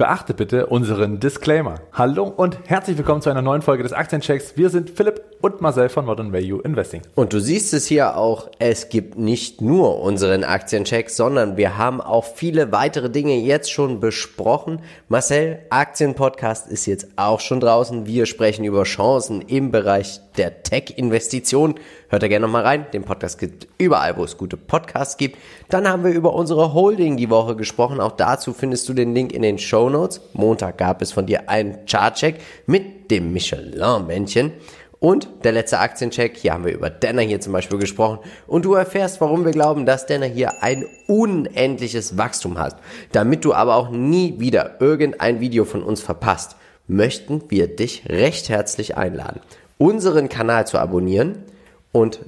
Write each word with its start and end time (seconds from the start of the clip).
Beachte 0.00 0.32
bitte 0.32 0.64
unseren 0.64 1.20
Disclaimer. 1.20 1.74
Hallo 1.92 2.24
und 2.24 2.58
herzlich 2.66 2.96
willkommen 2.96 3.20
zu 3.20 3.28
einer 3.28 3.42
neuen 3.42 3.60
Folge 3.60 3.82
des 3.82 3.92
Aktienchecks. 3.92 4.56
Wir 4.56 4.70
sind 4.70 4.88
Philipp 4.88 5.20
und 5.40 5.60
Marcel 5.60 5.88
von 5.88 6.04
Modern 6.04 6.32
Value 6.32 6.60
Investing. 6.62 7.02
Und 7.14 7.32
du 7.32 7.40
siehst 7.40 7.72
es 7.74 7.86
hier 7.86 8.16
auch, 8.16 8.50
es 8.58 8.88
gibt 8.88 9.18
nicht 9.18 9.60
nur 9.60 10.00
unseren 10.00 10.44
Aktiencheck, 10.44 11.10
sondern 11.10 11.56
wir 11.56 11.78
haben 11.78 12.00
auch 12.00 12.24
viele 12.24 12.72
weitere 12.72 13.10
Dinge 13.10 13.36
jetzt 13.36 13.72
schon 13.72 14.00
besprochen. 14.00 14.80
Marcel, 15.08 15.60
Aktienpodcast 15.70 16.68
ist 16.68 16.86
jetzt 16.86 17.08
auch 17.16 17.40
schon 17.40 17.60
draußen. 17.60 18.06
Wir 18.06 18.26
sprechen 18.26 18.64
über 18.64 18.84
Chancen 18.84 19.40
im 19.42 19.70
Bereich 19.70 20.20
der 20.36 20.62
Tech-Investition. 20.62 21.74
Hört 22.08 22.22
da 22.22 22.28
gerne 22.28 22.46
nochmal 22.46 22.64
rein. 22.64 22.86
Den 22.92 23.04
Podcast 23.04 23.38
gibt 23.38 23.68
überall, 23.78 24.16
wo 24.16 24.24
es 24.24 24.36
gute 24.36 24.56
Podcasts 24.56 25.16
gibt. 25.16 25.36
Dann 25.68 25.88
haben 25.88 26.04
wir 26.04 26.12
über 26.12 26.34
unsere 26.34 26.74
Holding 26.74 27.16
die 27.16 27.30
Woche 27.30 27.56
gesprochen. 27.56 28.00
Auch 28.00 28.12
dazu 28.12 28.52
findest 28.52 28.88
du 28.88 28.94
den 28.94 29.14
Link 29.14 29.32
in 29.32 29.42
den 29.42 29.58
Show 29.58 29.88
Notes. 29.88 30.20
Montag 30.32 30.78
gab 30.78 31.02
es 31.02 31.12
von 31.12 31.26
dir 31.26 31.48
einen 31.48 31.78
Chartcheck 31.86 32.40
mit 32.66 33.10
dem 33.10 33.32
Michelin-Männchen. 33.32 34.52
Und 35.00 35.28
der 35.44 35.52
letzte 35.52 35.78
Aktiencheck, 35.78 36.36
hier 36.36 36.52
haben 36.52 36.66
wir 36.66 36.74
über 36.74 36.90
Denner 36.90 37.22
hier 37.22 37.40
zum 37.40 37.54
Beispiel 37.54 37.78
gesprochen. 37.78 38.18
Und 38.46 38.66
du 38.66 38.74
erfährst, 38.74 39.22
warum 39.22 39.46
wir 39.46 39.52
glauben, 39.52 39.86
dass 39.86 40.04
Denner 40.04 40.26
hier 40.26 40.62
ein 40.62 40.84
unendliches 41.06 42.18
Wachstum 42.18 42.58
hat. 42.58 42.76
Damit 43.12 43.46
du 43.46 43.54
aber 43.54 43.76
auch 43.76 43.90
nie 43.90 44.38
wieder 44.38 44.78
irgendein 44.78 45.40
Video 45.40 45.64
von 45.64 45.82
uns 45.82 46.02
verpasst, 46.02 46.56
möchten 46.86 47.42
wir 47.48 47.66
dich 47.74 48.04
recht 48.10 48.50
herzlich 48.50 48.98
einladen, 48.98 49.40
unseren 49.78 50.28
Kanal 50.28 50.66
zu 50.66 50.78
abonnieren 50.78 51.44
und 51.92 52.20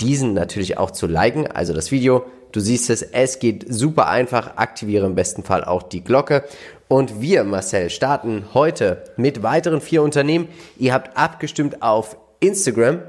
diesen 0.00 0.32
natürlich 0.32 0.78
auch 0.78 0.90
zu 0.90 1.06
liken, 1.06 1.46
also 1.46 1.74
das 1.74 1.90
Video. 1.90 2.24
Du 2.52 2.60
siehst 2.60 2.88
es, 2.88 3.02
es 3.02 3.40
geht 3.40 3.66
super 3.68 4.08
einfach. 4.08 4.56
Aktiviere 4.56 5.04
im 5.04 5.14
besten 5.14 5.42
Fall 5.42 5.64
auch 5.64 5.82
die 5.82 6.02
Glocke. 6.02 6.44
Und 6.88 7.20
wir, 7.20 7.44
Marcel, 7.44 7.90
starten 7.90 8.44
heute 8.54 9.04
mit 9.16 9.42
weiteren 9.42 9.82
vier 9.82 10.02
Unternehmen. 10.02 10.48
Ihr 10.78 10.94
habt 10.94 11.16
abgestimmt 11.18 11.82
auf 11.82 12.16
Instagram. 12.40 13.00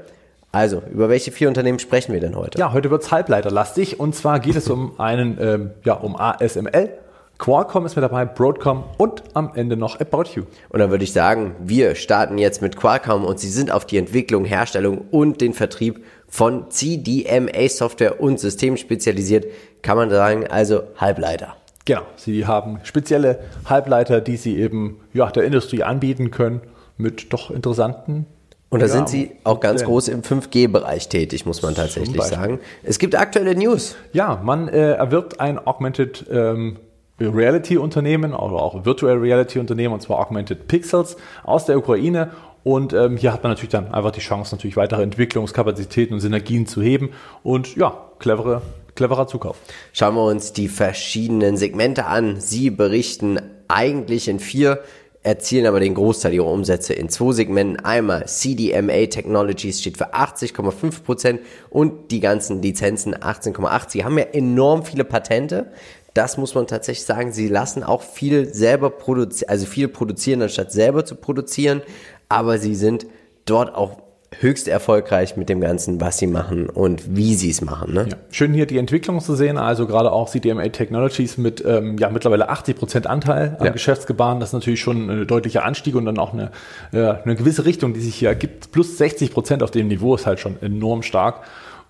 Also, 0.52 0.82
über 0.92 1.08
welche 1.08 1.32
vier 1.32 1.48
Unternehmen 1.48 1.78
sprechen 1.78 2.12
wir 2.12 2.20
denn 2.20 2.36
heute? 2.36 2.58
Ja, 2.58 2.72
heute 2.72 2.90
wird's 2.90 3.10
halbleiterlastig 3.10 3.98
und 3.98 4.14
zwar 4.14 4.40
geht 4.40 4.56
es 4.56 4.68
um 4.68 5.00
einen, 5.00 5.38
ähm, 5.40 5.70
ja, 5.84 5.94
um 5.94 6.14
ASML. 6.14 6.90
Qualcomm 7.38 7.86
ist 7.86 7.96
mit 7.96 8.02
dabei, 8.02 8.26
Broadcom 8.26 8.84
und 8.98 9.22
am 9.32 9.52
Ende 9.54 9.78
noch 9.78 9.98
About 9.98 10.24
You. 10.34 10.42
Und 10.68 10.80
dann 10.80 10.90
würde 10.90 11.04
ich 11.04 11.14
sagen, 11.14 11.54
wir 11.60 11.94
starten 11.94 12.36
jetzt 12.36 12.60
mit 12.60 12.76
Qualcomm 12.76 13.24
und 13.24 13.40
sie 13.40 13.48
sind 13.48 13.70
auf 13.72 13.86
die 13.86 13.96
Entwicklung, 13.96 14.44
Herstellung 14.44 15.06
und 15.10 15.40
den 15.40 15.54
Vertrieb 15.54 16.04
von 16.28 16.70
CDMA-Software 16.70 18.20
und 18.20 18.38
Systemen 18.38 18.76
spezialisiert, 18.76 19.46
kann 19.80 19.96
man 19.96 20.10
sagen, 20.10 20.46
also 20.48 20.82
Halbleiter. 20.98 21.56
Genau, 21.84 22.02
sie 22.16 22.46
haben 22.46 22.80
spezielle 22.82 23.40
Halbleiter, 23.64 24.20
die 24.20 24.36
sie 24.36 24.58
eben 24.58 25.00
ja, 25.12 25.30
der 25.30 25.44
Industrie 25.44 25.82
anbieten 25.82 26.30
können 26.30 26.60
mit 26.96 27.32
doch 27.32 27.50
interessanten 27.50 28.26
und 28.70 28.80
da 28.80 28.86
ja, 28.86 28.92
sind 28.92 29.08
sie 29.08 29.32
auch 29.42 29.58
ganz 29.58 29.82
groß 29.82 30.08
im 30.08 30.22
5G-Bereich 30.22 31.08
tätig, 31.08 31.44
muss 31.44 31.60
man 31.60 31.74
tatsächlich 31.74 32.22
sagen. 32.22 32.60
Es 32.84 33.00
gibt 33.00 33.16
aktuelle 33.16 33.56
News. 33.56 33.96
Ja, 34.12 34.40
man 34.44 34.68
äh, 34.68 34.92
erwirbt 34.92 35.40
ein 35.40 35.58
Augmented 35.58 36.24
ähm, 36.30 36.76
Reality-Unternehmen, 37.20 38.32
oder 38.32 38.62
auch 38.62 38.84
Virtual 38.84 39.18
Reality-Unternehmen, 39.18 39.92
und 39.92 40.02
zwar 40.02 40.20
Augmented 40.20 40.68
Pixels 40.68 41.16
aus 41.42 41.66
der 41.66 41.78
Ukraine. 41.78 42.30
Und 42.62 42.92
ähm, 42.92 43.16
hier 43.16 43.32
hat 43.32 43.42
man 43.42 43.50
natürlich 43.50 43.70
dann 43.70 43.92
einfach 43.92 44.12
die 44.12 44.20
Chance, 44.20 44.54
natürlich 44.54 44.76
weitere 44.76 45.02
Entwicklungskapazitäten 45.02 46.14
und 46.14 46.20
Synergien 46.20 46.66
zu 46.66 46.80
heben. 46.80 47.10
Und 47.42 47.74
ja, 47.74 47.92
clevere, 48.20 48.62
cleverer 48.94 49.26
Zukauf. 49.26 49.56
Schauen 49.92 50.14
wir 50.14 50.24
uns 50.24 50.52
die 50.52 50.68
verschiedenen 50.68 51.56
Segmente 51.56 52.06
an. 52.06 52.40
Sie 52.40 52.70
berichten 52.70 53.40
eigentlich 53.68 54.28
in 54.28 54.40
vier 54.40 54.80
erzielen 55.22 55.66
aber 55.66 55.80
den 55.80 55.94
Großteil 55.94 56.32
ihrer 56.32 56.46
Umsätze 56.46 56.94
in 56.94 57.10
zwei 57.10 57.32
Segmenten. 57.32 57.84
Einmal 57.84 58.26
CDMA 58.26 59.04
Technologies 59.04 59.80
steht 59.80 59.98
für 59.98 60.14
80,5% 60.14 61.40
und 61.68 62.10
die 62.10 62.20
ganzen 62.20 62.62
Lizenzen 62.62 63.14
18,8. 63.14 63.90
Sie 63.90 64.04
haben 64.04 64.16
ja 64.16 64.24
enorm 64.24 64.82
viele 64.82 65.04
Patente 65.04 65.70
das 66.14 66.36
muss 66.36 66.54
man 66.54 66.66
tatsächlich 66.66 67.06
sagen. 67.06 67.32
Sie 67.32 67.48
lassen 67.48 67.82
auch 67.82 68.02
viel 68.02 68.52
selber 68.52 68.90
produzieren, 68.90 69.50
also 69.50 69.66
viel 69.66 69.88
produzieren, 69.88 70.42
anstatt 70.42 70.72
selber 70.72 71.04
zu 71.04 71.14
produzieren. 71.14 71.82
Aber 72.28 72.58
sie 72.58 72.74
sind 72.74 73.06
dort 73.44 73.74
auch 73.74 73.98
höchst 74.38 74.68
erfolgreich 74.68 75.36
mit 75.36 75.48
dem 75.48 75.60
Ganzen, 75.60 76.00
was 76.00 76.18
sie 76.18 76.28
machen 76.28 76.68
und 76.68 77.16
wie 77.16 77.34
sie 77.34 77.50
es 77.50 77.62
machen. 77.62 77.92
Ne? 77.92 78.06
Ja. 78.10 78.16
Schön 78.30 78.54
hier 78.54 78.66
die 78.66 78.78
Entwicklung 78.78 79.20
zu 79.20 79.34
sehen, 79.34 79.58
also 79.58 79.86
gerade 79.86 80.12
auch 80.12 80.30
CDMA 80.30 80.68
Technologies 80.68 81.36
mit 81.36 81.64
ähm, 81.66 81.98
ja 81.98 82.10
mittlerweile 82.10 82.48
80 82.48 82.76
Prozent 82.76 83.06
Anteil 83.08 83.56
am 83.58 83.66
ja. 83.66 83.72
Geschäftsgebaren, 83.72 84.38
das 84.38 84.50
ist 84.50 84.52
natürlich 84.54 84.80
schon 84.80 85.10
ein 85.10 85.26
deutlicher 85.26 85.64
Anstieg 85.64 85.96
und 85.96 86.04
dann 86.04 86.18
auch 86.18 86.32
eine, 86.32 86.52
äh, 86.92 87.14
eine 87.24 87.34
gewisse 87.34 87.64
Richtung, 87.64 87.92
die 87.92 88.00
sich 88.00 88.14
hier 88.14 88.28
ergibt. 88.28 88.70
Plus 88.70 88.98
60 88.98 89.32
Prozent 89.32 89.62
auf 89.64 89.72
dem 89.72 89.88
Niveau 89.88 90.14
ist 90.14 90.26
halt 90.26 90.38
schon 90.38 90.62
enorm 90.62 91.02
stark. 91.02 91.42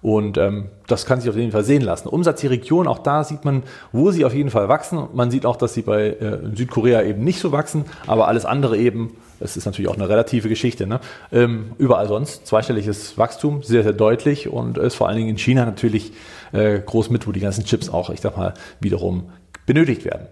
Und 0.03 0.38
ähm, 0.38 0.69
das 0.87 1.05
kann 1.05 1.21
sich 1.21 1.28
auf 1.28 1.37
jeden 1.37 1.53
Fall 1.53 1.65
sehen 1.65 1.83
lassen. 1.83 2.09
Umsatz 2.09 2.41
die 2.41 2.47
Region, 2.47 2.87
auch 2.87 3.00
da 3.00 3.22
sieht 3.22 3.44
man, 3.44 3.62
wo 3.93 4.11
sie 4.11 4.25
auf 4.25 4.33
jeden 4.33 4.50
Fall 4.50 4.69
wachsen. 4.69 5.09
Man 5.12 5.31
sieht 5.31 5.44
auch, 5.44 5.56
dass 5.56 5.75
sie 5.75 5.83
bei 5.83 6.09
äh, 6.09 6.38
Südkorea 6.55 7.03
eben 7.03 7.22
nicht 7.22 7.38
so 7.38 7.53
wachsen, 7.53 7.84
aber 8.06 8.27
alles 8.27 8.47
andere 8.47 8.78
eben, 8.78 9.16
das 9.41 9.59
ist 9.59 9.66
natürlich 9.66 9.91
auch 9.91 9.97
eine 9.97 10.09
relative 10.09 10.49
Geschichte. 10.49 10.87
Ne? 10.87 11.00
Ähm, 11.33 11.72
überall 11.77 12.09
sonst 12.09 12.47
zweistelliges 12.47 13.19
Wachstum, 13.19 13.62
sehr, 13.62 13.83
sehr 13.83 13.93
deutlich 13.93 14.49
und 14.49 14.78
ist 14.78 14.94
vor 14.94 15.09
allen 15.09 15.19
Dingen 15.19 15.28
in 15.28 15.38
China 15.38 15.66
natürlich 15.66 16.12
äh, 16.53 16.81
groß 16.81 17.11
mit, 17.11 17.27
wo 17.27 17.32
die 17.32 17.41
ganzen 17.41 17.65
Chips 17.65 17.91
auch, 17.91 18.09
ich 18.09 18.22
sag 18.22 18.38
mal, 18.38 18.55
wiederum 18.81 19.31
benötigt 19.67 20.06
werden. 20.06 20.28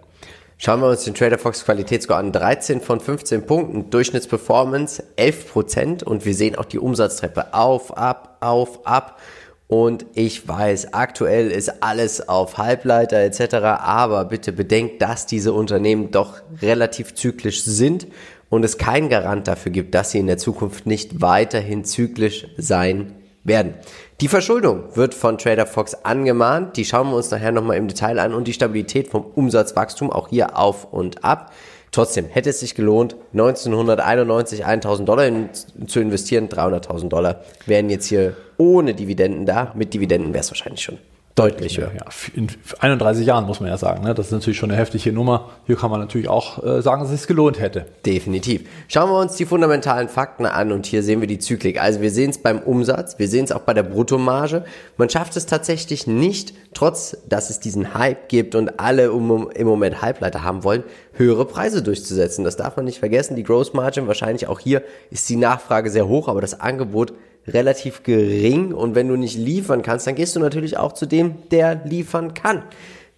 Schauen 0.61 0.81
wir 0.81 0.89
uns 0.89 1.05
den 1.05 1.15
Trader 1.15 1.39
Fox 1.39 1.65
Qualitätsscore 1.65 2.19
an. 2.19 2.33
13 2.33 2.81
von 2.81 2.99
15 2.99 3.47
Punkten, 3.47 3.91
Durchschnittsperformance 3.91 5.05
11 5.15 5.53
Prozent 5.53 6.03
und 6.03 6.25
wir 6.25 6.35
sehen 6.35 6.57
auch 6.57 6.65
die 6.65 6.81
Umsatztreppe 6.81 7.55
auf, 7.55 7.97
ab, 7.97 8.39
auf, 8.41 8.85
ab. 8.85 9.21
Und 9.69 10.07
ich 10.15 10.49
weiß, 10.49 10.95
aktuell 10.95 11.51
ist 11.51 11.83
alles 11.83 12.27
auf 12.27 12.57
Halbleiter 12.57 13.19
etc. 13.19 13.55
Aber 13.55 14.25
bitte 14.25 14.51
bedenkt, 14.51 15.03
dass 15.03 15.27
diese 15.27 15.53
Unternehmen 15.53 16.11
doch 16.11 16.41
relativ 16.63 17.15
zyklisch 17.15 17.63
sind 17.63 18.07
und 18.49 18.65
es 18.65 18.79
keinen 18.79 19.11
Garant 19.11 19.47
dafür 19.47 19.71
gibt, 19.71 19.95
dass 19.95 20.11
sie 20.11 20.21
in 20.21 20.27
der 20.27 20.39
Zukunft 20.39 20.87
nicht 20.87 21.21
weiterhin 21.21 21.85
zyklisch 21.85 22.47
sein 22.57 23.15
werden. 23.45 23.75
Die 24.23 24.29
Verschuldung 24.29 24.97
wird 24.97 25.15
von 25.15 25.37
Trader 25.37 25.67
Fox 25.67 25.95
angemahnt. 25.95 26.79
Die 26.79 26.87
schauen 26.87 27.11
wir 27.11 27.17
uns 27.17 27.31
nachher 27.31 27.53
nochmal 27.53 27.77
im 27.77 27.89
Detail 27.89 28.19
an 28.19 28.35
und 28.35 28.49
die 28.49 28.55
Stabilität 28.55 29.09
vom 29.09 29.25
Umsatzwachstum 29.25 30.11
auch 30.11 30.29
hier 30.29 30.57
auf 30.59 30.93
und 30.93 31.25
ab. 31.25 31.53
Trotzdem 31.91 32.27
hätte 32.27 32.51
es 32.51 32.61
sich 32.61 32.75
gelohnt, 32.75 33.17
1991 33.33 34.65
1000 34.65 35.09
Dollar 35.09 35.27
in, 35.27 35.49
zu 35.87 36.01
investieren, 36.01 36.49
300.000 36.49 37.09
Dollar 37.09 37.43
wären 37.67 37.91
jetzt 37.91 38.07
hier 38.07 38.37
ohne 38.57 38.95
Dividenden 38.95 39.47
da. 39.47 39.73
Mit 39.75 39.95
Dividenden 39.95 40.33
wäre 40.33 40.43
es 40.43 40.51
wahrscheinlich 40.51 40.83
schon 40.83 40.99
deutlich 41.39 41.79
höher. 41.79 41.93
Ja, 41.95 42.05
in 42.35 42.49
31 42.81 43.27
Jahren 43.27 43.47
muss 43.47 43.61
man 43.61 43.69
ja 43.69 43.77
sagen. 43.77 44.03
Ne? 44.03 44.15
Das 44.15 44.27
ist 44.27 44.33
natürlich 44.33 44.59
schon 44.59 44.71
eine 44.71 44.79
heftige 44.79 45.13
Nummer. 45.13 45.51
Hier 45.67 45.77
kann 45.77 45.91
man 45.91 46.01
natürlich 46.01 46.29
auch 46.29 46.63
äh, 46.65 46.83
sagen, 46.83 47.03
dass 47.03 47.11
es 47.11 47.21
sich 47.21 47.29
gelohnt 47.29 47.61
hätte. 47.61 47.87
Definitiv. 48.05 48.69
Schauen 48.89 49.11
wir 49.11 49.21
uns 49.21 49.37
die 49.37 49.47
fundamentalen 49.47 50.09
Fakten 50.09 50.47
an 50.47 50.73
und 50.73 50.87
hier 50.87 51.03
sehen 51.03 51.21
wir 51.21 51.29
die 51.29 51.39
Zyklik. 51.39 51.81
Also 51.81 52.01
wir 52.01 52.11
sehen 52.11 52.31
es 52.31 52.39
beim 52.39 52.59
Umsatz, 52.59 53.19
wir 53.19 53.29
sehen 53.29 53.45
es 53.45 53.53
auch 53.53 53.61
bei 53.61 53.75
der 53.75 53.85
Bruttomarge. 53.85 54.65
Man 54.97 55.09
schafft 55.09 55.37
es 55.37 55.47
tatsächlich 55.47 56.07
nicht, 56.07 56.55
trotz 56.75 57.17
dass 57.29 57.51
es 57.51 57.61
diesen 57.61 57.95
Hype 57.95 58.29
gibt 58.29 58.55
und 58.55 58.81
alle 58.81 59.05
im 59.05 59.67
Moment 59.67 60.03
Halbleiter 60.03 60.43
haben 60.43 60.65
wollen, 60.65 60.83
höhere 61.13 61.45
Preise 61.45 61.83
durchzusetzen. 61.83 62.45
Das 62.45 62.57
darf 62.57 62.77
man 62.77 62.85
nicht 62.85 62.99
vergessen. 62.99 63.37
Die 63.37 63.43
Gross 63.45 63.75
Margin 63.75 64.07
wahrscheinlich 64.07 64.47
auch 64.49 64.61
hier 64.61 64.83
ist 65.11 65.29
die 65.29 65.37
Nachfrage 65.37 65.91
sehr 65.91 66.09
hoch, 66.09 66.29
aber 66.29 66.41
das 66.41 66.61
Angebot 66.61 67.13
relativ 67.53 68.03
gering 68.03 68.73
und 68.73 68.95
wenn 68.95 69.09
du 69.09 69.17
nicht 69.17 69.37
liefern 69.37 69.83
kannst, 69.83 70.07
dann 70.07 70.15
gehst 70.15 70.37
du 70.37 70.41
natürlich 70.41 70.77
auch 70.77 70.93
zu 70.93 71.07
dem, 71.07 71.49
der 71.51 71.85
liefern 71.85 72.35
kann. 72.35 72.63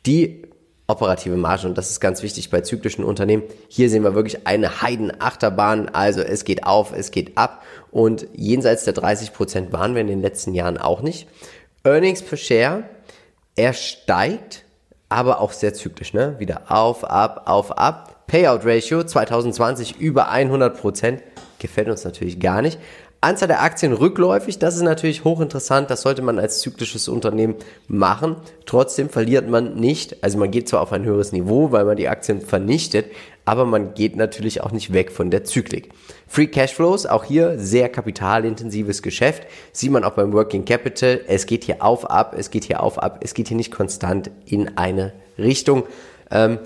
Die 0.07 0.43
operative 0.87 1.37
Marge 1.37 1.67
und 1.69 1.79
das 1.79 1.91
ist 1.91 2.01
ganz 2.01 2.23
wichtig 2.23 2.51
bei 2.51 2.61
zyklischen 2.63 3.05
Unternehmen. 3.05 3.45
Hier 3.69 3.89
sehen 3.89 4.03
wir 4.03 4.15
wirklich 4.15 4.47
eine 4.47 4.83
Heidenachterbahn, 4.83 5.89
also 5.89 6.21
es 6.21 6.45
geht 6.45 6.65
auf, 6.65 6.93
es 6.93 7.11
geht 7.11 7.39
ab 7.39 7.63
und 7.91 8.27
jenseits 8.35 8.85
der 8.85 8.95
30 8.95 9.33
Prozent 9.33 9.73
waren 9.73 9.95
wir 9.95 10.01
in 10.01 10.09
den 10.09 10.21
letzten 10.21 10.55
Jahren 10.55 10.79
auch 10.79 11.03
nicht. 11.03 11.29
Earnings 11.85 12.23
per 12.23 12.37
Share, 12.37 12.83
er 13.57 13.73
steigt, 13.73 14.65
aber 15.09 15.41
auch 15.41 15.53
sehr 15.53 15.75
zyklisch, 15.75 16.13
ne? 16.13 16.37
Wieder 16.39 16.71
auf, 16.71 17.05
ab, 17.05 17.43
auf, 17.47 17.77
ab. 17.77 18.27
Payout 18.27 18.65
Ratio 18.65 19.03
2020 19.03 19.99
über 19.99 20.33
100%, 20.33 20.69
Prozent 20.71 21.23
gefällt 21.59 21.89
uns 21.89 22.05
natürlich 22.05 22.39
gar 22.39 22.63
nicht. 22.63 22.79
Anzahl 23.23 23.49
der 23.49 23.63
Aktien 23.63 23.93
rückläufig, 23.93 24.59
das 24.59 24.77
ist 24.77 24.83
natürlich 24.83 25.25
hochinteressant, 25.25 25.91
das 25.91 26.01
sollte 26.01 26.23
man 26.23 26.39
als 26.39 26.61
zyklisches 26.61 27.07
Unternehmen 27.07 27.57
machen. 27.87 28.37
Trotzdem 28.65 29.11
verliert 29.11 29.47
man 29.47 29.75
nicht, 29.75 30.25
also 30.25 30.39
man 30.39 30.51
geht 30.51 30.71
zwar 30.71 30.81
auf 30.81 30.93
ein 30.93 31.05
höheres 31.05 31.33
Niveau, 31.33 31.71
weil 31.71 31.85
man 31.85 31.99
die 31.99 32.09
Aktien 32.09 32.41
vernichtet, 32.41 33.07
aber 33.45 33.67
man 33.67 33.93
geht 33.93 34.17
natürlich 34.17 34.63
auch 34.63 34.73
nicht 34.73 34.95
weg 34.95 35.13
von 35.13 35.31
der 35.31 35.45
Zyklik. 35.45 35.91
Free 36.29 36.47
Cashflows, 36.47 37.05
auch 37.05 37.25
hier 37.25 37.59
sehr 37.59 37.91
kapitalintensives 37.91 39.03
Geschäft, 39.03 39.43
sieht 39.73 39.91
man 39.91 40.05
auch 40.05 40.13
beim 40.13 40.33
Working 40.33 40.65
Capital, 40.65 41.21
es 41.27 41.45
geht 41.45 41.65
hier 41.65 41.85
auf, 41.85 42.09
ab, 42.09 42.35
es 42.39 42.51
geht 42.51 42.65
hier 42.65 42.83
auf, 42.83 43.03
ab, 43.03 43.21
es 43.23 43.35
geht 43.35 43.49
hier 43.49 43.57
nicht 43.57 43.71
konstant 43.71 44.31
in 44.47 44.79
eine 44.79 45.13
Richtung. 45.37 45.83
Ähm, 46.31 46.59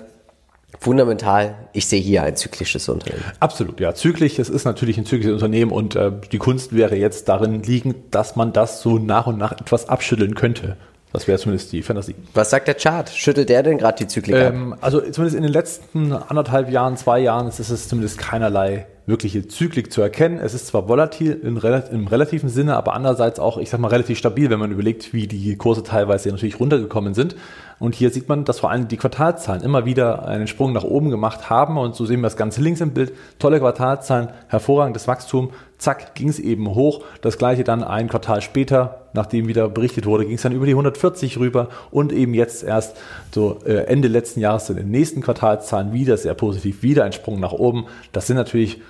Fundamental, 0.79 1.55
ich 1.73 1.87
sehe 1.87 2.01
hier 2.01 2.23
ein 2.23 2.35
zyklisches 2.35 2.89
Unternehmen. 2.89 3.23
Absolut, 3.39 3.79
ja. 3.79 3.93
Zyklisch, 3.93 4.39
es 4.39 4.49
ist 4.49 4.65
natürlich 4.65 4.97
ein 4.97 5.05
zyklisches 5.05 5.33
Unternehmen 5.33 5.71
und 5.71 5.95
äh, 5.95 6.11
die 6.31 6.37
Kunst 6.37 6.75
wäre 6.75 6.95
jetzt 6.95 7.29
darin 7.29 7.63
liegend, 7.63 7.95
dass 8.11 8.35
man 8.35 8.53
das 8.53 8.81
so 8.81 8.97
nach 8.97 9.27
und 9.27 9.37
nach 9.37 9.53
etwas 9.53 9.89
abschütteln 9.89 10.35
könnte. 10.35 10.77
Das 11.13 11.29
wäre 11.29 11.39
zumindest 11.39 11.71
die 11.71 11.81
Fantasie. 11.81 12.15
Was 12.33 12.49
sagt 12.49 12.67
der 12.67 12.75
Chart? 12.75 13.09
Schüttelt 13.09 13.47
der 13.47 13.63
denn 13.63 13.77
gerade 13.77 13.97
die 13.97 14.07
Zyklik 14.07 14.35
ähm, 14.35 14.73
ab? 14.73 14.79
Also 14.81 14.99
zumindest 14.99 15.37
in 15.37 15.43
den 15.43 15.53
letzten 15.53 16.11
anderthalb 16.11 16.69
Jahren, 16.69 16.97
zwei 16.97 17.19
Jahren 17.19 17.47
ist 17.47 17.59
es 17.59 17.87
zumindest 17.87 18.17
keinerlei 18.17 18.85
wirkliche 19.07 19.47
Zyklik 19.47 19.91
zu 19.93 20.01
erkennen. 20.01 20.39
Es 20.39 20.53
ist 20.53 20.67
zwar 20.67 20.89
volatil 20.89 21.39
im, 21.43 21.57
im 21.57 22.07
relativen 22.07 22.49
Sinne, 22.49 22.75
aber 22.75 22.93
andererseits 22.93 23.39
auch, 23.39 23.57
ich 23.57 23.69
sag 23.69 23.79
mal, 23.79 23.89
relativ 23.89 24.17
stabil, 24.17 24.49
wenn 24.49 24.59
man 24.59 24.71
überlegt, 24.71 25.13
wie 25.13 25.27
die 25.27 25.55
Kurse 25.57 25.83
teilweise 25.83 26.29
natürlich 26.29 26.59
runtergekommen 26.59 27.13
sind. 27.13 27.35
Und 27.77 27.93
hier 27.93 28.09
sieht 28.09 28.29
man, 28.29 28.45
dass 28.45 28.59
vor 28.59 28.71
allem 28.71 28.87
die 28.87 28.97
Quartalzahlen 28.97 29.61
immer 29.61 29.85
wieder 29.85 30.27
einen 30.27 30.47
Sprung 30.47 30.71
nach 30.73 30.83
oben 30.83 31.09
gemacht 31.09 31.49
haben. 31.49 31.77
Und 31.77 31.93
so 31.93 32.05
sehen 32.05 32.21
wir 32.21 32.27
das 32.27 32.37
Ganze 32.37 32.61
links 32.61 32.81
im 32.81 32.91
Bild. 32.91 33.13
Tolle 33.37 33.59
Quartalzahlen, 33.59 34.29
hervorragendes 34.47 35.07
Wachstum. 35.07 35.51
Zack, 35.77 36.15
ging 36.15 36.29
es 36.29 36.39
eben 36.39 36.73
hoch. 36.73 37.03
Das 37.21 37.37
gleiche 37.37 37.65
dann 37.65 37.83
ein 37.83 38.07
Quartal 38.07 38.41
später, 38.41 39.07
nachdem 39.13 39.47
wieder 39.47 39.67
berichtet 39.67 40.05
wurde, 40.05 40.25
ging 40.25 40.35
es 40.35 40.41
dann 40.41 40.53
über 40.53 40.65
die 40.65 40.71
140 40.71 41.37
rüber. 41.37 41.67
Und 41.91 42.13
eben 42.13 42.33
jetzt 42.33 42.63
erst 42.63 42.95
so 43.33 43.59
äh, 43.65 43.85
Ende 43.85 44.07
letzten 44.07 44.39
Jahres 44.39 44.69
in 44.69 44.77
den 44.77 44.89
nächsten 44.89 45.21
Quartalzahlen 45.21 45.91
wieder 45.91 46.15
sehr 46.15 46.33
positiv, 46.33 46.81
wieder 46.81 47.03
ein 47.03 47.13
Sprung 47.13 47.41
nach 47.41 47.51
oben. 47.51 47.87
Das 48.13 48.25
sind 48.25 48.37
natürlich 48.37 48.81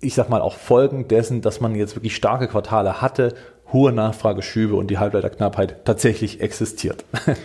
ich 0.00 0.14
sag 0.14 0.28
mal, 0.28 0.40
auch 0.40 0.56
Folgen 0.56 1.08
dessen, 1.08 1.42
dass 1.42 1.60
man 1.60 1.74
jetzt 1.74 1.96
wirklich 1.96 2.16
starke 2.16 2.48
Quartale 2.48 3.02
hatte, 3.02 3.34
hohe 3.72 3.92
Nachfrageschübe 3.92 4.74
und 4.74 4.88
die 4.88 4.98
Halbleiterknappheit 4.98 5.84
tatsächlich 5.84 6.40
existiert. 6.40 7.04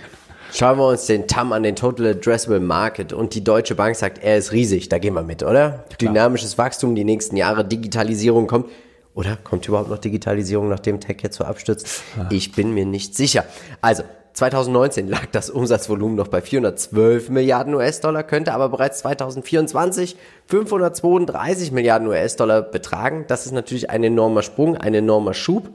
Schauen 0.54 0.78
wir 0.78 0.88
uns 0.88 1.06
den 1.06 1.28
TAM 1.28 1.52
an, 1.52 1.64
den 1.64 1.76
Total 1.76 2.08
Addressable 2.08 2.62
Market. 2.62 3.12
Und 3.12 3.36
die 3.36 3.44
Deutsche 3.44 3.76
Bank 3.76 3.96
sagt, 3.96 4.24
er 4.24 4.38
ist 4.38 4.54
riesig. 4.54 4.88
Da 4.88 5.00
gehen 5.00 5.14
wir 5.14 5.24
mit, 5.24 5.44
oder? 5.44 5.70
Klar. 5.70 5.98
Dynamisches 6.00 6.58
Wachstum, 6.58 6.96
die 6.96 7.04
nächsten 7.04 7.36
Jahre, 7.36 7.66
Digitalisierung 7.66 8.48
kommt. 8.48 8.70
Oder 9.16 9.38
kommt 9.38 9.68
überhaupt 9.68 9.90
noch 9.90 9.98
Digitalisierung, 9.98 10.70
nachdem 10.70 11.00
Tech 11.00 11.18
jetzt 11.22 11.38
so 11.38 11.44
abstürzt? 11.44 12.04
Ja. 12.16 12.28
Ich 12.30 12.54
bin 12.54 12.74
mir 12.74 12.86
nicht 12.86 13.16
sicher. 13.16 13.44
Also, 13.82 14.04
2019 14.36 15.08
lag 15.08 15.28
das 15.32 15.50
Umsatzvolumen 15.50 16.18
noch 16.18 16.28
bei 16.28 16.42
412 16.42 17.30
Milliarden 17.30 17.74
US-Dollar, 17.74 18.22
könnte 18.24 18.54
aber 18.54 18.68
bereits 18.68 19.00
2024 19.00 20.18
532 20.48 21.72
Milliarden 21.72 22.10
US-Dollar 22.10 22.62
betragen. 22.62 23.24
Das 23.30 23.46
ist 23.46 23.54
natürlich 23.54 23.90
ein 23.90 24.04
enormer 24.04 24.42
Sprung, 24.42 24.76
ein 24.76 24.94
enormer 24.94 25.34
Schub. 25.34 25.70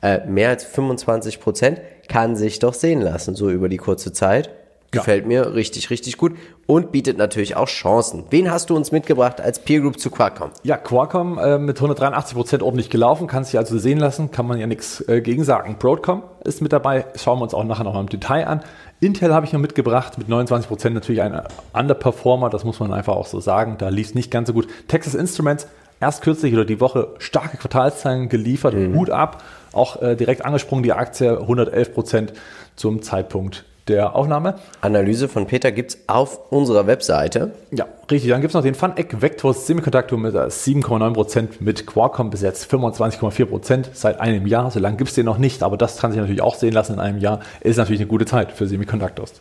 Äh, 0.00 0.26
mehr 0.26 0.48
als 0.48 0.64
25 0.64 1.40
Prozent 1.40 1.82
kann 2.08 2.36
sich 2.36 2.58
doch 2.58 2.72
sehen 2.72 3.02
lassen, 3.02 3.34
so 3.34 3.50
über 3.50 3.68
die 3.68 3.76
kurze 3.76 4.14
Zeit. 4.14 4.48
Gefällt 4.92 5.22
ja. 5.22 5.28
mir 5.28 5.54
richtig, 5.54 5.90
richtig 5.90 6.16
gut 6.16 6.32
und 6.66 6.92
bietet 6.92 7.18
natürlich 7.18 7.56
auch 7.56 7.66
Chancen. 7.66 8.24
Wen 8.30 8.50
hast 8.50 8.70
du 8.70 8.76
uns 8.76 8.92
mitgebracht 8.92 9.40
als 9.40 9.58
Peer 9.58 9.80
Group 9.80 9.98
zu 9.98 10.10
Qualcomm? 10.10 10.50
Ja, 10.62 10.76
Qualcomm 10.76 11.38
äh, 11.38 11.58
mit 11.58 11.76
183 11.76 12.36
Prozent 12.36 12.62
ordentlich 12.62 12.88
gelaufen, 12.88 13.26
kann 13.26 13.44
sich 13.44 13.58
also 13.58 13.78
sehen 13.78 13.98
lassen, 13.98 14.30
kann 14.30 14.46
man 14.46 14.58
ja 14.58 14.66
nichts 14.66 15.00
äh, 15.08 15.20
gegen 15.20 15.44
sagen. 15.44 15.76
Broadcom 15.78 16.22
ist 16.44 16.62
mit 16.62 16.72
dabei, 16.72 17.06
schauen 17.16 17.38
wir 17.38 17.42
uns 17.42 17.54
auch 17.54 17.64
nachher 17.64 17.84
noch 17.84 17.94
mal 17.94 18.00
im 18.00 18.08
Detail 18.08 18.46
an. 18.46 18.60
Intel 19.00 19.34
habe 19.34 19.44
ich 19.44 19.52
noch 19.52 19.60
mitgebracht, 19.60 20.18
mit 20.18 20.28
29 20.28 20.68
Prozent 20.68 20.94
natürlich 20.94 21.20
ein 21.20 21.40
Underperformer, 21.72 22.48
das 22.48 22.64
muss 22.64 22.80
man 22.80 22.92
einfach 22.92 23.14
auch 23.14 23.26
so 23.26 23.40
sagen, 23.40 23.76
da 23.78 23.88
lief 23.88 24.08
es 24.08 24.14
nicht 24.14 24.30
ganz 24.30 24.48
so 24.48 24.54
gut. 24.54 24.68
Texas 24.88 25.14
Instruments, 25.14 25.66
erst 26.00 26.22
kürzlich 26.22 26.54
oder 26.54 26.64
die 26.64 26.80
Woche 26.80 27.08
starke 27.18 27.56
Quartalszahlen 27.56 28.28
geliefert, 28.28 28.74
mhm. 28.74 28.94
Hut 28.94 29.10
ab, 29.10 29.42
auch 29.72 30.00
äh, 30.00 30.16
direkt 30.16 30.44
angesprungen, 30.44 30.82
die 30.82 30.92
Aktie 30.92 31.38
111 31.38 31.92
Prozent 31.92 32.32
zum 32.76 33.02
Zeitpunkt 33.02 33.64
der 33.88 34.16
Aufnahme. 34.16 34.54
Analyse 34.80 35.28
von 35.28 35.46
Peter 35.46 35.72
gibt 35.72 35.90
es 35.92 35.98
auf 36.06 36.50
unserer 36.50 36.86
Webseite. 36.86 37.52
Ja, 37.70 37.86
richtig. 38.10 38.30
Dann 38.30 38.40
gibt 38.40 38.50
es 38.50 38.54
noch 38.54 38.62
den 38.62 38.74
FunEck 38.74 39.20
Vectors 39.22 39.66
Semiconductor 39.66 40.18
mit 40.18 40.34
7,9% 40.34 41.48
mit 41.60 41.86
Qualcomm 41.86 42.30
bis 42.30 42.42
jetzt 42.42 42.70
25,4% 42.72 43.86
seit 43.92 44.20
einem 44.20 44.46
Jahr. 44.46 44.70
So 44.70 44.80
lange 44.80 44.96
gibt 44.96 45.10
es 45.10 45.14
den 45.14 45.26
noch 45.26 45.38
nicht, 45.38 45.62
aber 45.62 45.76
das 45.76 45.98
kann 45.98 46.10
sich 46.10 46.20
natürlich 46.20 46.42
auch 46.42 46.56
sehen 46.56 46.72
lassen 46.72 46.94
in 46.94 47.00
einem 47.00 47.18
Jahr. 47.18 47.40
Ist 47.60 47.76
natürlich 47.76 48.00
eine 48.00 48.08
gute 48.08 48.26
Zeit 48.26 48.52
für 48.52 48.66
Semiconductors. 48.66 49.34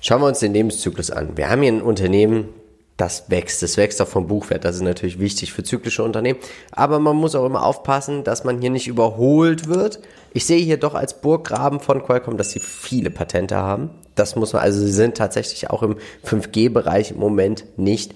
Schauen 0.00 0.20
wir 0.20 0.26
uns 0.26 0.40
den 0.40 0.52
Lebenszyklus 0.52 1.10
an. 1.10 1.36
Wir 1.36 1.50
haben 1.50 1.62
hier 1.62 1.72
ein 1.72 1.82
Unternehmen, 1.82 2.48
das 2.96 3.28
wächst. 3.28 3.62
Das 3.62 3.76
wächst 3.76 4.00
auch 4.00 4.08
vom 4.08 4.26
Buchwert. 4.26 4.64
Das 4.64 4.76
ist 4.76 4.82
natürlich 4.82 5.18
wichtig 5.18 5.52
für 5.52 5.64
zyklische 5.64 6.04
Unternehmen. 6.04 6.38
Aber 6.70 6.98
man 7.00 7.16
muss 7.16 7.34
auch 7.34 7.44
immer 7.44 7.64
aufpassen, 7.64 8.22
dass 8.22 8.44
man 8.44 8.60
hier 8.60 8.70
nicht 8.70 8.86
überholt 8.86 9.68
wird. 9.68 10.00
Ich 10.32 10.46
sehe 10.46 10.62
hier 10.62 10.76
doch 10.76 10.94
als 10.94 11.20
Burggraben 11.20 11.80
von 11.80 12.04
Qualcomm, 12.04 12.36
dass 12.36 12.52
sie 12.52 12.60
viele 12.60 13.10
Patente 13.10 13.56
haben. 13.56 13.90
Das 14.14 14.36
muss 14.36 14.52
man, 14.52 14.62
also 14.62 14.80
sie 14.80 14.92
sind 14.92 15.16
tatsächlich 15.16 15.70
auch 15.70 15.82
im 15.82 15.96
5G-Bereich 16.24 17.10
im 17.12 17.18
Moment 17.18 17.64
nicht 17.76 18.14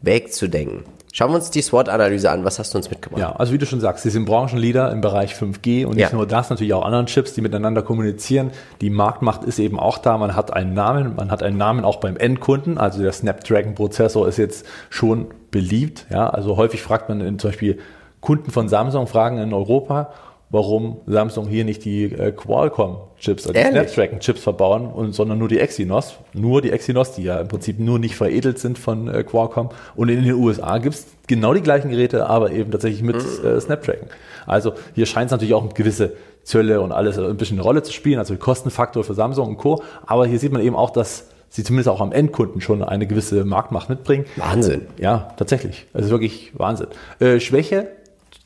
wegzudenken. 0.00 0.84
Schauen 1.12 1.30
wir 1.32 1.36
uns 1.36 1.50
die 1.50 1.60
SWOT-Analyse 1.60 2.30
an. 2.30 2.44
Was 2.44 2.58
hast 2.58 2.72
du 2.72 2.78
uns 2.78 2.88
mitgebracht? 2.88 3.20
Ja, 3.20 3.32
also 3.32 3.52
wie 3.52 3.58
du 3.58 3.66
schon 3.66 3.80
sagst, 3.80 4.04
sie 4.04 4.10
sind 4.10 4.26
Branchenleader 4.26 4.92
im 4.92 5.00
Bereich 5.00 5.34
5G 5.34 5.84
und 5.84 5.96
nicht 5.96 6.10
ja. 6.10 6.16
nur 6.16 6.26
das, 6.26 6.50
natürlich 6.50 6.72
auch 6.72 6.84
anderen 6.84 7.06
Chips, 7.06 7.34
die 7.34 7.40
miteinander 7.40 7.82
kommunizieren. 7.82 8.52
Die 8.80 8.90
Marktmacht 8.90 9.42
ist 9.42 9.58
eben 9.58 9.80
auch 9.80 9.98
da. 9.98 10.18
Man 10.18 10.36
hat 10.36 10.52
einen 10.52 10.72
Namen, 10.72 11.16
man 11.16 11.32
hat 11.32 11.42
einen 11.42 11.56
Namen 11.56 11.84
auch 11.84 11.96
beim 11.96 12.16
Endkunden. 12.16 12.78
Also 12.78 13.02
der 13.02 13.12
Snapdragon-Prozessor 13.12 14.28
ist 14.28 14.36
jetzt 14.36 14.66
schon 14.88 15.28
beliebt. 15.50 16.06
Ja, 16.10 16.28
also 16.28 16.56
häufig 16.56 16.80
fragt 16.80 17.08
man 17.08 17.20
in, 17.20 17.38
zum 17.40 17.50
Beispiel 17.50 17.78
Kunden 18.20 18.50
von 18.50 18.68
Samsung 18.68 19.06
fragen 19.06 19.38
in 19.38 19.52
Europa, 19.52 20.12
warum 20.50 20.98
Samsung 21.06 21.46
hier 21.46 21.64
nicht 21.64 21.84
die 21.84 22.04
äh, 22.04 22.32
Qualcomm-Chips, 22.32 23.46
also 23.46 23.52
die 23.52 23.70
Snapdragon-Chips 23.70 24.42
verbauen, 24.42 24.86
und, 24.86 25.14
sondern 25.14 25.38
nur 25.38 25.48
die 25.48 25.60
Exynos. 25.60 26.16
Nur 26.34 26.60
die 26.60 26.72
Exynos, 26.72 27.12
die 27.12 27.22
ja 27.22 27.40
im 27.40 27.48
Prinzip 27.48 27.78
nur 27.78 27.98
nicht 27.98 28.16
veredelt 28.16 28.58
sind 28.58 28.78
von 28.78 29.08
äh, 29.08 29.22
Qualcomm. 29.22 29.70
Und 29.94 30.08
in 30.08 30.24
den 30.24 30.34
USA 30.34 30.78
gibt's 30.78 31.06
genau 31.28 31.54
die 31.54 31.62
gleichen 31.62 31.90
Geräte, 31.90 32.28
aber 32.28 32.50
eben 32.50 32.72
tatsächlich 32.72 33.02
mit 33.02 33.16
äh, 33.16 33.60
Snapdragon. 33.60 34.08
Also 34.46 34.72
hier 34.94 35.06
scheint 35.06 35.26
es 35.26 35.32
natürlich 35.32 35.54
auch 35.54 35.62
eine 35.62 35.72
gewisse 35.72 36.14
Zölle 36.42 36.80
und 36.80 36.90
alles 36.90 37.18
ein 37.18 37.36
bisschen 37.36 37.58
eine 37.58 37.62
Rolle 37.62 37.82
zu 37.82 37.92
spielen, 37.92 38.18
also 38.18 38.34
Kostenfaktor 38.36 39.04
für 39.04 39.14
Samsung 39.14 39.48
und 39.48 39.56
Co. 39.56 39.82
Aber 40.06 40.26
hier 40.26 40.38
sieht 40.38 40.52
man 40.52 40.62
eben 40.62 40.74
auch, 40.74 40.90
dass 40.90 41.28
sie 41.48 41.62
zumindest 41.62 41.88
auch 41.88 42.00
am 42.00 42.10
Endkunden 42.10 42.60
schon 42.60 42.82
eine 42.82 43.06
gewisse 43.06 43.44
Marktmacht 43.44 43.88
mitbringen. 43.88 44.24
Wahnsinn. 44.36 44.86
Ja, 44.98 45.32
tatsächlich. 45.36 45.86
Also 45.92 46.10
wirklich 46.10 46.52
Wahnsinn. 46.56 46.88
Äh, 47.20 47.38
Schwäche 47.38 47.88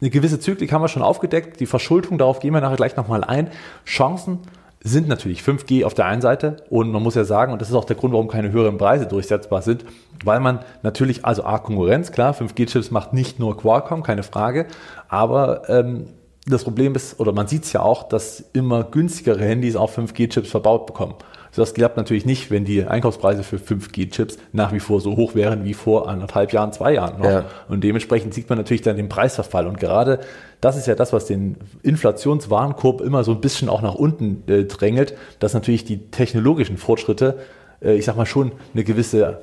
eine 0.01 0.11
gewisse 0.11 0.41
Zyklik 0.41 0.73
haben 0.73 0.83
wir 0.83 0.89
schon 0.89 1.03
aufgedeckt. 1.03 1.61
Die 1.61 1.67
Verschuldung, 1.67 2.19
darauf 2.19 2.41
gehen 2.41 2.53
wir 2.53 2.61
nachher 2.61 2.77
gleich 2.77 2.97
nochmal 2.97 3.25
ein. 3.25 3.51
Chancen 3.87 4.41
sind 4.87 5.09
natürlich 5.09 5.41
5G 5.41 5.85
auf 5.85 5.95
der 5.95 6.05
einen 6.05 6.21
Seite 6.21 6.59
und 6.69 6.93
man 6.93 7.03
muss 7.03 7.15
ja 7.15 7.25
sagen, 7.25 7.53
und 7.53 7.63
das 7.63 7.71
ist 7.71 7.75
auch 7.75 7.87
der 7.87 7.97
Grund, 7.97 8.13
warum 8.13 8.29
keine 8.29 8.53
höheren 8.53 8.77
Preise 8.77 9.07
durchsetzbar 9.07 9.63
sind, 9.63 9.85
weil 10.25 10.41
man 10.41 10.61
natürlich, 10.83 11.25
also 11.25 11.45
A, 11.45 11.59
Konkurrenz, 11.59 12.13
klar, 12.13 12.35
5G-Chips 12.35 12.91
macht 12.91 13.15
nicht 13.15 13.39
nur 13.39 13.57
Qualcomm, 13.57 14.03
keine 14.03 14.23
Frage, 14.23 14.67
aber 15.09 15.69
ähm, 15.71 16.09
das 16.47 16.65
Problem 16.65 16.95
ist, 16.95 17.19
oder 17.19 17.33
man 17.33 17.47
sieht 17.47 17.65
es 17.65 17.73
ja 17.73 17.81
auch, 17.81 18.03
dass 18.03 18.41
immer 18.53 18.85
günstigere 18.85 19.43
Handys 19.43 19.77
auch 19.77 19.91
5G-Chips 19.91 20.51
verbaut 20.51 20.85
bekommen. 20.85 21.15
Das 21.57 21.75
klappt 21.75 21.97
natürlich 21.97 22.27
nicht, 22.27 22.51
wenn 22.51 22.65
die 22.65 22.85
Einkaufspreise 22.85 23.45
für 23.45 23.57
5G-Chips 23.57 24.39
nach 24.53 24.73
wie 24.73 24.81
vor 24.81 25.01
so 25.01 25.17
hoch 25.17 25.35
wären 25.35 25.65
wie 25.65 25.75
vor 25.75 26.09
anderthalb 26.09 26.53
Jahren, 26.53 26.73
zwei 26.73 26.95
Jahren 26.95 27.19
noch. 27.19 27.31
Ja. 27.31 27.45
Und 27.69 27.85
dementsprechend 27.85 28.35
sieht 28.35 28.49
man 28.49 28.59
natürlich 28.59 28.83
dann 28.83 28.97
den 28.97 29.09
Preisverfall. 29.09 29.67
Und 29.67 29.79
gerade 29.79 30.21
das 30.61 30.77
ist 30.77 30.87
ja 30.87 30.95
das, 30.95 31.13
was 31.13 31.27
den 31.27 31.57
Inflationswarenkorb 31.83 33.01
immer 33.01 33.23
so 33.23 33.33
ein 33.33 33.41
bisschen 33.41 33.69
auch 33.69 33.83
nach 33.83 33.95
unten 33.95 34.43
äh, 34.51 34.65
drängelt, 34.65 35.15
dass 35.39 35.55
natürlich 35.55 35.85
die 35.85 36.11
technologischen 36.11 36.77
Fortschritte, 36.77 37.39
äh, 37.83 37.95
ich 37.95 38.05
sag 38.05 38.17
mal 38.17 38.27
schon 38.27 38.53
eine 38.73 38.83
gewisse 38.83 39.39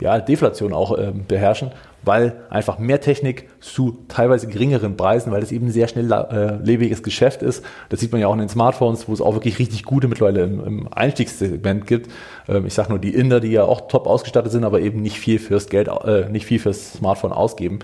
ja, 0.00 0.18
Deflation 0.18 0.72
auch 0.72 0.96
äh, 0.96 1.12
beherrschen 1.26 1.70
weil 2.06 2.44
einfach 2.50 2.78
mehr 2.78 3.00
Technik 3.00 3.48
zu 3.60 3.98
teilweise 4.06 4.46
geringeren 4.46 4.96
Preisen, 4.96 5.32
weil 5.32 5.40
das 5.40 5.50
eben 5.50 5.70
sehr 5.70 5.88
schnell 5.88 6.10
äh, 6.12 6.54
lebiges 6.62 7.02
Geschäft 7.02 7.42
ist. 7.42 7.64
Das 7.88 7.98
sieht 7.98 8.12
man 8.12 8.20
ja 8.20 8.28
auch 8.28 8.32
in 8.32 8.38
den 8.38 8.48
Smartphones, 8.48 9.08
wo 9.08 9.12
es 9.12 9.20
auch 9.20 9.34
wirklich 9.34 9.58
richtig 9.58 9.82
gute 9.82 10.06
mittlerweile 10.06 10.44
im, 10.44 10.64
im 10.64 10.92
Einstiegssegment 10.92 11.86
gibt. 11.88 12.08
Ähm, 12.48 12.64
ich 12.64 12.74
sage 12.74 12.90
nur 12.90 13.00
die 13.00 13.12
Inder, 13.12 13.40
die 13.40 13.50
ja 13.50 13.64
auch 13.64 13.88
top 13.88 14.06
ausgestattet 14.06 14.52
sind, 14.52 14.62
aber 14.62 14.80
eben 14.80 15.02
nicht 15.02 15.18
viel 15.18 15.40
fürs 15.40 15.68
Geld, 15.68 15.88
äh, 15.88 16.28
nicht 16.28 16.46
viel 16.46 16.60
fürs 16.60 16.92
Smartphone 16.92 17.32
ausgeben. 17.32 17.80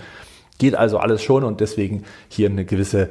Geht 0.57 0.75
also 0.75 0.99
alles 0.99 1.21
schon 1.21 1.43
und 1.43 1.59
deswegen 1.59 2.03
hier 2.29 2.49
eine 2.49 2.63
gewisse 2.63 3.09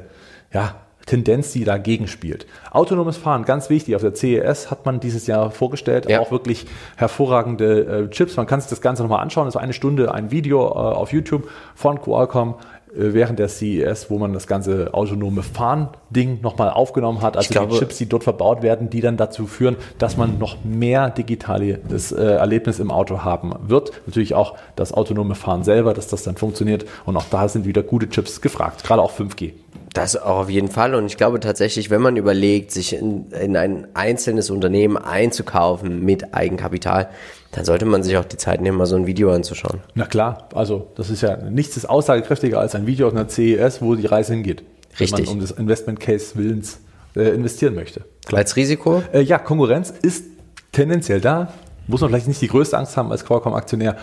ja, 0.51 0.75
Tendenz, 1.05 1.51
die 1.51 1.63
dagegen 1.63 2.07
spielt. 2.07 2.45
Autonomes 2.71 3.17
Fahren, 3.17 3.45
ganz 3.45 3.69
wichtig. 3.69 3.95
Auf 3.95 4.01
der 4.01 4.15
CES 4.15 4.71
hat 4.71 4.85
man 4.85 4.99
dieses 4.99 5.27
Jahr 5.27 5.51
vorgestellt, 5.51 6.09
ja. 6.09 6.19
auch 6.19 6.31
wirklich 6.31 6.65
hervorragende 6.95 8.05
äh, 8.05 8.09
Chips. 8.09 8.37
Man 8.37 8.47
kann 8.47 8.61
sich 8.61 8.69
das 8.69 8.81
Ganze 8.81 9.03
nochmal 9.03 9.21
anschauen. 9.21 9.45
Das 9.45 9.55
war 9.55 9.61
eine 9.61 9.73
Stunde 9.73 10.13
ein 10.13 10.31
Video 10.31 10.67
äh, 10.67 10.73
auf 10.73 11.11
YouTube 11.11 11.49
von 11.75 12.01
Qualcomm 12.01 12.55
äh, 12.95 13.13
während 13.13 13.39
der 13.39 13.49
CES, 13.49 14.09
wo 14.09 14.19
man 14.19 14.33
das 14.33 14.47
ganze 14.47 14.93
autonome 14.93 15.41
Fahren-Ding 15.41 16.41
nochmal 16.41 16.69
aufgenommen 16.69 17.21
hat. 17.21 17.35
Also 17.35 17.51
glaube, 17.51 17.73
die 17.73 17.79
Chips, 17.79 17.97
die 17.97 18.07
dort 18.07 18.23
verbaut 18.23 18.61
werden, 18.61 18.89
die 18.89 19.01
dann 19.01 19.17
dazu 19.17 19.47
führen, 19.47 19.77
dass 19.97 20.15
man 20.15 20.37
noch 20.37 20.63
mehr 20.63 21.09
digitales 21.09 22.11
äh, 22.11 22.23
Erlebnis 22.23 22.79
im 22.79 22.91
Auto 22.91 23.23
haben 23.23 23.53
wird. 23.67 23.91
Natürlich 24.05 24.35
auch 24.35 24.55
das 24.75 24.93
autonome 24.93 25.35
Fahren 25.35 25.63
selber, 25.63 25.93
dass 25.93 26.07
das 26.07 26.23
dann 26.23 26.37
funktioniert. 26.37 26.85
Und 27.05 27.17
auch 27.17 27.25
da 27.29 27.47
sind 27.47 27.65
wieder 27.65 27.83
gute 27.83 28.09
Chips 28.09 28.41
gefragt, 28.41 28.83
gerade 28.83 29.01
auch 29.01 29.11
5G. 29.11 29.53
Das 29.93 30.15
auch 30.15 30.37
auf 30.37 30.49
jeden 30.49 30.69
Fall. 30.69 30.95
Und 30.95 31.05
ich 31.05 31.17
glaube 31.17 31.39
tatsächlich, 31.39 31.91
wenn 31.91 32.01
man 32.01 32.17
überlegt, 32.17 32.71
sich 32.71 32.93
in, 32.93 33.31
in 33.31 33.55
ein 33.55 33.87
einzelnes 33.93 34.49
Unternehmen 34.49 34.97
einzukaufen 34.97 36.03
mit 36.03 36.33
Eigenkapital, 36.33 37.09
dann 37.51 37.63
sollte 37.63 37.85
man 37.85 38.01
sich 38.01 38.17
auch 38.17 38.25
die 38.25 38.37
Zeit 38.37 38.61
nehmen, 38.61 38.77
mal 38.77 38.87
so 38.87 38.95
ein 38.95 39.05
Video 39.05 39.31
anzuschauen. 39.31 39.81
Na 39.93 40.05
klar, 40.05 40.49
also 40.55 40.87
das 40.95 41.11
ist 41.11 41.21
ja 41.21 41.37
nichts 41.37 41.77
ist 41.77 41.85
aussagekräftiger 41.85 42.59
als 42.59 42.73
ein 42.73 42.87
Video 42.87 43.07
aus 43.07 43.13
einer 43.13 43.29
CES, 43.29 43.83
wo 43.83 43.93
die 43.93 44.07
Reise 44.07 44.33
hingeht. 44.33 44.63
Richtig. 44.99 45.19
Wenn 45.19 45.25
man 45.25 45.33
um 45.35 45.39
das 45.41 45.51
Investment 45.51 45.99
Case 45.99 46.35
Willens 46.35 46.79
äh, 47.15 47.29
investieren 47.29 47.75
möchte. 47.75 48.01
Als 48.31 48.55
Risiko? 48.55 49.03
Äh, 49.13 49.21
ja, 49.21 49.37
Konkurrenz 49.37 49.93
ist 50.01 50.25
tendenziell 50.71 51.21
da. 51.21 51.53
Muss 51.85 52.01
man 52.01 52.09
vielleicht 52.09 52.27
nicht 52.27 52.41
die 52.41 52.47
größte 52.47 52.77
Angst 52.77 52.97
haben 52.97 53.11
als 53.11 53.25
Qualcomm-Aktionär. 53.25 53.97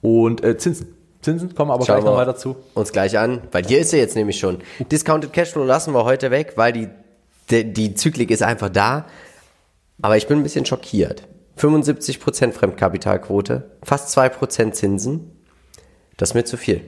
Und 0.00 0.42
äh, 0.42 0.56
Zinsen. 0.56 0.86
Zinsen 1.24 1.54
kommen 1.54 1.70
aber 1.70 1.84
Schauen 1.84 1.96
gleich 1.96 2.04
noch 2.04 2.12
wir 2.12 2.16
mal 2.16 2.24
dazu. 2.26 2.56
Uns 2.74 2.92
gleich 2.92 3.18
an, 3.18 3.42
weil 3.50 3.66
hier 3.66 3.80
ist 3.80 3.92
er 3.92 3.98
jetzt 3.98 4.14
nämlich 4.14 4.38
schon. 4.38 4.58
Discounted 4.92 5.32
Cashflow 5.32 5.64
lassen 5.64 5.94
wir 5.94 6.04
heute 6.04 6.30
weg, 6.30 6.52
weil 6.56 6.72
die, 6.72 6.88
die, 7.50 7.72
die 7.72 7.94
Zyklik 7.94 8.30
ist 8.30 8.42
einfach 8.42 8.68
da. 8.68 9.06
Aber 10.02 10.16
ich 10.16 10.26
bin 10.26 10.38
ein 10.38 10.42
bisschen 10.42 10.66
schockiert. 10.66 11.22
75% 11.58 12.52
Fremdkapitalquote, 12.52 13.70
fast 13.82 14.16
2% 14.16 14.72
Zinsen. 14.72 15.30
Das 16.16 16.30
ist 16.30 16.34
mir 16.34 16.44
zu 16.44 16.56
viel. 16.56 16.82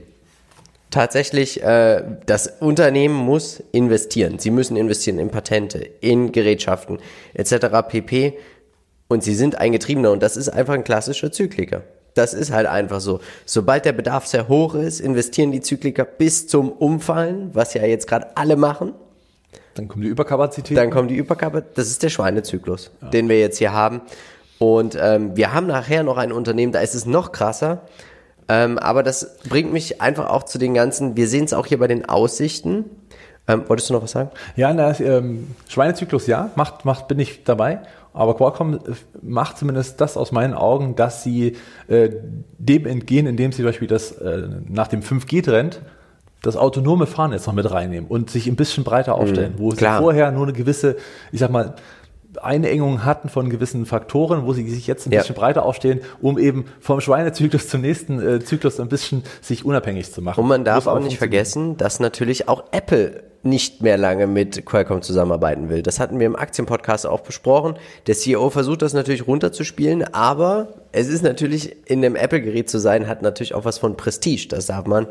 Tatsächlich, 0.90 1.62
äh, 1.62 2.02
das 2.26 2.46
Unternehmen 2.60 3.14
muss 3.14 3.62
investieren. 3.72 4.38
Sie 4.38 4.50
müssen 4.50 4.76
investieren 4.76 5.18
in 5.18 5.30
Patente, 5.30 5.78
in 5.78 6.32
Gerätschaften 6.32 6.98
etc. 7.34 7.66
pp. 7.88 8.38
Und 9.08 9.22
sie 9.22 9.34
sind 9.34 9.58
ein 9.58 9.72
Getriebener 9.72 10.10
und 10.10 10.22
das 10.22 10.36
ist 10.36 10.48
einfach 10.48 10.74
ein 10.74 10.84
klassischer 10.84 11.30
Zykliker. 11.30 11.82
Das 12.16 12.32
ist 12.32 12.50
halt 12.50 12.66
einfach 12.66 13.00
so. 13.00 13.20
Sobald 13.44 13.84
der 13.84 13.92
Bedarf 13.92 14.26
sehr 14.26 14.48
hoch 14.48 14.74
ist, 14.74 15.00
investieren 15.00 15.52
die 15.52 15.60
Zykliker 15.60 16.04
bis 16.04 16.48
zum 16.48 16.72
Umfallen, 16.72 17.50
was 17.52 17.74
ja 17.74 17.84
jetzt 17.84 18.08
gerade 18.08 18.36
alle 18.36 18.56
machen. 18.56 18.94
Dann 19.74 19.86
kommt 19.86 20.02
die 20.02 20.08
Überkapazität. 20.08 20.78
Dann 20.78 20.90
kommt 20.90 21.10
die 21.10 21.16
Überkapazität. 21.16 21.76
Das 21.76 21.88
ist 21.88 22.02
der 22.02 22.08
Schweinezyklus, 22.08 22.90
den 23.12 23.28
wir 23.28 23.38
jetzt 23.38 23.58
hier 23.58 23.72
haben. 23.72 24.00
Und 24.58 24.96
ähm, 24.98 25.36
wir 25.36 25.52
haben 25.52 25.66
nachher 25.66 26.02
noch 26.02 26.16
ein 26.16 26.32
Unternehmen, 26.32 26.72
da 26.72 26.80
ist 26.80 26.94
es 26.94 27.04
noch 27.04 27.32
krasser. 27.32 27.82
Ähm, 28.48 28.78
aber 28.78 29.02
das 29.02 29.38
bringt 29.48 29.72
mich 29.72 30.00
einfach 30.00 30.30
auch 30.30 30.44
zu 30.44 30.56
den 30.56 30.72
ganzen, 30.72 31.16
wir 31.16 31.28
sehen 31.28 31.44
es 31.44 31.52
auch 31.52 31.66
hier 31.66 31.78
bei 31.78 31.88
den 31.88 32.08
Aussichten. 32.08 32.86
Ähm, 33.48 33.64
wolltest 33.66 33.90
du 33.90 33.94
noch 33.94 34.02
was 34.02 34.12
sagen? 34.12 34.30
Ja, 34.56 34.72
na, 34.72 34.98
ähm, 35.00 35.54
Schweinezyklus 35.68 36.26
ja, 36.26 36.50
macht, 36.56 36.86
macht, 36.86 37.08
bin 37.08 37.18
ich 37.18 37.44
dabei. 37.44 37.80
Aber 38.16 38.34
Qualcomm 38.34 38.80
macht 39.20 39.58
zumindest 39.58 40.00
das 40.00 40.16
aus 40.16 40.32
meinen 40.32 40.54
Augen, 40.54 40.96
dass 40.96 41.22
sie 41.22 41.54
äh, 41.86 42.08
dem 42.56 42.86
entgehen, 42.86 43.26
indem 43.26 43.52
sie 43.52 43.58
zum 43.58 43.66
Beispiel 43.66 43.88
das 43.88 44.12
äh, 44.12 44.48
nach 44.68 44.88
dem 44.88 45.02
5G-Trend 45.02 45.82
das 46.40 46.56
autonome 46.56 47.06
Fahren 47.06 47.32
jetzt 47.32 47.46
noch 47.46 47.52
mit 47.52 47.70
reinnehmen 47.70 48.08
und 48.08 48.30
sich 48.30 48.46
ein 48.46 48.56
bisschen 48.56 48.84
breiter 48.84 49.16
aufstellen, 49.16 49.54
wo 49.58 49.68
klar. 49.70 49.98
sie 49.98 50.02
vorher 50.02 50.30
nur 50.30 50.44
eine 50.44 50.54
gewisse, 50.54 50.96
ich 51.30 51.40
sag 51.40 51.50
mal, 51.50 51.74
Einengung 52.38 53.04
hatten 53.04 53.28
von 53.28 53.50
gewissen 53.50 53.86
Faktoren, 53.86 54.44
wo 54.46 54.52
sie 54.52 54.68
sich 54.68 54.86
jetzt 54.86 55.06
ein 55.06 55.12
Ja. 55.12 55.20
bisschen 55.20 55.34
breiter 55.36 55.64
aufstehen, 55.64 56.00
um 56.20 56.38
eben 56.38 56.66
vom 56.80 57.00
Schweinezyklus 57.00 57.68
zum 57.68 57.80
nächsten 57.82 58.20
äh, 58.20 58.40
Zyklus 58.40 58.78
ein 58.80 58.88
bisschen 58.88 59.22
sich 59.40 59.64
unabhängig 59.64 60.12
zu 60.12 60.22
machen. 60.22 60.40
Und 60.40 60.48
man 60.48 60.64
darf 60.64 60.86
auch 60.86 61.00
nicht 61.00 61.18
vergessen, 61.18 61.76
dass 61.76 62.00
natürlich 62.00 62.48
auch 62.48 62.64
Apple 62.72 63.22
nicht 63.42 63.80
mehr 63.80 63.96
lange 63.96 64.26
mit 64.26 64.66
Qualcomm 64.66 65.02
zusammenarbeiten 65.02 65.68
will. 65.68 65.82
Das 65.82 66.00
hatten 66.00 66.18
wir 66.18 66.26
im 66.26 66.34
Aktienpodcast 66.34 67.06
auch 67.06 67.20
besprochen. 67.20 67.76
Der 68.08 68.16
CEO 68.16 68.50
versucht 68.50 68.82
das 68.82 68.92
natürlich 68.92 69.26
runterzuspielen, 69.28 70.02
aber 70.12 70.74
es 70.90 71.06
ist 71.06 71.22
natürlich 71.22 71.76
in 71.88 72.04
einem 72.04 72.16
Apple-Gerät 72.16 72.68
zu 72.68 72.78
sein, 72.78 73.06
hat 73.06 73.22
natürlich 73.22 73.54
auch 73.54 73.64
was 73.64 73.78
von 73.78 73.96
Prestige. 73.96 74.48
Das 74.48 74.66
darf 74.66 74.86
man 74.86 75.06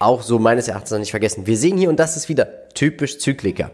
auch 0.00 0.22
so 0.22 0.38
meines 0.40 0.66
Erachtens 0.68 0.90
noch 0.90 0.98
nicht 0.98 1.10
vergessen. 1.12 1.46
Wir 1.46 1.56
sehen 1.56 1.76
hier, 1.76 1.88
und 1.88 2.00
das 2.00 2.16
ist 2.16 2.28
wieder 2.28 2.48
typisch 2.74 3.18
Zykliker. 3.18 3.70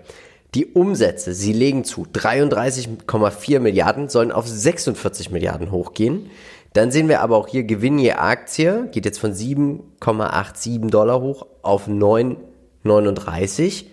Die 0.55 0.67
Umsätze, 0.67 1.35
sie 1.35 1.53
legen 1.53 1.83
zu 1.85 2.05
33,4 2.05 3.59
Milliarden, 3.59 4.09
sollen 4.09 4.31
auf 4.31 4.47
46 4.47 5.31
Milliarden 5.31 5.73
hochgehen. 5.73 6.31
Dann 6.75 6.93
sehen 6.93 7.09
wir 7.09 7.21
aber 7.23 7.37
auch 7.37 7.49
hier 7.49 7.65
Gewinn 7.65 7.99
je 7.99 8.13
Aktie, 8.13 8.89
geht 8.93 9.05
jetzt 9.05 9.19
von 9.19 9.33
7,87 9.33 10.91
Dollar 10.91 11.21
hoch 11.21 11.47
auf 11.63 11.89
9,39, 11.89 13.87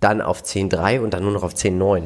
dann 0.00 0.20
auf 0.20 0.42
10,3 0.42 1.00
und 1.00 1.14
dann 1.14 1.22
nur 1.22 1.32
noch 1.32 1.44
auf 1.44 1.54
10,9. 1.54 2.04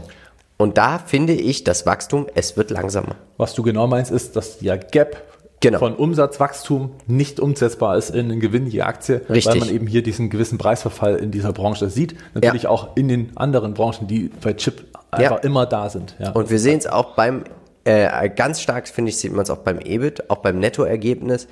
Und 0.56 0.78
da 0.78 0.98
finde 0.98 1.32
ich 1.34 1.64
das 1.64 1.84
Wachstum, 1.84 2.26
es 2.34 2.56
wird 2.56 2.70
langsamer. 2.70 3.16
Was 3.36 3.54
du 3.54 3.62
genau 3.62 3.86
meinst, 3.88 4.10
ist, 4.10 4.36
dass 4.36 4.58
der 4.58 4.78
Gap 4.78 5.22
Genau. 5.60 5.78
von 5.78 5.94
Umsatzwachstum 5.94 6.92
nicht 7.06 7.40
umsetzbar 7.40 7.96
ist 7.96 8.10
in 8.10 8.28
den 8.28 8.40
Gewinn 8.40 8.66
je 8.66 8.82
Aktie, 8.82 9.22
Richtig. 9.30 9.46
weil 9.46 9.60
man 9.60 9.70
eben 9.70 9.86
hier 9.86 10.02
diesen 10.02 10.28
gewissen 10.28 10.58
Preisverfall 10.58 11.16
in 11.16 11.30
dieser 11.30 11.52
Branche 11.52 11.88
sieht. 11.88 12.14
Natürlich 12.34 12.66
auch 12.66 12.96
in 12.96 13.08
den 13.08 13.36
anderen 13.36 13.72
Branchen, 13.72 14.06
die 14.06 14.30
bei 14.42 14.52
Chip 14.52 14.84
einfach 15.10 15.42
immer 15.42 15.64
da 15.64 15.88
sind. 15.88 16.14
Ja. 16.18 16.32
Und 16.32 16.50
wir 16.50 16.58
sehen 16.58 16.78
es 16.78 16.86
auch 16.86 17.14
beim, 17.14 17.44
äh, 17.84 18.28
ganz 18.28 18.60
stark 18.60 18.86
finde 18.86 19.08
ich, 19.10 19.16
sieht 19.16 19.32
man 19.32 19.42
es 19.42 19.50
auch 19.50 19.58
beim 19.58 19.78
EBIT, 19.78 20.28
auch 20.30 20.38
beim 20.38 20.58
Nettoergebnis. 20.58 21.48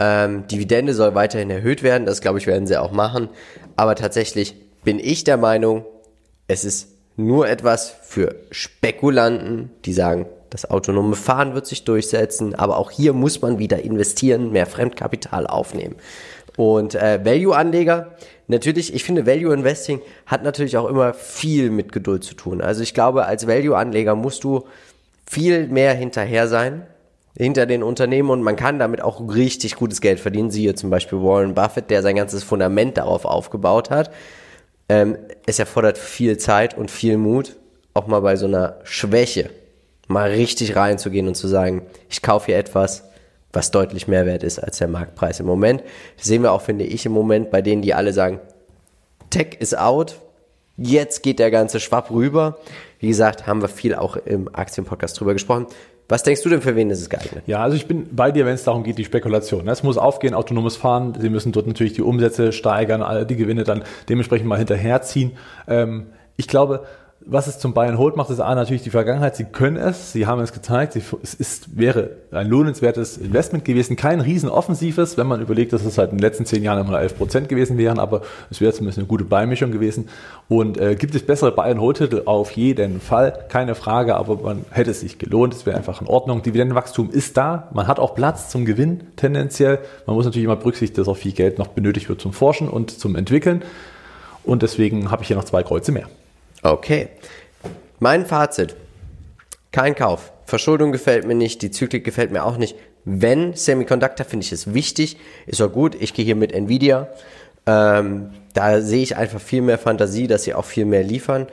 Ähm, 0.00 0.46
Dividende 0.48 0.92
soll 0.92 1.14
weiterhin 1.14 1.50
erhöht 1.50 1.84
werden, 1.84 2.06
das 2.06 2.20
glaube 2.20 2.38
ich 2.38 2.48
werden 2.48 2.66
sie 2.66 2.76
auch 2.76 2.90
machen. 2.90 3.28
Aber 3.76 3.94
tatsächlich 3.94 4.56
bin 4.82 4.98
ich 4.98 5.22
der 5.22 5.36
Meinung, 5.36 5.84
es 6.48 6.64
ist 6.64 6.88
nur 7.16 7.48
etwas 7.48 7.94
für 8.02 8.34
Spekulanten, 8.50 9.70
die 9.84 9.92
sagen, 9.92 10.26
das 10.54 10.70
autonome 10.70 11.16
Fahren 11.16 11.54
wird 11.54 11.66
sich 11.66 11.82
durchsetzen, 11.82 12.54
aber 12.54 12.76
auch 12.76 12.92
hier 12.92 13.12
muss 13.12 13.42
man 13.42 13.58
wieder 13.58 13.82
investieren, 13.82 14.52
mehr 14.52 14.66
Fremdkapital 14.66 15.48
aufnehmen. 15.48 15.96
Und 16.56 16.94
äh, 16.94 17.18
Value-Anleger, 17.24 18.12
natürlich, 18.46 18.94
ich 18.94 19.02
finde, 19.02 19.26
Value 19.26 19.52
Investing 19.52 20.00
hat 20.26 20.44
natürlich 20.44 20.76
auch 20.76 20.88
immer 20.88 21.12
viel 21.12 21.70
mit 21.70 21.90
Geduld 21.90 22.22
zu 22.22 22.34
tun. 22.34 22.60
Also 22.60 22.84
ich 22.84 22.94
glaube, 22.94 23.24
als 23.24 23.48
Value-Anleger 23.48 24.14
musst 24.14 24.44
du 24.44 24.62
viel 25.26 25.66
mehr 25.66 25.92
hinterher 25.92 26.46
sein, 26.46 26.86
hinter 27.36 27.66
den 27.66 27.82
Unternehmen 27.82 28.30
und 28.30 28.40
man 28.44 28.54
kann 28.54 28.78
damit 28.78 29.02
auch 29.02 29.34
richtig 29.34 29.74
gutes 29.74 30.00
Geld 30.00 30.20
verdienen. 30.20 30.52
Siehe 30.52 30.76
zum 30.76 30.88
Beispiel 30.88 31.18
Warren 31.18 31.54
Buffett, 31.54 31.90
der 31.90 32.00
sein 32.02 32.14
ganzes 32.14 32.44
Fundament 32.44 32.96
darauf 32.96 33.24
aufgebaut 33.24 33.90
hat. 33.90 34.12
Ähm, 34.88 35.18
es 35.46 35.58
erfordert 35.58 35.98
viel 35.98 36.38
Zeit 36.38 36.78
und 36.78 36.92
viel 36.92 37.18
Mut, 37.18 37.56
auch 37.92 38.06
mal 38.06 38.20
bei 38.20 38.36
so 38.36 38.46
einer 38.46 38.76
Schwäche 38.84 39.50
mal 40.08 40.30
richtig 40.30 40.76
reinzugehen 40.76 41.28
und 41.28 41.34
zu 41.34 41.48
sagen, 41.48 41.82
ich 42.08 42.22
kaufe 42.22 42.46
hier 42.46 42.58
etwas, 42.58 43.04
was 43.52 43.70
deutlich 43.70 44.08
mehr 44.08 44.26
wert 44.26 44.42
ist 44.42 44.58
als 44.58 44.78
der 44.78 44.88
Marktpreis 44.88 45.40
im 45.40 45.46
Moment. 45.46 45.82
Das 46.16 46.26
sehen 46.26 46.42
wir 46.42 46.52
auch, 46.52 46.62
finde 46.62 46.84
ich, 46.84 47.06
im 47.06 47.12
Moment 47.12 47.50
bei 47.50 47.62
denen, 47.62 47.82
die 47.82 47.94
alle 47.94 48.12
sagen, 48.12 48.40
Tech 49.30 49.56
ist 49.58 49.76
out, 49.78 50.16
jetzt 50.76 51.22
geht 51.22 51.38
der 51.38 51.50
ganze 51.50 51.80
Schwapp 51.80 52.10
rüber. 52.10 52.58
Wie 52.98 53.08
gesagt, 53.08 53.46
haben 53.46 53.62
wir 53.62 53.68
viel 53.68 53.94
auch 53.94 54.16
im 54.16 54.54
Aktienpodcast 54.54 55.18
drüber 55.18 55.32
gesprochen. 55.32 55.66
Was 56.08 56.22
denkst 56.22 56.42
du 56.42 56.50
denn, 56.50 56.60
für 56.60 56.76
wen 56.76 56.90
ist 56.90 57.00
es 57.00 57.08
geeignet? 57.08 57.44
Ja, 57.46 57.62
also 57.62 57.76
ich 57.76 57.86
bin 57.86 58.14
bei 58.14 58.30
dir, 58.30 58.44
wenn 58.44 58.54
es 58.54 58.64
darum 58.64 58.84
geht, 58.84 58.98
die 58.98 59.04
Spekulation. 59.04 59.66
Es 59.68 59.82
muss 59.82 59.96
aufgehen, 59.96 60.34
autonomes 60.34 60.76
Fahren. 60.76 61.14
Sie 61.18 61.30
müssen 61.30 61.50
dort 61.52 61.66
natürlich 61.66 61.94
die 61.94 62.02
Umsätze 62.02 62.52
steigern, 62.52 63.26
die 63.26 63.36
Gewinne 63.36 63.64
dann 63.64 63.84
dementsprechend 64.08 64.46
mal 64.46 64.58
hinterherziehen. 64.58 65.32
Ähm, 65.66 66.08
ich 66.36 66.46
glaube, 66.46 66.84
was 67.26 67.46
es 67.46 67.58
zum 67.58 67.72
Bayern 67.72 67.96
Hold 67.96 68.16
macht, 68.16 68.28
ist 68.28 68.40
A, 68.40 68.54
natürlich 68.54 68.82
die 68.82 68.90
Vergangenheit. 68.90 69.34
Sie 69.34 69.44
können 69.44 69.76
es, 69.76 70.12
sie 70.12 70.26
haben 70.26 70.42
es 70.42 70.52
gezeigt. 70.52 70.92
Sie, 70.92 71.02
es 71.22 71.32
ist, 71.32 71.78
wäre 71.78 72.10
ein 72.30 72.48
lohnenswertes 72.48 73.16
Investment 73.16 73.64
gewesen. 73.64 73.96
Kein 73.96 74.20
riesen 74.20 74.50
offensives, 74.50 75.16
wenn 75.16 75.26
man 75.26 75.40
überlegt, 75.40 75.72
dass 75.72 75.84
es 75.84 75.96
halt 75.96 76.10
in 76.10 76.18
den 76.18 76.22
letzten 76.22 76.44
zehn 76.44 76.62
Jahren 76.62 76.86
immer 76.86 77.00
11 77.00 77.16
Prozent 77.16 77.48
gewesen 77.48 77.78
wären, 77.78 77.98
aber 77.98 78.22
es 78.50 78.60
wäre 78.60 78.72
zumindest 78.72 78.98
eine 78.98 79.06
gute 79.06 79.24
Beimischung 79.24 79.72
gewesen. 79.72 80.08
Und 80.48 80.78
äh, 80.78 80.96
gibt 80.96 81.14
es 81.14 81.24
bessere 81.24 81.52
Bayern 81.52 81.80
Titel? 81.94 82.22
Auf 82.26 82.50
jeden 82.52 83.00
Fall, 83.00 83.32
keine 83.48 83.74
Frage, 83.74 84.16
aber 84.16 84.36
man 84.36 84.66
hätte 84.70 84.90
es 84.90 85.00
sich 85.00 85.18
gelohnt. 85.18 85.54
Es 85.54 85.64
wäre 85.64 85.76
einfach 85.76 86.02
in 86.02 86.06
Ordnung. 86.06 86.42
Dividendenwachstum 86.42 87.10
ist 87.10 87.38
da. 87.38 87.68
Man 87.72 87.86
hat 87.86 87.98
auch 87.98 88.14
Platz 88.14 88.50
zum 88.50 88.66
Gewinn 88.66 89.00
tendenziell. 89.16 89.78
Man 90.06 90.14
muss 90.14 90.26
natürlich 90.26 90.44
immer 90.44 90.56
berücksichtigen, 90.56 91.00
dass 91.02 91.08
auch 91.08 91.16
viel 91.16 91.32
Geld 91.32 91.58
noch 91.58 91.68
benötigt 91.68 92.10
wird 92.10 92.20
zum 92.20 92.34
Forschen 92.34 92.68
und 92.68 92.90
zum 92.90 93.16
Entwickeln. 93.16 93.62
Und 94.42 94.62
deswegen 94.62 95.10
habe 95.10 95.22
ich 95.22 95.28
hier 95.28 95.36
noch 95.36 95.44
zwei 95.44 95.62
Kreuze 95.62 95.90
mehr. 95.90 96.06
Okay. 96.64 97.08
Mein 98.00 98.24
Fazit. 98.24 98.74
Kein 99.70 99.94
Kauf. 99.94 100.32
Verschuldung 100.46 100.92
gefällt 100.92 101.26
mir 101.26 101.34
nicht, 101.34 101.60
die 101.60 101.70
Zyklik 101.70 102.04
gefällt 102.04 102.32
mir 102.32 102.42
auch 102.42 102.56
nicht. 102.56 102.74
Wenn 103.04 103.52
Semiconductor 103.52 104.24
finde 104.24 104.46
ich 104.46 104.52
es 104.52 104.72
wichtig, 104.72 105.18
ist 105.46 105.60
auch 105.60 105.70
gut. 105.70 105.94
Ich 105.94 106.14
gehe 106.14 106.24
hier 106.24 106.36
mit 106.36 106.52
Nvidia. 106.52 107.08
Ähm, 107.66 108.30
da 108.54 108.80
sehe 108.80 109.02
ich 109.02 109.16
einfach 109.16 109.42
viel 109.42 109.60
mehr 109.60 109.76
Fantasie, 109.76 110.26
dass 110.26 110.44
sie 110.44 110.54
auch 110.54 110.64
viel 110.64 110.86
mehr 110.86 111.02
liefern. 111.02 111.48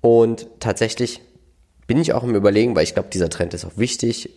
Und 0.00 0.46
tatsächlich 0.60 1.20
bin 1.88 1.98
ich 1.98 2.12
auch 2.12 2.22
im 2.22 2.36
Überlegen, 2.36 2.76
weil 2.76 2.84
ich 2.84 2.94
glaube, 2.94 3.08
dieser 3.12 3.30
Trend 3.30 3.54
ist 3.54 3.64
auch 3.64 3.76
wichtig, 3.76 4.30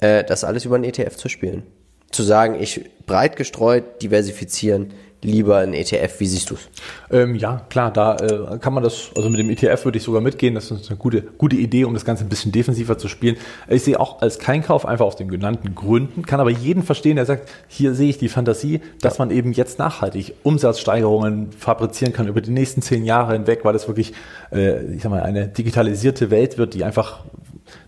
äh, 0.00 0.24
das 0.24 0.44
alles 0.44 0.66
über 0.66 0.74
einen 0.74 0.84
ETF 0.84 1.16
zu 1.16 1.30
spielen. 1.30 1.62
Zu 2.10 2.22
sagen, 2.22 2.60
ich 2.60 2.84
breit 3.06 3.36
gestreut 3.36 4.02
diversifizieren, 4.02 4.92
lieber 5.24 5.58
ein 5.58 5.74
ETF. 5.74 6.20
Wie 6.20 6.26
siehst 6.26 6.50
du 6.50 6.54
es? 6.54 6.68
Ähm, 7.10 7.34
ja, 7.34 7.66
klar, 7.68 7.92
da 7.92 8.16
äh, 8.16 8.58
kann 8.58 8.74
man 8.74 8.82
das, 8.82 9.10
also 9.16 9.28
mit 9.30 9.40
dem 9.40 9.50
ETF 9.50 9.84
würde 9.84 9.98
ich 9.98 10.04
sogar 10.04 10.20
mitgehen. 10.20 10.54
Das 10.54 10.70
ist 10.70 10.88
eine 10.88 10.98
gute, 10.98 11.22
gute 11.22 11.56
Idee, 11.56 11.84
um 11.84 11.94
das 11.94 12.04
Ganze 12.04 12.24
ein 12.24 12.28
bisschen 12.28 12.52
defensiver 12.52 12.98
zu 12.98 13.08
spielen. 13.08 13.36
Ich 13.68 13.82
sehe 13.82 13.98
auch 13.98 14.22
als 14.22 14.38
Keinkauf 14.38 14.86
einfach 14.86 15.06
aus 15.06 15.16
den 15.16 15.28
genannten 15.28 15.74
Gründen, 15.74 16.22
kann 16.24 16.40
aber 16.40 16.50
jeden 16.50 16.82
verstehen, 16.82 17.16
der 17.16 17.26
sagt, 17.26 17.48
hier 17.68 17.94
sehe 17.94 18.10
ich 18.10 18.18
die 18.18 18.28
Fantasie, 18.28 18.80
dass 19.00 19.18
man 19.18 19.30
eben 19.30 19.52
jetzt 19.52 19.78
nachhaltig 19.78 20.34
Umsatzsteigerungen 20.42 21.52
fabrizieren 21.52 22.12
kann 22.12 22.28
über 22.28 22.40
die 22.40 22.50
nächsten 22.50 22.82
zehn 22.82 23.04
Jahre 23.04 23.32
hinweg, 23.32 23.64
weil 23.64 23.74
es 23.74 23.88
wirklich, 23.88 24.12
äh, 24.52 24.94
ich 24.94 25.02
sag 25.02 25.10
mal, 25.10 25.22
eine 25.22 25.48
digitalisierte 25.48 26.30
Welt 26.30 26.58
wird, 26.58 26.74
die 26.74 26.84
einfach 26.84 27.24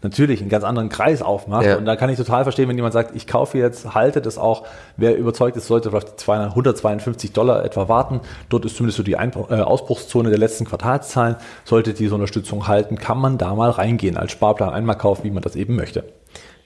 natürlich 0.02 0.40
einen 0.40 0.50
ganz 0.50 0.64
anderen 0.64 0.88
Kreis 0.88 1.22
aufmacht. 1.22 1.66
Ja. 1.66 1.76
Und 1.76 1.84
da 1.84 1.96
kann 1.96 2.10
ich 2.10 2.16
total 2.16 2.44
verstehen, 2.44 2.68
wenn 2.68 2.76
jemand 2.76 2.92
sagt, 2.92 3.14
ich 3.14 3.26
kaufe 3.26 3.58
jetzt, 3.58 3.94
halte 3.94 4.20
das 4.20 4.38
auch. 4.38 4.64
Wer 4.96 5.16
überzeugt 5.16 5.56
ist, 5.56 5.66
sollte 5.66 5.90
vielleicht 5.90 6.20
200, 6.20 6.50
152 6.50 7.32
Dollar 7.32 7.64
etwa 7.64 7.88
warten. 7.88 8.20
Dort 8.48 8.64
ist 8.64 8.76
zumindest 8.76 8.98
so 8.98 9.02
die 9.02 9.16
Ein 9.16 9.32
äh, 9.50 9.54
Ausbruchszone 9.54 10.30
der 10.30 10.38
letzten 10.38 10.64
Quartalszahlen. 10.64 11.36
Sollte 11.64 11.94
diese 11.94 12.14
Unterstützung 12.14 12.68
halten, 12.68 12.96
kann 12.96 13.18
man 13.18 13.38
da 13.38 13.54
mal 13.54 13.70
reingehen 13.70 14.16
als 14.16 14.32
Sparplan 14.32 14.70
einmal 14.70 14.96
kaufen, 14.96 15.24
wie 15.24 15.30
man 15.30 15.42
das 15.42 15.56
eben 15.56 15.76
möchte. 15.76 16.04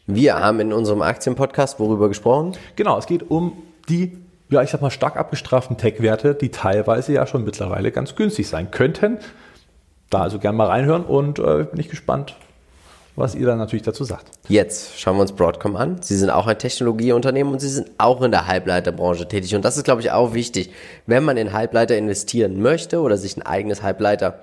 Wir 0.06 0.38
haben 0.38 0.60
in 0.60 0.72
unserem 0.72 1.02
Aktienpodcast 1.02 1.78
worüber 1.78 2.08
gesprochen? 2.08 2.52
Genau, 2.76 2.98
es 2.98 3.06
geht 3.06 3.30
um 3.30 3.52
die 3.88 4.18
ja, 4.50 4.62
ich 4.62 4.70
sag 4.70 4.82
mal, 4.82 4.90
stark 4.90 5.16
abgestraften 5.16 5.76
Tech-Werte, 5.76 6.34
die 6.34 6.50
teilweise 6.50 7.12
ja 7.12 7.26
schon 7.26 7.44
mittlerweile 7.44 7.92
ganz 7.92 8.16
günstig 8.16 8.48
sein 8.48 8.70
könnten. 8.70 9.18
Da 10.10 10.22
also 10.22 10.40
gerne 10.40 10.58
mal 10.58 10.66
reinhören 10.66 11.04
und 11.04 11.38
äh, 11.38 11.64
bin 11.70 11.78
ich 11.78 11.88
gespannt, 11.88 12.34
was 13.16 13.34
ihr 13.34 13.46
dann 13.46 13.58
natürlich 13.58 13.82
dazu 13.82 14.04
sagt. 14.04 14.30
Jetzt 14.48 14.98
schauen 14.98 15.16
wir 15.16 15.22
uns 15.22 15.32
Broadcom 15.32 15.76
an. 15.76 16.00
Sie 16.02 16.16
sind 16.16 16.30
auch 16.30 16.46
ein 16.46 16.58
Technologieunternehmen 16.58 17.52
und 17.52 17.58
sie 17.58 17.68
sind 17.68 17.90
auch 17.98 18.22
in 18.22 18.30
der 18.30 18.46
Halbleiterbranche 18.46 19.28
tätig. 19.28 19.54
Und 19.54 19.64
das 19.64 19.76
ist, 19.76 19.84
glaube 19.84 20.00
ich, 20.00 20.10
auch 20.10 20.34
wichtig. 20.34 20.70
Wenn 21.06 21.24
man 21.24 21.36
in 21.36 21.52
Halbleiter 21.52 21.96
investieren 21.96 22.62
möchte 22.62 23.00
oder 23.00 23.16
sich 23.16 23.36
ein 23.36 23.42
eigenes 23.42 23.82
Halbleiter 23.82 24.40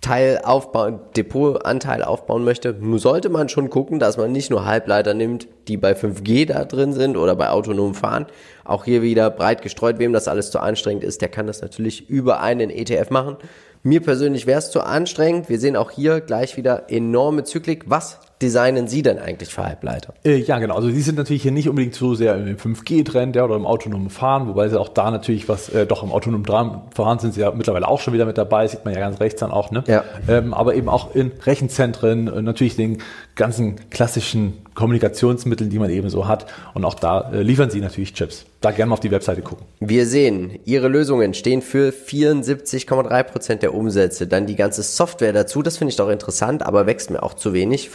Teil 0.00 0.40
aufbauen, 0.42 0.98
Depotanteil 1.14 2.02
aufbauen 2.02 2.42
möchte, 2.42 2.74
sollte 2.94 3.28
man 3.28 3.50
schon 3.50 3.68
gucken, 3.68 3.98
dass 3.98 4.16
man 4.16 4.32
nicht 4.32 4.48
nur 4.50 4.64
Halbleiter 4.64 5.12
nimmt, 5.12 5.46
die 5.68 5.76
bei 5.76 5.92
5G 5.92 6.46
da 6.46 6.64
drin 6.64 6.94
sind 6.94 7.18
oder 7.18 7.36
bei 7.36 7.50
autonomem 7.50 7.94
Fahren. 7.94 8.26
Auch 8.64 8.86
hier 8.86 9.02
wieder 9.02 9.28
breit 9.28 9.60
gestreut, 9.60 9.98
wem 9.98 10.14
das 10.14 10.26
alles 10.26 10.50
zu 10.50 10.58
anstrengend 10.58 11.04
ist, 11.04 11.20
der 11.20 11.28
kann 11.28 11.46
das 11.46 11.60
natürlich 11.60 12.08
über 12.08 12.40
einen 12.40 12.70
ETF 12.70 13.10
machen. 13.10 13.36
Mir 13.82 14.02
persönlich 14.02 14.46
wäre 14.46 14.58
es 14.58 14.70
zu 14.70 14.82
anstrengend. 14.82 15.48
Wir 15.48 15.58
sehen 15.58 15.74
auch 15.74 15.90
hier 15.90 16.20
gleich 16.20 16.58
wieder 16.58 16.90
enorme 16.90 17.44
Zyklik. 17.44 17.84
Was 17.86 18.20
designen 18.42 18.88
Sie 18.88 19.02
denn 19.02 19.18
eigentlich 19.18 19.50
für 19.50 19.64
Halbleiter? 19.64 20.14
Äh, 20.24 20.36
ja, 20.36 20.58
genau. 20.58 20.76
Also 20.76 20.90
Sie 20.90 21.00
sind 21.00 21.16
natürlich 21.16 21.42
hier 21.42 21.52
nicht 21.52 21.68
unbedingt 21.68 21.94
so 21.94 22.14
sehr 22.14 22.36
im 22.36 22.56
5G-Trend 22.56 23.36
ja, 23.36 23.44
oder 23.44 23.56
im 23.56 23.66
autonomen 23.66 24.10
Fahren, 24.10 24.48
wobei 24.48 24.68
Sie 24.68 24.78
auch 24.78 24.88
da 24.88 25.10
natürlich 25.10 25.48
was, 25.48 25.68
äh, 25.68 25.86
doch 25.86 26.02
im 26.02 26.12
autonomen 26.12 26.44
Fahren 26.44 27.18
sind 27.18 27.34
Sie 27.34 27.40
ja 27.40 27.52
mittlerweile 27.52 27.88
auch 27.88 28.00
schon 28.00 28.14
wieder 28.14 28.26
mit 28.26 28.38
dabei, 28.38 28.66
sieht 28.66 28.84
man 28.84 28.94
ja 28.94 29.00
ganz 29.00 29.20
rechts 29.20 29.40
dann 29.40 29.50
auch, 29.50 29.70
ne? 29.70 29.84
Ja. 29.86 30.04
Ähm, 30.28 30.54
aber 30.54 30.74
eben 30.74 30.88
auch 30.88 31.14
in 31.14 31.32
Rechenzentren, 31.44 32.28
äh, 32.28 32.42
natürlich 32.42 32.76
den 32.76 32.98
ganzen 33.34 33.76
klassischen 33.90 34.54
Kommunikationsmitteln, 34.74 35.70
die 35.70 35.78
man 35.78 35.90
eben 35.90 36.08
so 36.10 36.26
hat. 36.28 36.46
Und 36.74 36.84
auch 36.84 36.94
da 36.94 37.30
äh, 37.32 37.42
liefern 37.42 37.70
Sie 37.70 37.80
natürlich 37.80 38.14
Chips. 38.14 38.46
Da 38.60 38.70
gerne 38.70 38.90
mal 38.90 38.94
auf 38.94 39.00
die 39.00 39.10
Webseite 39.10 39.40
gucken. 39.42 39.66
Wir 39.80 40.06
sehen, 40.06 40.58
Ihre 40.64 40.88
Lösungen 40.88 41.34
stehen 41.34 41.62
für 41.62 41.90
74,3 41.90 43.22
Prozent 43.22 43.62
der 43.62 43.74
Umsätze. 43.74 44.26
Dann 44.26 44.46
die 44.46 44.56
ganze 44.56 44.82
Software 44.82 45.32
dazu, 45.32 45.62
das 45.62 45.78
finde 45.78 45.90
ich 45.90 45.96
doch 45.96 46.10
interessant, 46.10 46.64
aber 46.64 46.86
wächst 46.86 47.10
mir 47.10 47.22
auch 47.22 47.34
zu 47.34 47.52
wenig. 47.52 47.88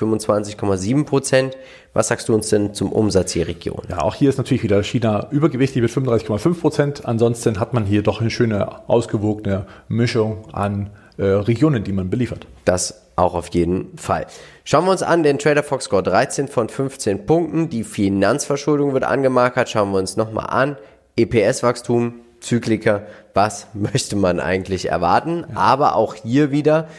25,7 0.44 1.06
Prozent. 1.06 1.58
Was 1.94 2.10
sagst 2.10 2.28
du 2.28 2.34
uns 2.34 2.50
denn 2.50 2.74
zum 2.74 2.92
Umsatz 2.92 3.32
hier 3.32 3.48
Region? 3.48 3.82
Ja, 3.90 4.02
auch 4.02 4.16
hier 4.16 4.30
ist 4.30 4.38
natürlich 4.38 4.64
wieder 4.64 4.84
China 4.84 5.28
übergewichtig 5.32 5.82
mit 5.82 5.92
35,5 5.92 6.60
Prozent. 6.60 7.06
Ansonsten 7.06 7.60
hat 7.60 7.74
man 7.74 7.86
hier 7.86 8.04
doch 8.04 8.22
eine 8.22 8.30
schöne 8.30 8.90
ausgewogene 8.90 9.66
Mischung 9.88 10.54
an 10.54 10.90
äh, 11.18 11.24
Regionen, 11.24 11.84
die 11.84 11.94
man 11.94 12.10
beliefert. 12.10 12.48
Das 12.66 13.06
auch 13.16 13.34
auf 13.34 13.48
jeden 13.54 13.98
Fall. 13.98 14.28
Schauen 14.66 14.86
wir 14.86 14.92
uns 14.92 15.04
an 15.04 15.24
den 15.24 15.40
Trader 15.40 15.64
Fox 15.64 15.86
Score 15.86 16.04
13 16.04 16.48
von 16.48 16.68
15 16.68 17.26
Punkten. 17.26 17.70
Die 17.70 17.84
Finanzverschuldung 17.84 18.94
wird 18.94 19.06
angemarkert. 19.06 19.70
Schauen 19.70 19.92
wir 19.92 20.00
uns 20.00 20.18
nochmal 20.18 20.48
an. 20.50 20.78
EPS-Wachstum, 21.16 22.16
Zykliker. 22.42 23.04
Was 23.34 23.68
möchte 23.74 24.18
man 24.18 24.42
eigentlich 24.42 24.90
erwarten? 24.90 25.46
Ja. 25.50 25.56
Aber 25.56 25.96
auch 25.96 26.16
hier 26.16 26.52
wieder 26.52 26.90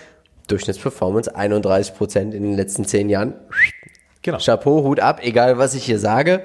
Durchschnittsperformance 0.46 1.34
31% 1.34 2.16
in 2.16 2.30
den 2.30 2.54
letzten 2.54 2.84
10 2.84 3.08
Jahren. 3.08 3.34
Genau. 4.22 4.38
Chapeau, 4.38 4.82
Hut 4.82 5.00
ab, 5.00 5.20
egal 5.22 5.58
was 5.58 5.74
ich 5.74 5.84
hier 5.84 5.98
sage. 5.98 6.42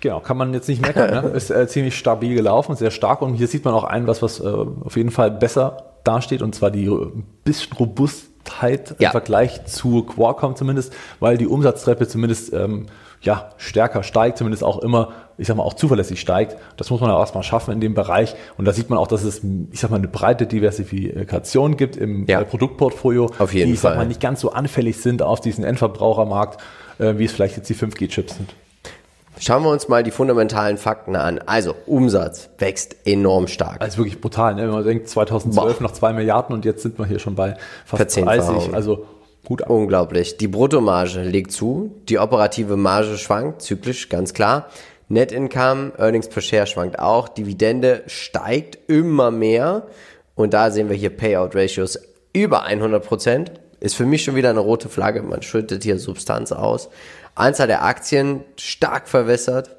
Genau, 0.00 0.20
kann 0.20 0.36
man 0.36 0.52
jetzt 0.52 0.68
nicht 0.68 0.82
meckern. 0.82 1.10
Ne? 1.10 1.30
Ist 1.34 1.50
äh, 1.50 1.66
ziemlich 1.66 1.96
stabil 1.96 2.34
gelaufen, 2.34 2.76
sehr 2.76 2.90
stark. 2.90 3.22
Und 3.22 3.34
hier 3.34 3.48
sieht 3.48 3.64
man 3.64 3.74
auch 3.74 3.84
ein, 3.84 4.06
was, 4.06 4.22
was 4.22 4.40
äh, 4.40 4.44
auf 4.44 4.96
jeden 4.96 5.10
Fall 5.10 5.30
besser 5.30 5.94
dasteht, 6.04 6.42
und 6.42 6.54
zwar 6.54 6.70
die 6.70 6.84
äh, 6.84 7.10
bisschen 7.44 7.72
robust 7.76 8.26
Halt 8.60 8.96
ja. 8.98 9.08
im 9.08 9.12
Vergleich 9.12 9.64
zu 9.64 10.02
Qualcomm 10.04 10.54
zumindest, 10.54 10.92
weil 11.18 11.38
die 11.38 11.46
Umsatztreppe 11.46 12.06
zumindest 12.06 12.52
ähm, 12.52 12.86
ja, 13.22 13.50
stärker 13.56 14.02
steigt, 14.02 14.38
zumindest 14.38 14.62
auch 14.62 14.80
immer, 14.80 15.12
ich 15.38 15.48
sag 15.48 15.56
mal, 15.56 15.62
auch 15.62 15.74
zuverlässig 15.74 16.20
steigt. 16.20 16.56
Das 16.76 16.90
muss 16.90 17.00
man 17.00 17.10
auch 17.10 17.20
erstmal 17.20 17.42
schaffen 17.42 17.72
in 17.72 17.80
dem 17.80 17.94
Bereich. 17.94 18.34
Und 18.56 18.64
da 18.64 18.72
sieht 18.72 18.90
man 18.90 18.98
auch, 18.98 19.06
dass 19.06 19.24
es, 19.24 19.42
ich 19.72 19.80
sag 19.80 19.90
mal, 19.90 19.96
eine 19.96 20.08
breite 20.08 20.46
Diversifikation 20.46 21.76
gibt 21.76 21.96
im 21.96 22.26
ja. 22.26 22.42
Produktportfolio, 22.44 23.30
auf 23.38 23.52
jeden 23.54 23.68
die, 23.68 23.74
ich 23.74 23.80
Fall. 23.80 23.92
sag 23.92 23.98
mal, 23.98 24.06
nicht 24.06 24.20
ganz 24.20 24.40
so 24.40 24.52
anfällig 24.52 24.98
sind 24.98 25.22
auf 25.22 25.40
diesen 25.40 25.64
Endverbrauchermarkt, 25.64 26.60
äh, 26.98 27.18
wie 27.18 27.24
es 27.24 27.32
vielleicht 27.32 27.56
jetzt 27.56 27.68
die 27.68 27.74
5G-Chips 27.74 28.36
sind. 28.36 28.54
Schauen 29.40 29.64
wir 29.64 29.70
uns 29.70 29.88
mal 29.88 30.04
die 30.04 30.12
fundamentalen 30.12 30.78
Fakten 30.78 31.16
an. 31.16 31.40
Also 31.44 31.74
Umsatz 31.86 32.50
wächst 32.58 32.96
enorm 33.04 33.48
stark. 33.48 33.80
Also 33.82 33.98
wirklich 33.98 34.20
brutal. 34.20 34.54
Ne? 34.54 34.62
Wenn 34.62 34.70
man 34.70 34.84
denkt, 34.84 35.08
2012 35.08 35.78
Boah. 35.78 35.82
noch 35.82 35.92
zwei 35.92 36.12
Milliarden 36.12 36.54
und 36.54 36.64
jetzt 36.64 36.82
sind 36.82 36.98
wir 36.98 37.06
hier 37.06 37.18
schon 37.18 37.34
bei 37.34 37.56
fast 37.84 38.16
30. 38.16 38.72
Also 38.72 39.06
gut 39.44 39.62
ab. 39.62 39.70
Unglaublich. 39.70 40.36
Die 40.36 40.46
Bruttomarge 40.46 41.22
legt 41.22 41.50
zu. 41.50 41.92
Die 42.08 42.18
operative 42.18 42.76
Marge 42.76 43.18
schwankt, 43.18 43.62
zyklisch, 43.62 44.08
ganz 44.08 44.34
klar. 44.34 44.68
Net 45.08 45.32
Income, 45.32 45.92
Earnings 45.98 46.28
per 46.28 46.42
Share 46.42 46.66
schwankt 46.66 46.98
auch. 46.98 47.28
Dividende 47.28 48.02
steigt 48.06 48.78
immer 48.90 49.30
mehr. 49.30 49.86
Und 50.34 50.54
da 50.54 50.70
sehen 50.70 50.88
wir 50.88 50.96
hier 50.96 51.10
Payout 51.10 51.54
Ratios 51.54 51.98
über 52.32 52.64
100 52.64 53.04
Prozent. 53.04 53.52
Ist 53.80 53.96
für 53.96 54.06
mich 54.06 54.24
schon 54.24 54.34
wieder 54.34 54.50
eine 54.50 54.60
rote 54.60 54.88
Flagge. 54.88 55.22
Man 55.22 55.42
schüttet 55.42 55.82
hier 55.82 55.98
Substanz 55.98 56.52
aus. 56.52 56.88
Anzahl 57.34 57.66
der 57.66 57.84
Aktien 57.84 58.44
stark 58.56 59.08
verwässert. 59.08 59.76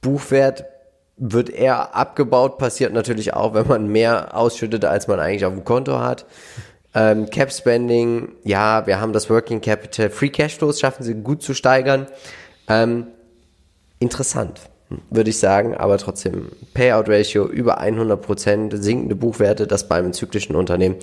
Buchwert 0.00 0.64
wird 1.16 1.48
eher 1.48 1.94
abgebaut, 1.94 2.58
passiert 2.58 2.92
natürlich 2.92 3.32
auch, 3.32 3.54
wenn 3.54 3.66
man 3.66 3.88
mehr 3.88 4.36
ausschüttet, 4.36 4.84
als 4.84 5.08
man 5.08 5.18
eigentlich 5.18 5.46
auf 5.46 5.54
dem 5.54 5.64
Konto 5.64 5.98
hat. 5.98 6.26
Ähm, 6.94 7.30
Cap 7.30 7.52
Spending, 7.52 8.32
ja, 8.44 8.86
wir 8.86 9.00
haben 9.00 9.12
das 9.12 9.30
Working 9.30 9.60
Capital. 9.60 10.10
Free 10.10 10.28
Cashflows 10.28 10.80
schaffen 10.80 11.02
sie 11.02 11.14
gut 11.14 11.42
zu 11.42 11.54
steigern. 11.54 12.06
Ähm, 12.68 13.06
interessant, 13.98 14.60
würde 15.10 15.30
ich 15.30 15.38
sagen, 15.38 15.74
aber 15.74 15.98
trotzdem 15.98 16.48
Payout 16.74 17.08
Ratio 17.08 17.46
über 17.46 17.78
100 17.78 18.20
Prozent, 18.20 18.74
sinkende 18.76 19.14
Buchwerte, 19.14 19.66
das 19.66 19.88
bei 19.88 19.96
einem 19.96 20.12
zyklischen 20.12 20.56
Unternehmen 20.56 20.96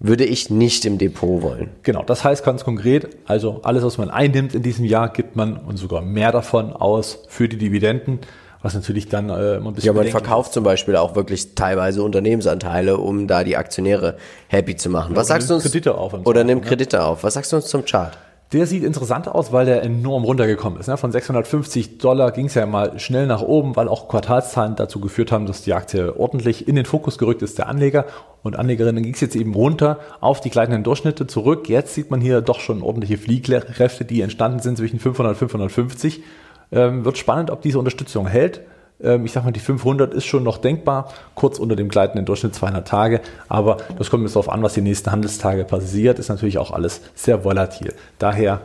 würde 0.00 0.24
ich 0.24 0.50
nicht 0.50 0.84
im 0.84 0.98
Depot 0.98 1.42
wollen. 1.42 1.70
Genau, 1.82 2.02
das 2.02 2.24
heißt 2.24 2.44
ganz 2.44 2.64
konkret, 2.64 3.08
also 3.26 3.60
alles, 3.62 3.84
was 3.84 3.96
man 3.96 4.10
einnimmt 4.10 4.54
in 4.54 4.62
diesem 4.62 4.84
Jahr, 4.84 5.08
gibt 5.08 5.36
man 5.36 5.56
und 5.56 5.76
sogar 5.76 6.02
mehr 6.02 6.32
davon 6.32 6.72
aus 6.72 7.20
für 7.28 7.48
die 7.48 7.56
Dividenden, 7.56 8.18
was 8.60 8.74
natürlich 8.74 9.08
dann 9.08 9.30
äh, 9.30 9.56
immer 9.56 9.70
ein 9.70 9.74
bisschen. 9.74 9.94
Ja, 9.94 10.02
man 10.02 10.08
verkauft 10.08 10.48
ist. 10.48 10.54
zum 10.54 10.64
Beispiel 10.64 10.96
auch 10.96 11.14
wirklich 11.14 11.54
teilweise 11.54 12.02
Unternehmensanteile, 12.02 12.96
um 12.96 13.26
da 13.26 13.44
die 13.44 13.56
Aktionäre 13.56 14.16
happy 14.48 14.76
zu 14.76 14.90
machen. 14.90 15.12
Ja, 15.12 15.20
was 15.20 15.28
sagst 15.28 15.50
du 15.50 15.54
uns? 15.54 15.64
Kredite 15.64 15.94
auf. 15.96 16.14
Oder 16.24 16.44
nimmt 16.44 16.64
Kredite 16.64 17.04
auf. 17.04 17.24
Was 17.24 17.34
sagst 17.34 17.52
du 17.52 17.56
uns 17.56 17.66
zum 17.66 17.84
Chart? 17.84 18.16
Der 18.52 18.66
sieht 18.66 18.84
interessant 18.84 19.26
aus, 19.26 19.52
weil 19.52 19.66
der 19.66 19.82
enorm 19.82 20.22
runtergekommen 20.22 20.78
ist. 20.78 20.86
Ne? 20.86 20.96
Von 20.96 21.10
650 21.10 21.98
Dollar 21.98 22.30
ging 22.30 22.46
es 22.46 22.54
ja 22.54 22.66
mal 22.66 22.98
schnell 23.00 23.26
nach 23.26 23.42
oben, 23.42 23.74
weil 23.74 23.88
auch 23.88 24.06
Quartalszahlen 24.06 24.76
dazu 24.76 25.00
geführt 25.00 25.32
haben, 25.32 25.46
dass 25.46 25.62
die 25.62 25.72
Aktie 25.72 26.16
ordentlich 26.16 26.68
in 26.68 26.76
den 26.76 26.84
Fokus 26.84 27.18
gerückt 27.18 27.42
ist 27.42 27.58
der 27.58 27.68
Anleger 27.68 28.04
und 28.42 28.56
Anlegerinnen. 28.56 29.02
ging 29.02 29.14
es 29.14 29.20
jetzt 29.20 29.34
eben 29.34 29.54
runter 29.54 29.98
auf 30.20 30.40
die 30.40 30.50
gleitenden 30.50 30.84
Durchschnitte 30.84 31.26
zurück. 31.26 31.68
Jetzt 31.68 31.94
sieht 31.94 32.10
man 32.10 32.20
hier 32.20 32.42
doch 32.42 32.60
schon 32.60 32.82
ordentliche 32.82 33.18
Fliehkräfte, 33.18 34.04
die 34.04 34.20
entstanden 34.20 34.60
sind 34.60 34.76
zwischen 34.76 35.00
500 35.00 35.32
und 35.32 35.38
550. 35.38 36.22
Ähm, 36.70 37.04
wird 37.04 37.18
spannend, 37.18 37.50
ob 37.50 37.62
diese 37.62 37.78
Unterstützung 37.78 38.26
hält. 38.26 38.60
Ähm, 39.04 39.24
ich 39.24 39.32
sag 39.32 39.44
mal, 39.44 39.52
die 39.52 39.60
500 39.60 40.14
ist 40.14 40.24
schon 40.24 40.42
noch 40.42 40.58
denkbar, 40.58 41.12
kurz 41.34 41.58
unter 41.58 41.76
dem 41.76 41.88
gleitenden 41.88 42.26
Durchschnitt 42.26 42.54
200 42.54 42.86
Tage, 42.86 43.20
aber 43.48 43.78
das 43.98 44.10
kommt 44.10 44.24
jetzt 44.24 44.34
darauf 44.34 44.48
an, 44.48 44.62
was 44.62 44.74
die 44.74 44.80
nächsten 44.80 45.12
Handelstage 45.12 45.64
passiert, 45.64 46.18
ist 46.18 46.28
natürlich 46.28 46.58
auch 46.58 46.70
alles 46.70 47.00
sehr 47.14 47.44
volatil. 47.44 47.94
Daher 48.18 48.62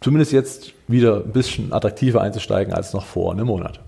zumindest 0.00 0.32
jetzt 0.32 0.72
wieder 0.88 1.16
ein 1.16 1.32
bisschen 1.32 1.72
attraktiver 1.72 2.20
einzusteigen 2.20 2.74
als 2.74 2.92
noch 2.92 3.04
vor 3.04 3.32
einem 3.32 3.46
Monat. 3.46 3.80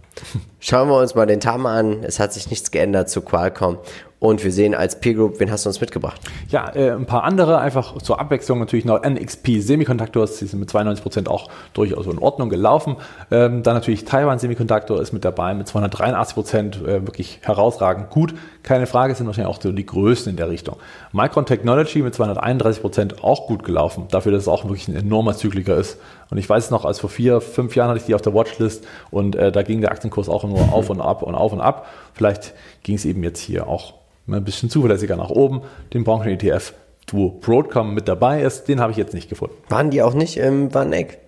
Schauen 0.61 0.89
wir 0.89 0.99
uns 0.99 1.15
mal 1.15 1.27
den 1.27 1.41
TAM 1.41 1.67
an. 1.67 2.05
Es 2.05 2.21
hat 2.21 2.33
sich 2.33 2.51
nichts 2.51 2.71
geändert 2.71 3.09
zu 3.09 3.23
Qualcomm. 3.23 3.79
Und 4.23 4.45
wir 4.45 4.53
sehen 4.53 4.73
als 4.77 5.01
Peer 5.01 5.15
Group, 5.15 5.41
wen 5.41 5.51
hast 5.51 5.65
du 5.65 5.69
uns 5.69 5.81
mitgebracht? 5.81 6.21
Ja, 6.49 6.73
äh, 6.77 6.93
ein 6.93 7.07
paar 7.07 7.25
andere, 7.25 7.59
einfach 7.59 7.99
zur 7.99 8.21
Abwechslung 8.21 8.61
natürlich 8.61 8.85
noch 8.85 9.03
NXP 9.03 9.59
Semiconductors, 9.59 10.39
die 10.39 10.47
sind 10.47 10.61
mit 10.61 10.71
92 10.71 11.03
Prozent 11.03 11.29
auch 11.29 11.51
durchaus 11.75 12.07
in 12.07 12.21
Ordnung 12.21 12.49
gelaufen. 12.49 12.99
Ähm, 13.33 13.65
dann 13.65 13.75
natürlich 13.75 14.05
Taiwan 14.05 14.39
Semiconductor 14.39 15.03
ist 15.03 15.13
mit 15.13 15.25
dabei 15.25 15.55
mit 15.55 15.67
283%, 15.67 16.35
Prozent, 16.35 16.77
äh, 16.83 17.05
wirklich 17.05 17.41
herausragend 17.43 18.11
gut. 18.11 18.33
Keine 18.63 18.87
Frage, 18.87 19.13
sind 19.17 19.27
wahrscheinlich 19.27 19.53
auch 19.53 19.61
so 19.61 19.73
die 19.73 19.85
größten 19.85 20.31
in 20.31 20.37
der 20.37 20.49
Richtung. 20.49 20.77
Micron 21.11 21.45
Technology 21.45 22.01
mit 22.01 22.15
231 22.15 22.81
Prozent 22.81 23.25
auch 23.25 23.49
gut 23.49 23.65
gelaufen, 23.65 24.07
dafür, 24.13 24.31
dass 24.31 24.43
es 24.43 24.49
auch 24.49 24.63
wirklich 24.63 24.87
ein 24.87 24.95
enormer 24.95 25.35
Zykliker 25.35 25.77
ist. 25.77 25.99
Und 26.31 26.39
ich 26.39 26.49
weiß 26.49 26.71
noch, 26.71 26.85
als 26.85 27.01
vor 27.01 27.11
vier, 27.11 27.41
fünf 27.41 27.75
Jahren 27.75 27.89
hatte 27.89 27.99
ich 27.99 28.07
die 28.07 28.15
auf 28.15 28.23
der 28.23 28.35
Watchlist 28.35 28.87
und 29.11 29.35
äh, 29.35 29.51
da 29.51 29.63
ging 29.63 29.81
der 29.81 29.91
Aktienkurs 29.91 30.29
auch 30.29 30.45
nur 30.45 30.73
auf 30.73 30.91
und 30.91 31.01
ab 31.01 31.25
und 31.25 31.35
auf 31.35 31.53
und 31.53 31.61
ab. 31.61 31.89
Vielleicht 32.15 32.55
ging 32.85 32.95
es 32.95 33.05
eben 33.05 33.25
jetzt 33.25 33.41
hier 33.41 33.67
auch 33.67 34.02
ein 34.27 34.45
bisschen 34.45 34.71
zuverlässiger 34.71 35.17
nach 35.17 35.31
oben. 35.31 35.63
Den 35.93 36.05
Branchen-ETF, 36.05 36.75
wo 37.11 37.31
Broadcom 37.31 37.95
mit 37.95 38.09
dabei 38.09 38.43
ist, 38.43 38.69
den 38.69 38.81
habe 38.81 38.93
ich 38.93 38.99
jetzt 38.99 39.15
nicht 39.15 39.29
gefunden. 39.29 39.55
Waren 39.69 39.91
die 39.91 40.03
auch 40.03 40.15
nicht 40.15 40.37
im 40.37 40.73
Warneck? 40.73 41.19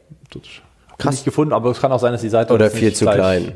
Krass. 0.99 1.13
Nicht 1.13 1.25
gefunden, 1.25 1.53
aber 1.53 1.71
es 1.71 1.81
kann 1.81 1.93
auch 1.93 1.99
sein, 1.99 2.13
dass 2.13 2.21
die 2.21 2.29
Seite 2.29 2.53
oder 2.53 2.71
viel 2.71 2.93
zu 2.93 3.07
klein. 3.07 3.53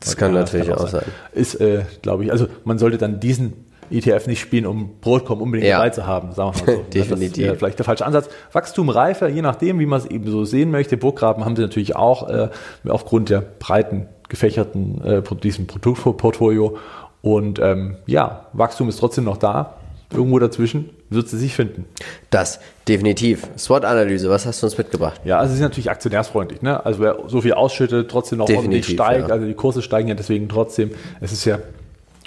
Das 0.00 0.16
kann 0.16 0.34
ja, 0.34 0.40
natürlich 0.40 0.66
das 0.66 0.76
kann 0.76 0.86
auch 0.86 0.90
sein. 0.90 1.02
sein. 1.02 1.12
Ist, 1.32 1.54
äh, 1.60 1.82
glaube 2.02 2.24
ich, 2.24 2.32
also 2.32 2.46
man 2.64 2.78
sollte 2.78 2.98
dann 2.98 3.20
diesen 3.20 3.66
ETF 3.90 4.26
nicht 4.28 4.40
spielen, 4.40 4.66
um 4.66 4.98
Broadcom 5.00 5.42
unbedingt 5.42 5.68
ja. 5.68 5.78
dabei 5.78 5.90
zu 5.90 6.06
haben, 6.06 6.32
sagen 6.32 6.52
wir 6.54 6.66
mal 6.66 6.76
so. 6.76 6.82
Definitiv. 6.90 7.44
Das 7.46 7.52
ist 7.54 7.58
vielleicht 7.58 7.78
der 7.78 7.84
falsche 7.84 8.06
Ansatz. 8.06 8.28
Wachstum 8.52 8.88
reifer, 8.88 9.28
je 9.28 9.42
nachdem, 9.42 9.78
wie 9.78 9.86
man 9.86 9.98
es 10.00 10.06
eben 10.06 10.30
so 10.30 10.44
sehen 10.44 10.70
möchte. 10.70 10.96
Burggraben 10.96 11.44
haben 11.44 11.56
sie 11.56 11.62
natürlich 11.62 11.96
auch 11.96 12.28
äh, 12.28 12.48
aufgrund 12.88 13.30
der 13.30 13.40
breiten 13.40 14.06
gefächerten 14.28 15.02
äh, 15.04 15.22
diesem 15.42 15.66
Produktportfolio 15.66 16.78
und 17.22 17.58
ähm, 17.58 17.96
ja, 18.06 18.46
Wachstum 18.52 18.88
ist 18.88 18.98
trotzdem 18.98 19.24
noch 19.24 19.36
da. 19.36 19.74
Irgendwo 20.12 20.40
dazwischen 20.40 20.90
wird 21.08 21.28
sie 21.28 21.38
sich 21.38 21.54
finden. 21.54 21.84
Das 22.30 22.58
definitiv. 22.88 23.46
SWOT-Analyse, 23.56 24.28
was 24.28 24.44
hast 24.44 24.60
du 24.60 24.66
uns 24.66 24.76
mitgebracht? 24.76 25.20
Ja, 25.24 25.38
also 25.38 25.52
sie 25.52 25.58
ist 25.58 25.62
natürlich 25.62 25.88
aktionärsfreundlich. 25.90 26.62
Ne? 26.62 26.84
Also 26.84 27.00
wer 27.00 27.18
so 27.28 27.40
viel 27.40 27.52
ausschüttet, 27.52 28.10
trotzdem 28.10 28.38
noch 28.38 28.46
definitiv, 28.46 28.66
ordentlich 28.70 28.94
steigt. 28.94 29.28
Ja. 29.28 29.34
Also 29.34 29.46
die 29.46 29.54
Kurse 29.54 29.82
steigen 29.82 30.08
ja 30.08 30.14
deswegen 30.14 30.48
trotzdem. 30.48 30.90
Es 31.20 31.30
ist 31.30 31.44
ja 31.44 31.60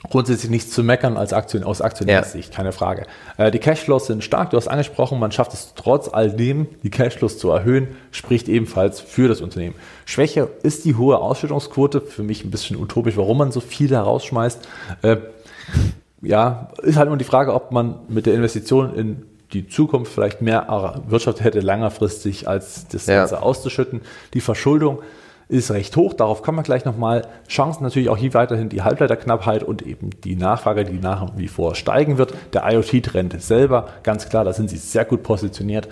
grundsätzlich 0.10 0.52
nichts 0.52 0.72
zu 0.72 0.84
meckern 0.84 1.18
als 1.18 1.34
Aktion, 1.34 1.64
aus 1.64 1.82
Aktionärssicht, 1.82 2.50
ja. 2.50 2.56
keine 2.56 2.72
Frage. 2.72 3.06
Äh, 3.38 3.52
die 3.52 3.60
Cashflows 3.60 4.08
sind 4.08 4.24
stark, 4.24 4.50
du 4.50 4.58
hast 4.58 4.68
angesprochen, 4.68 5.20
man 5.20 5.32
schafft 5.32 5.54
es 5.54 5.74
trotz 5.76 6.10
all 6.10 6.32
dem, 6.32 6.68
die 6.84 6.90
Cashflows 6.90 7.38
zu 7.38 7.50
erhöhen, 7.50 7.88
spricht 8.12 8.50
ebenfalls 8.50 9.00
für 9.00 9.28
das 9.28 9.42
Unternehmen. 9.42 9.76
Schwäche 10.06 10.50
ist 10.64 10.86
die 10.86 10.96
hohe 10.96 11.20
Ausschüttungsquote, 11.20 12.02
für 12.02 12.24
mich 12.24 12.44
ein 12.44 12.52
bisschen 12.52 12.78
utopisch, 12.78 13.18
warum 13.18 13.38
man 13.38 13.52
so 13.52 13.62
viel 13.62 13.90
herausschmeißt. 13.90 14.68
Äh, 15.02 15.18
ja, 16.22 16.70
ist 16.82 16.98
halt 16.98 17.10
nur 17.10 17.18
die 17.18 17.26
Frage, 17.26 17.54
ob 17.54 17.72
man 17.72 18.00
mit 18.08 18.26
der 18.26 18.34
Investition 18.34 18.96
in 18.96 19.26
die 19.54 19.68
Zukunft 19.68 20.12
vielleicht 20.12 20.42
mehr 20.42 21.02
Wirtschaft 21.08 21.44
hätte 21.44 21.60
längerfristig 21.60 22.48
als 22.48 22.88
das 22.88 23.06
ja. 23.06 23.20
Ganze 23.20 23.42
auszuschütten. 23.42 24.02
Die 24.34 24.42
Verschuldung 24.42 25.00
ist 25.48 25.72
recht 25.72 25.96
hoch. 25.96 26.14
Darauf 26.14 26.42
kommen 26.42 26.58
wir 26.58 26.64
gleich 26.64 26.86
nochmal. 26.86 27.28
Chancen 27.48 27.84
natürlich 27.84 28.10
auch 28.10 28.18
hier 28.18 28.34
weiterhin 28.34 28.70
die 28.70 28.82
Halbleiterknappheit 28.82 29.64
und 29.64 29.82
eben 29.82 30.10
die 30.24 30.36
Nachfrage, 30.36 30.86
die 30.86 31.00
nach 31.00 31.38
wie 31.38 31.48
vor 31.48 31.76
steigen 31.76 32.18
wird. 32.18 32.34
Der 32.54 32.64
IoT-Trend 32.72 33.42
selber, 33.42 33.90
ganz 34.04 34.30
klar, 34.30 34.44
da 34.44 34.54
sind 34.54 34.70
sie 34.70 34.78
sehr 34.78 35.06
gut 35.06 35.24
positioniert. 35.24 35.88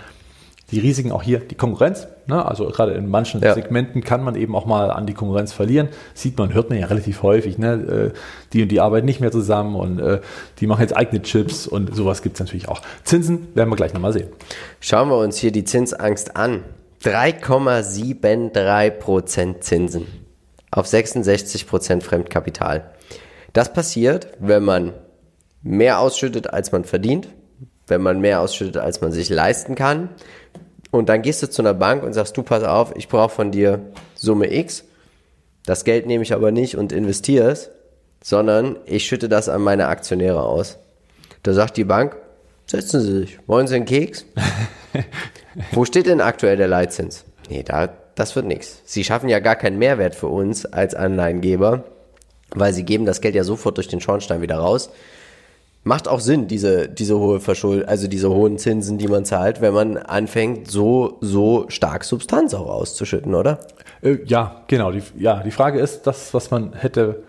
Die 0.71 0.79
Risiken 0.79 1.11
auch 1.11 1.21
hier, 1.21 1.39
die 1.39 1.55
Konkurrenz. 1.55 2.07
Ne? 2.27 2.45
Also 2.45 2.67
gerade 2.69 2.93
in 2.93 3.09
manchen 3.09 3.41
ja. 3.41 3.53
Segmenten 3.53 4.01
kann 4.03 4.23
man 4.23 4.35
eben 4.35 4.55
auch 4.55 4.65
mal 4.65 4.89
an 4.89 5.05
die 5.05 5.13
Konkurrenz 5.13 5.51
verlieren. 5.51 5.89
Sieht 6.13 6.37
man, 6.37 6.53
hört 6.53 6.69
man 6.69 6.79
ja 6.79 6.87
relativ 6.87 7.23
häufig. 7.23 7.57
Ne? 7.57 7.73
Äh, 8.13 8.17
die 8.53 8.63
und 8.63 8.69
die 8.69 8.79
arbeiten 8.79 9.05
nicht 9.05 9.19
mehr 9.19 9.31
zusammen 9.31 9.75
und 9.75 9.99
äh, 9.99 10.21
die 10.59 10.67
machen 10.67 10.81
jetzt 10.81 10.95
eigene 10.95 11.21
Chips 11.21 11.67
und 11.67 11.93
sowas 11.93 12.21
gibt 12.21 12.35
es 12.35 12.39
natürlich 12.39 12.69
auch. 12.69 12.81
Zinsen 13.03 13.49
werden 13.53 13.69
wir 13.69 13.75
gleich 13.75 13.93
nochmal 13.93 14.13
sehen. 14.13 14.29
Schauen 14.79 15.09
wir 15.09 15.17
uns 15.17 15.37
hier 15.37 15.51
die 15.51 15.65
Zinsangst 15.65 16.37
an. 16.37 16.63
3,73% 17.03 19.61
Zinsen 19.61 20.05
auf 20.69 20.85
66% 20.85 22.01
Fremdkapital. 22.01 22.91
Das 23.53 23.73
passiert, 23.73 24.27
wenn 24.39 24.63
man 24.63 24.93
mehr 25.61 25.99
ausschüttet, 25.99 26.53
als 26.53 26.71
man 26.71 26.85
verdient, 26.85 27.27
wenn 27.87 28.01
man 28.01 28.21
mehr 28.21 28.41
ausschüttet, 28.41 28.77
als 28.77 29.01
man 29.01 29.11
sich 29.11 29.29
leisten 29.29 29.75
kann. 29.75 30.09
Und 30.91 31.09
dann 31.09 31.21
gehst 31.21 31.43
du 31.43 31.49
zu 31.49 31.61
einer 31.61 31.73
Bank 31.73 32.03
und 32.03 32.13
sagst, 32.13 32.37
du 32.37 32.43
pass 32.43 32.63
auf, 32.63 32.95
ich 32.95 33.09
brauche 33.09 33.33
von 33.33 33.51
dir 33.51 33.81
Summe 34.15 34.53
X. 34.53 34.85
Das 35.65 35.83
Geld 35.83 36.07
nehme 36.07 36.23
ich 36.23 36.33
aber 36.33 36.51
nicht 36.51 36.77
und 36.77 36.91
investiere 36.91 37.49
es, 37.49 37.69
sondern 38.23 38.77
ich 38.85 39.05
schütte 39.05 39.29
das 39.29 39.49
an 39.49 39.61
meine 39.61 39.87
Aktionäre 39.87 40.43
aus. 40.43 40.77
Da 41.43 41.53
sagt 41.53 41.77
die 41.77 41.83
Bank, 41.83 42.15
setzen 42.65 43.01
Sie 43.01 43.19
sich, 43.19 43.39
wollen 43.47 43.67
Sie 43.67 43.75
einen 43.75 43.85
Keks? 43.85 44.25
Wo 45.71 45.85
steht 45.85 46.05
denn 46.05 46.21
aktuell 46.21 46.57
der 46.57 46.67
Leitzins? 46.67 47.25
Nee, 47.49 47.63
da, 47.63 47.89
das 48.15 48.35
wird 48.35 48.45
nichts. 48.45 48.81
Sie 48.85 49.03
schaffen 49.03 49.29
ja 49.29 49.39
gar 49.39 49.55
keinen 49.55 49.79
Mehrwert 49.79 50.15
für 50.15 50.27
uns 50.27 50.65
als 50.65 50.95
Anleihengeber, 50.95 51.83
weil 52.51 52.73
sie 52.73 52.83
geben 52.83 53.05
das 53.05 53.21
Geld 53.21 53.35
ja 53.35 53.43
sofort 53.43 53.77
durch 53.77 53.87
den 53.87 54.01
Schornstein 54.01 54.41
wieder 54.41 54.57
raus. 54.57 54.89
Macht 55.83 56.07
auch 56.07 56.19
Sinn, 56.19 56.47
diese, 56.47 56.87
diese 56.87 57.17
hohe 57.17 57.39
Verschuld, 57.39 57.87
also 57.87 58.07
diese 58.07 58.29
hohen 58.29 58.59
Zinsen, 58.59 58.99
die 58.99 59.07
man 59.07 59.25
zahlt, 59.25 59.61
wenn 59.61 59.73
man 59.73 59.97
anfängt, 59.97 60.69
so, 60.69 61.17
so 61.21 61.65
stark 61.69 62.03
Substanz 62.03 62.53
auch 62.53 62.67
auszuschütten, 62.67 63.33
oder? 63.33 63.59
Äh, 64.03 64.19
ja, 64.25 64.63
genau. 64.67 64.91
Die, 64.91 65.01
ja, 65.17 65.41
die 65.41 65.51
Frage 65.51 65.79
ist, 65.79 66.03
das, 66.05 66.35
was 66.35 66.51
man 66.51 66.73
hätte 66.73 67.23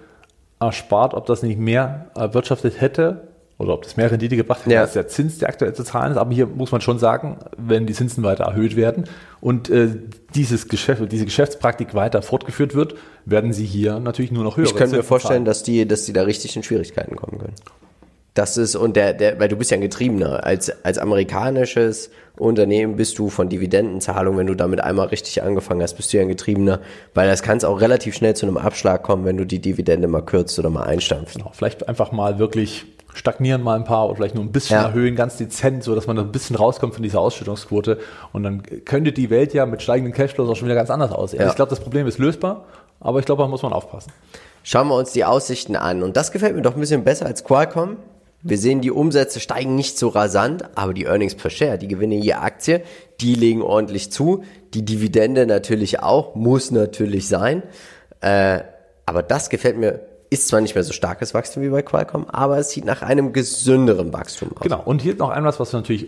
erspart, 0.61 1.15
ob 1.15 1.25
das 1.27 1.43
nicht 1.43 1.59
mehr 1.59 2.11
erwirtschaftet 2.15 2.81
hätte, 2.81 3.29
oder 3.63 3.75
ob 3.75 3.83
das 3.83 3.97
mehr 3.97 4.11
Rendite 4.11 4.37
gebracht 4.37 4.65
hat, 4.65 4.73
ja. 4.73 4.83
als 4.83 4.93
der 4.93 5.09
Zins, 5.09 5.39
der 5.39 5.49
aktuell 5.49 5.75
zu 5.75 5.85
zahlen 5.85 6.13
ist. 6.13 6.19
Aber 6.19 6.33
hier 6.35 6.47
muss 6.47 6.73
man 6.73 6.81
schon 6.81 6.99
sagen, 6.99 7.39
wenn 7.57 7.87
die 7.87 7.93
Zinsen 7.95 8.23
weiter 8.25 8.45
erhöht 8.45 8.77
werden 8.77 9.05
und 9.41 9.71
äh, 9.71 9.89
dieses 10.35 10.69
Geschäft, 10.69 11.11
diese 11.11 11.25
Geschäftspraktik 11.25 11.95
weiter 11.95 12.23
fortgeführt 12.23 12.75
wird, 12.75 12.95
werden 13.25 13.53
sie 13.53 13.67
hier 13.67 14.01
natürlich 14.01 14.33
nur 14.33 14.45
noch 14.45 14.57
höher. 14.57 14.67
Ich 14.67 14.75
könnte 14.75 14.97
mir 14.97 15.03
vorstellen, 15.03 15.45
dass 15.45 15.63
die, 15.63 15.87
dass 15.87 16.05
die 16.05 16.13
da 16.13 16.23
richtig 16.23 16.57
in 16.57 16.63
Schwierigkeiten 16.63 17.17
kommen 17.17 17.39
können. 17.39 17.55
Das 18.35 18.57
ist, 18.57 18.77
und 18.77 18.97
der, 18.97 19.13
der, 19.13 19.39
weil 19.39 19.49
du 19.49 19.57
bist 19.57 19.71
ja 19.71 19.77
ein 19.77 19.83
Getriebener. 19.83 20.45
Als, 20.45 20.85
als 20.85 20.97
amerikanisches 20.97 22.11
Unternehmen 22.39 22.97
bist 22.97 23.19
du 23.19 23.29
von 23.29 23.51
Dividendenzahlung, 23.51 24.39
wenn 24.39 24.47
du 24.47 24.55
damit 24.55 24.81
einmal 24.81 25.09
richtig 25.09 25.43
angefangen 25.43 25.83
hast, 25.83 25.95
bist 25.95 26.13
du 26.13 26.17
ja 26.17 26.23
ein 26.23 26.31
Getriebener, 26.31 26.81
weil 27.13 27.29
das 27.29 27.43
kann 27.43 27.59
es 27.59 27.65
auch 27.65 27.83
relativ 27.83 28.15
schnell 28.15 28.35
zu 28.35 28.47
einem 28.47 28.57
Abschlag 28.57 29.03
kommen, 29.03 29.27
wenn 29.27 29.37
du 29.37 29.45
die 29.45 29.61
Dividende 29.61 30.09
mal 30.09 30.23
kürzt 30.23 30.59
oder 30.59 30.71
mal 30.71 30.85
einstampfst. 30.85 31.37
Genau, 31.37 31.51
vielleicht 31.53 31.87
einfach 31.89 32.11
mal 32.11 32.39
wirklich 32.39 32.87
stagnieren 33.15 33.63
mal 33.63 33.77
ein 33.77 33.85
paar 33.85 34.07
oder 34.07 34.17
vielleicht 34.17 34.35
nur 34.35 34.45
ein 34.45 34.53
bisschen 34.53 34.77
ja. 34.77 34.85
erhöhen, 34.85 35.17
ganz 35.17 35.37
dezent, 35.37 35.85
so 35.85 35.95
dass 35.95 36.07
man 36.07 36.19
ein 36.19 36.33
bisschen 36.33 36.57
rauskommt 36.57 36.95
von 36.95 37.03
dieser 37.03 37.21
Ausschüttungsquote. 37.21 37.99
Und 38.33 38.43
dann 38.43 38.63
könnte 38.85 39.13
die 39.13 39.31
Welt 39.31 39.55
ja 39.55 39.67
mit 39.67 39.83
steigenden 39.83 40.15
Cashflows 40.15 40.49
auch 40.49 40.57
schon 40.57 40.67
wieder 40.67 40.75
ganz 40.75 40.91
anders 40.91 41.13
aussehen. 41.13 41.43
Ja. 41.43 41.49
Ich 41.49 41.57
glaube, 41.57 41.71
das 41.71 41.81
Problem 41.81 42.07
ist 42.07 42.19
lösbar, 42.19 42.65
aber 43.01 43.19
ich 43.19 43.27
glaube, 43.27 43.43
da 43.43 43.49
muss 43.49 43.63
man 43.63 43.73
aufpassen. 43.73 44.13
Schauen 44.63 44.89
wir 44.89 44.97
uns 44.97 45.13
die 45.13 45.25
Aussichten 45.25 45.77
an. 45.77 46.03
Und 46.03 46.17
das 46.17 46.33
gefällt 46.33 46.55
mir 46.55 46.63
doch 46.63 46.75
ein 46.75 46.81
bisschen 46.81 47.05
besser 47.05 47.27
als 47.27 47.45
Qualcomm. 47.45 47.97
Wir 48.45 48.59
sehen, 48.59 48.81
die 48.81 48.91
Umsätze 48.91 49.39
steigen 49.39 49.77
nicht 49.77 49.99
so 49.99 50.09
rasant, 50.09 50.65
aber 50.75 50.95
die 50.95 51.05
Earnings 51.05 51.37
per 51.37 51.51
Share, 51.51 51.79
die 51.79 51.87
Gewinne 51.87 52.17
je 52.17 52.33
Aktie, 52.33 52.83
die 53.21 53.35
legen 53.35 53.63
ordentlich 53.63 54.11
zu. 54.11 54.43
Die 54.75 54.85
Dividende 54.85 55.47
natürlich 55.47 56.01
auch, 56.01 56.35
muss 56.35 56.71
natürlich 56.71 57.29
sein. 57.29 57.63
Äh, 58.21 58.61
aber 59.07 59.23
das 59.23 59.49
gefällt 59.49 59.77
mir 59.77 60.01
ist 60.33 60.49
zwar 60.49 60.61
nicht 60.63 60.75
mehr 60.75 60.83
so 60.83 60.93
starkes 60.93 61.35
Wachstum 61.35 61.63
wie 61.63 61.69
bei 61.69 61.83
Qualcomm, 61.83 62.27
aber 62.31 62.59
es 62.59 62.71
sieht 62.71 62.87
nach 62.87 63.03
einem 63.03 63.33
gesünderen 63.33 64.13
Wachstum 64.13 64.51
aus. 64.55 64.63
Genau, 64.63 64.81
und 64.83 65.03
hier 65.03 65.15
noch 65.15 65.29
ein 65.29 65.45
was, 65.45 65.61
was 65.61 65.73
natürlich 65.73 66.07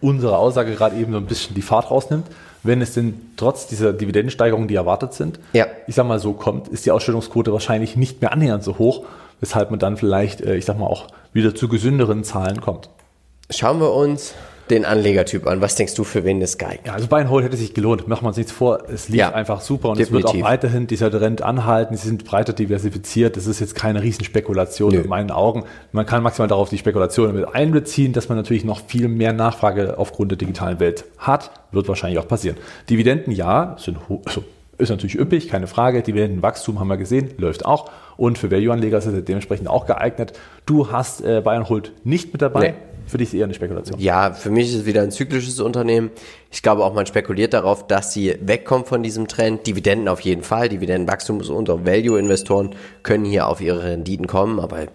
unsere 0.00 0.38
Aussage 0.38 0.74
gerade 0.74 0.96
eben 0.96 1.12
so 1.12 1.18
ein 1.18 1.26
bisschen 1.26 1.54
die 1.54 1.62
Fahrt 1.62 1.90
rausnimmt. 1.90 2.26
Wenn 2.62 2.80
es 2.80 2.94
denn 2.94 3.32
trotz 3.36 3.66
dieser 3.66 3.92
Dividendensteigerungen, 3.92 4.68
die 4.68 4.76
erwartet 4.76 5.12
sind, 5.12 5.40
ja. 5.52 5.66
ich 5.86 5.94
sag 5.96 6.06
mal 6.06 6.18
so 6.18 6.32
kommt, 6.32 6.68
ist 6.68 6.86
die 6.86 6.92
Ausstellungsquote 6.92 7.52
wahrscheinlich 7.52 7.96
nicht 7.96 8.22
mehr 8.22 8.32
annähernd 8.32 8.62
so 8.62 8.78
hoch, 8.78 9.04
weshalb 9.40 9.70
man 9.70 9.80
dann 9.80 9.96
vielleicht, 9.96 10.40
äh, 10.40 10.56
ich 10.56 10.64
sag 10.64 10.78
mal, 10.78 10.86
auch 10.86 11.08
wieder 11.32 11.54
zu 11.54 11.68
gesünderen 11.68 12.24
Zahlen 12.24 12.60
kommt. 12.60 12.88
Schauen 13.50 13.80
wir 13.80 13.92
uns 13.92 14.34
den 14.70 14.84
Anlegertyp 14.84 15.46
an. 15.46 15.60
Was 15.60 15.76
denkst 15.76 15.94
du, 15.94 16.04
für 16.04 16.24
wen 16.24 16.40
das 16.40 16.58
geil? 16.58 16.78
Ja, 16.84 16.94
also 16.94 17.06
Buy 17.06 17.20
and 17.20 17.30
Hold 17.30 17.44
hätte 17.44 17.56
sich 17.56 17.74
gelohnt. 17.74 18.08
Machen 18.08 18.24
wir 18.24 18.28
uns 18.28 18.36
nichts 18.36 18.52
vor. 18.52 18.84
Es 18.88 19.08
lief 19.08 19.18
ja, 19.18 19.30
einfach 19.30 19.60
super 19.60 19.90
und 19.90 19.98
definitiv. 19.98 20.26
es 20.26 20.34
wird 20.34 20.44
auch 20.44 20.48
weiterhin 20.48 20.86
dieser 20.86 21.10
Trend 21.10 21.42
anhalten. 21.42 21.96
Sie 21.96 22.08
sind 22.08 22.24
breiter 22.24 22.52
diversifiziert. 22.52 23.36
Das 23.36 23.46
ist 23.46 23.60
jetzt 23.60 23.74
keine 23.74 24.02
Riesenspekulation 24.02 24.92
Nö. 24.92 25.00
in 25.00 25.08
meinen 25.08 25.30
Augen. 25.30 25.64
Man 25.92 26.06
kann 26.06 26.22
maximal 26.22 26.48
darauf 26.48 26.70
die 26.70 26.78
Spekulation 26.78 27.34
mit 27.34 27.54
einbeziehen, 27.54 28.12
dass 28.12 28.28
man 28.28 28.38
natürlich 28.38 28.64
noch 28.64 28.80
viel 28.86 29.08
mehr 29.08 29.32
Nachfrage 29.32 29.98
aufgrund 29.98 30.30
der 30.30 30.38
digitalen 30.38 30.80
Welt 30.80 31.04
hat. 31.18 31.50
Wird 31.72 31.88
wahrscheinlich 31.88 32.18
auch 32.18 32.28
passieren. 32.28 32.56
Dividenden, 32.88 33.32
ja, 33.32 33.76
sind 33.78 33.98
also 34.24 34.44
ist 34.78 34.90
natürlich 34.90 35.18
üppig, 35.18 35.48
keine 35.48 35.66
Frage. 35.66 36.02
Dividendenwachstum 36.02 36.80
haben 36.80 36.88
wir 36.88 36.96
gesehen, 36.96 37.30
läuft 37.38 37.64
auch. 37.64 37.90
Und 38.16 38.38
für 38.38 38.50
Value-Anleger 38.50 38.98
ist 38.98 39.06
es 39.06 39.24
dementsprechend 39.24 39.68
auch 39.68 39.86
geeignet. 39.86 40.32
Du 40.66 40.90
hast 40.90 41.20
äh, 41.22 41.40
Bayern 41.42 41.68
Hold 41.68 41.92
nicht 42.04 42.32
mit 42.32 42.42
dabei. 42.42 42.70
Nee. 42.70 42.93
Für 43.06 43.18
dich 43.18 43.28
ist 43.28 43.34
eher 43.34 43.44
eine 43.44 43.54
Spekulation. 43.54 44.00
Ja, 44.00 44.32
für 44.32 44.50
mich 44.50 44.68
ist 44.68 44.74
es 44.80 44.86
wieder 44.86 45.02
ein 45.02 45.10
zyklisches 45.10 45.60
Unternehmen. 45.60 46.10
Ich 46.50 46.62
glaube 46.62 46.84
auch, 46.84 46.94
man 46.94 47.06
spekuliert 47.06 47.52
darauf, 47.52 47.86
dass 47.86 48.12
sie 48.12 48.36
wegkommt 48.40 48.88
von 48.88 49.02
diesem 49.02 49.28
Trend. 49.28 49.66
Dividenden 49.66 50.08
auf 50.08 50.20
jeden 50.20 50.42
Fall. 50.42 50.68
Dividendenwachstum 50.68 51.40
und 51.40 51.68
Value-Investoren 51.68 52.74
können 53.02 53.24
hier 53.24 53.48
auf 53.48 53.60
ihre 53.60 53.82
Renditen 53.82 54.26
kommen, 54.26 54.58
aber 54.58 54.86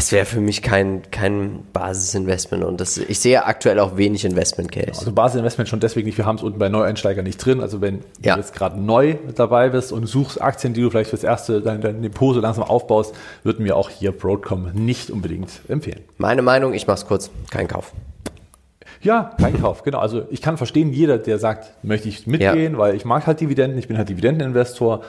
Es 0.00 0.12
wäre 0.12 0.24
für 0.24 0.40
mich 0.40 0.62
kein, 0.62 1.02
kein 1.10 1.58
Basisinvestment 1.74 2.64
und 2.64 2.80
das, 2.80 2.96
ich 2.96 3.20
sehe 3.20 3.44
aktuell 3.44 3.78
auch 3.78 3.98
wenig 3.98 4.24
Investment 4.24 4.72
Case. 4.72 4.98
Also 4.98 5.12
Basisinvestment 5.12 5.68
schon 5.68 5.78
deswegen 5.78 6.06
nicht, 6.06 6.16
wir 6.16 6.24
haben 6.24 6.36
es 6.36 6.42
unten 6.42 6.58
bei 6.58 6.70
Neueinsteigern 6.70 7.22
nicht 7.22 7.36
drin. 7.36 7.60
Also 7.60 7.82
wenn 7.82 7.98
Ja. 8.22 8.32
du 8.36 8.40
jetzt 8.40 8.54
gerade 8.54 8.80
neu 8.80 9.16
dabei 9.34 9.68
bist 9.68 9.92
und 9.92 10.06
suchst 10.06 10.40
Aktien, 10.40 10.72
die 10.72 10.80
du 10.80 10.88
vielleicht 10.88 11.10
fürs 11.10 11.22
erste 11.22 11.60
dein, 11.60 11.82
dein 11.82 12.00
Depot 12.00 12.34
so 12.34 12.40
langsam 12.40 12.64
aufbaust, 12.64 13.14
würden 13.42 13.62
wir 13.66 13.76
auch 13.76 13.90
hier 13.90 14.12
Broadcom 14.12 14.70
nicht 14.72 15.10
unbedingt 15.10 15.50
empfehlen. 15.68 16.00
Meine 16.16 16.40
Meinung, 16.40 16.72
ich 16.72 16.86
mach's 16.86 17.04
kurz, 17.04 17.28
kein 17.50 17.68
Kauf. 17.68 17.92
Ja, 19.02 19.34
kein 19.38 19.60
Kauf, 19.60 19.82
genau. 19.82 19.98
Also 19.98 20.22
ich 20.30 20.40
kann 20.40 20.56
verstehen, 20.56 20.94
jeder, 20.94 21.18
der 21.18 21.38
sagt, 21.38 21.72
möchte 21.84 22.08
ich 22.08 22.26
mitgehen, 22.26 22.78
weil 22.78 22.94
ich 22.94 23.04
mag 23.04 23.26
halt 23.26 23.38
Dividenden, 23.40 23.78
ich 23.78 23.86
bin 23.88 23.98
halt 23.98 24.08
Dividendeninvestor, 24.08 25.02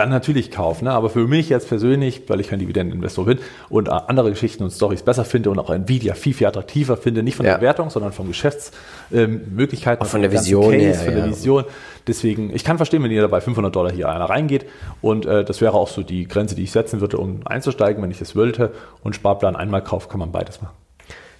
dann 0.00 0.08
natürlich 0.08 0.50
kaufen. 0.50 0.86
Ne? 0.86 0.92
Aber 0.92 1.10
für 1.10 1.26
mich 1.26 1.48
jetzt 1.50 1.68
persönlich, 1.68 2.22
weil 2.28 2.40
ich 2.40 2.48
kein 2.48 2.58
Dividendeninvestor 2.58 3.26
bin 3.26 3.38
und 3.68 3.90
andere 3.90 4.30
Geschichten 4.30 4.64
und 4.64 4.70
Stories 4.70 5.02
besser 5.02 5.24
finde 5.24 5.50
und 5.50 5.58
auch 5.58 5.70
Nvidia 5.70 6.14
viel, 6.14 6.32
viel 6.32 6.46
attraktiver 6.46 6.96
finde, 6.96 7.22
nicht 7.22 7.36
von 7.36 7.44
Ja. 7.44 7.52
der 7.52 7.60
Wertung, 7.60 7.90
sondern 7.90 8.12
vom 8.12 8.28
Geschäftsmöglichkeiten. 8.28 10.02
Auch 10.04 10.10
von 10.10 10.22
der 10.22 10.32
Vision 10.32 10.72
her, 10.72 10.94
von 10.94 11.14
der 11.14 11.24
ja. 11.24 11.30
Vision. 11.30 11.64
Deswegen, 12.06 12.54
ich 12.54 12.64
kann 12.64 12.78
verstehen, 12.78 13.02
wenn 13.02 13.10
ihr 13.10 13.20
dabei 13.20 13.40
500 13.40 13.74
Dollar 13.74 13.92
hier 13.92 14.08
einer 14.08 14.24
reingeht 14.24 14.64
und 15.02 15.26
äh, 15.26 15.44
das 15.44 15.60
wäre 15.60 15.74
auch 15.74 15.88
so 15.88 16.02
die 16.02 16.26
Grenze, 16.26 16.54
die 16.54 16.62
ich 16.62 16.72
setzen 16.72 17.00
würde, 17.00 17.18
um 17.18 17.40
einzusteigen, 17.44 18.02
wenn 18.02 18.10
ich 18.10 18.18
das 18.18 18.34
wollte. 18.34 18.72
Und 19.02 19.14
Sparplan 19.14 19.54
einmal 19.54 19.84
kauft, 19.84 20.08
kann 20.10 20.18
man 20.20 20.32
beides 20.32 20.62
machen. 20.62 20.74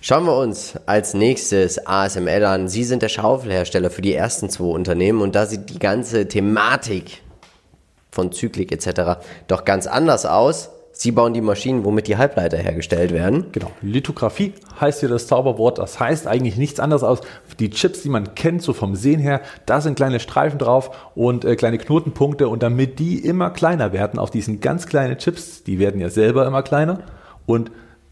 Schauen 0.03 0.25
wir 0.25 0.37
uns 0.37 0.79
als 0.87 1.13
nächstes 1.13 1.87
ASML 1.87 2.45
an. 2.45 2.69
Sie 2.69 2.85
sind 2.85 3.03
der 3.03 3.09
Schaufelhersteller 3.11 3.91
für 3.91 4.01
die 4.01 4.15
ersten 4.15 4.49
zwei 4.49 4.65
Unternehmen 4.65 5.21
und 5.21 5.35
da 5.35 5.45
sieht 5.47 5.69
die 5.71 5.79
ganze 5.79 6.27
Thematik 6.27 7.21
von 8.11 8.33
Zyklik 8.33 8.73
etc. 8.73 9.21
doch 9.47 9.65
ganz 9.65 9.87
anders 9.87 10.27
aus. 10.27 10.71
Sie 10.93 11.13
bauen 11.13 11.33
die 11.33 11.41
Maschinen, 11.41 11.85
womit 11.85 12.09
die 12.09 12.19
Halbleiter 12.19 12.59
hergestellt 12.59 13.11
werden. 13.13 13.47
Genau. 13.53 13.71
Lithografie 13.81 14.53
heißt 14.81 15.01
hier 15.01 15.09
das 15.09 15.27
Zauberwort. 15.29 15.79
Das 15.79 15.99
heißt 15.99 16.27
eigentlich 16.27 16.57
nichts 16.57 16.79
anderes 16.79 17.03
aus. 17.03 17.21
Die 17.59 17.71
Chips, 17.71 18.03
die 18.03 18.11
man 18.11 18.35
kennt, 18.35 18.61
so 18.61 18.75
vom 18.75 18.95
Sehen 18.97 19.19
her, 19.19 19.41
da 19.65 19.81
sind 19.81 19.95
kleine 19.95 20.21
Streifen 20.21 20.59
drauf 20.59 21.11
und 21.15 21.47
äh, 21.47 21.57
kleine 21.57 21.79
Knotenpunkte. 21.79 22.49
Und 22.49 22.63
damit 22.63 22.99
die 22.99 23.19
immer 23.19 23.49
kleiner 23.49 23.95
werden 23.95 24.19
auf 24.19 24.31
diesen 24.31 24.61
ganz 24.61 24.87
kleinen 24.87 25.17
Chips, 25.17 25.65
die 25.65 25.79
werden 25.79 26.03
ja 26.03 26.11
selber 26.11 26.47
immer 26.47 26.63
kleiner. 26.63 26.99
Und 27.47 27.71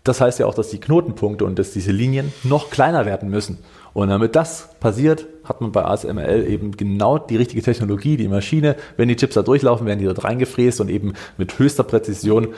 das 0.09 0.21
heißt 0.21 0.38
ja 0.38 0.47
auch, 0.47 0.55
dass 0.55 0.71
die 0.71 0.81
Knotenpunkte 0.81 1.44
und 1.44 1.59
dass 1.59 1.73
diese 1.73 1.92
Linien 1.92 2.33
noch 2.42 2.71
kleiner 2.71 3.07
werden 3.07 3.29
müssen. 3.31 3.59
Und 3.94 4.09
damit 4.09 4.37
das 4.37 4.71
passiert, 4.81 5.27
hat 5.44 5.61
man 5.61 5.73
bei 5.73 5.85
ASML 5.85 6.47
eben 6.47 6.77
genau 6.77 7.18
die 7.18 7.37
richtige 7.37 7.62
Technologie, 7.62 8.16
die 8.16 8.29
Maschine. 8.29 8.77
Wenn 8.97 9.09
die 9.09 9.16
Chips 9.16 9.35
da 9.35 9.42
durchlaufen, 9.42 9.87
werden 9.87 9.99
die 9.99 10.05
dort 10.05 10.25
reingefräst 10.25 10.81
und 10.81 10.88
eben 10.88 11.14
mit 11.37 11.59
höchster 11.59 11.83
Präzision 11.83 12.49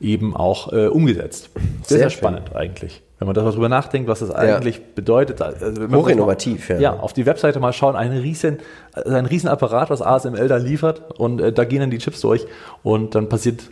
eben 0.00 0.36
auch 0.36 0.72
äh, 0.72 0.86
umgesetzt. 0.86 1.50
Sehr, 1.54 1.62
Sehr 1.62 1.98
sehr 1.98 2.10
schön. 2.10 2.18
spannend 2.18 2.54
eigentlich. 2.54 3.02
Wenn 3.18 3.26
man 3.26 3.34
darüber 3.34 3.68
nachdenkt, 3.68 4.08
was 4.08 4.20
das 4.20 4.30
eigentlich 4.30 4.94
bedeutet. 4.94 5.42
Also 5.42 5.66
mal, 5.88 6.80
ja. 6.80 6.94
ja. 6.94 7.00
auf 7.00 7.12
die 7.12 7.26
Webseite 7.26 7.60
mal 7.60 7.74
schauen, 7.74 7.94
ein 7.94 8.12
riesen, 8.12 8.58
ein 8.94 9.26
riesen 9.26 9.48
Apparat, 9.48 9.90
was 9.90 10.00
ASML 10.00 10.48
da 10.48 10.56
liefert 10.56 11.18
und 11.18 11.40
äh, 11.40 11.52
da 11.52 11.64
gehen 11.64 11.80
dann 11.80 11.90
die 11.90 11.98
Chips 11.98 12.22
durch 12.22 12.46
und 12.82 13.14
dann 13.14 13.28
passiert 13.28 13.64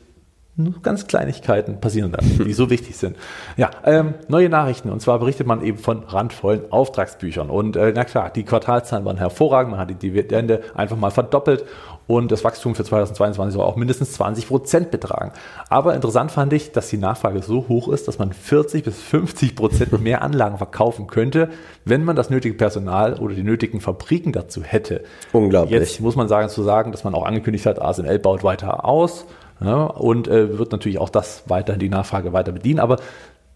nur 0.59 0.83
ganz 0.83 1.07
Kleinigkeiten 1.07 1.81
passieren 1.81 2.11
dann, 2.11 2.45
die 2.45 2.53
so 2.53 2.69
wichtig 2.69 2.97
sind. 2.97 3.17
Ja, 3.57 3.71
ähm, 3.85 4.15
neue 4.27 4.49
Nachrichten. 4.49 4.91
Und 4.91 5.01
zwar 5.01 5.21
berichtet 5.21 5.47
man 5.47 5.63
eben 5.63 5.79
von 5.79 6.03
randvollen 6.03 6.73
Auftragsbüchern. 6.73 7.49
Und 7.49 7.77
äh, 7.77 7.93
na 7.95 8.05
klar, 8.05 8.31
die 8.31 8.43
Quartalszahlen 8.43 9.05
waren 9.05 9.19
hervorragend. 9.19 9.71
Man 9.71 9.81
hat 9.81 9.89
die 9.89 9.95
Dividende 9.95 10.63
einfach 10.75 10.97
mal 10.97 11.13
verdoppelt. 11.13 11.65
Und 12.09 12.33
das 12.33 12.43
Wachstum 12.43 12.75
für 12.75 12.83
2022 12.83 13.55
soll 13.55 13.65
auch 13.65 13.77
mindestens 13.77 14.13
20 14.15 14.49
Prozent 14.49 14.91
betragen. 14.91 15.31
Aber 15.69 15.95
interessant 15.95 16.33
fand 16.33 16.53
ich, 16.53 16.73
dass 16.73 16.89
die 16.89 16.97
Nachfrage 16.97 17.41
so 17.43 17.69
hoch 17.69 17.89
ist, 17.89 18.09
dass 18.09 18.19
man 18.19 18.33
40 18.33 18.83
bis 18.83 19.01
50 19.01 19.55
Prozent 19.55 19.93
mehr 20.01 20.23
Anlagen 20.23 20.57
verkaufen 20.57 21.07
könnte, 21.07 21.51
wenn 21.85 22.03
man 22.03 22.17
das 22.17 22.31
nötige 22.31 22.57
Personal 22.57 23.19
oder 23.19 23.35
die 23.35 23.45
nötigen 23.45 23.81
Fabriken 23.81 24.33
dazu 24.33 24.65
hätte. 24.65 25.05
Unglaublich. 25.33 25.79
Jetzt 25.79 26.01
muss 26.01 26.17
man 26.17 26.27
sagen, 26.27 26.49
zu 26.49 26.65
sagen, 26.65 26.91
dass 26.91 27.05
man 27.05 27.15
auch 27.15 27.27
angekündigt 27.27 27.67
hat, 27.67 27.81
ASML 27.81 28.19
baut 28.19 28.43
weiter 28.43 28.85
aus 28.85 29.27
ja, 29.61 29.85
und 29.85 30.29
äh, 30.29 30.59
wird 30.59 30.73
natürlich 30.73 30.99
auch 30.99 31.11
das 31.11 31.43
weiter, 31.47 31.77
die 31.77 31.89
Nachfrage 31.89 32.33
weiter 32.33 32.53
bedienen. 32.53 32.81
Aber 32.81 32.99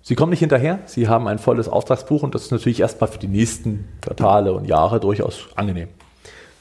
sie 0.03 0.15
kommen 0.15 0.31
nicht 0.31 0.41
hinterher. 0.41 0.81
Sie 0.87 1.09
haben 1.09 1.29
ein 1.29 1.39
volles 1.39 1.69
Auftragsbuch 1.69 2.23
und 2.23 2.35
das 2.35 2.43
ist 2.43 2.51
natürlich 2.51 2.81
erstmal 2.81 3.09
für 3.09 3.19
die 3.19 3.29
nächsten 3.29 3.89
Quartale 4.01 4.53
und 4.53 4.67
Jahre 4.67 5.01
durchaus 5.01 5.49
angenehm. 5.55 5.89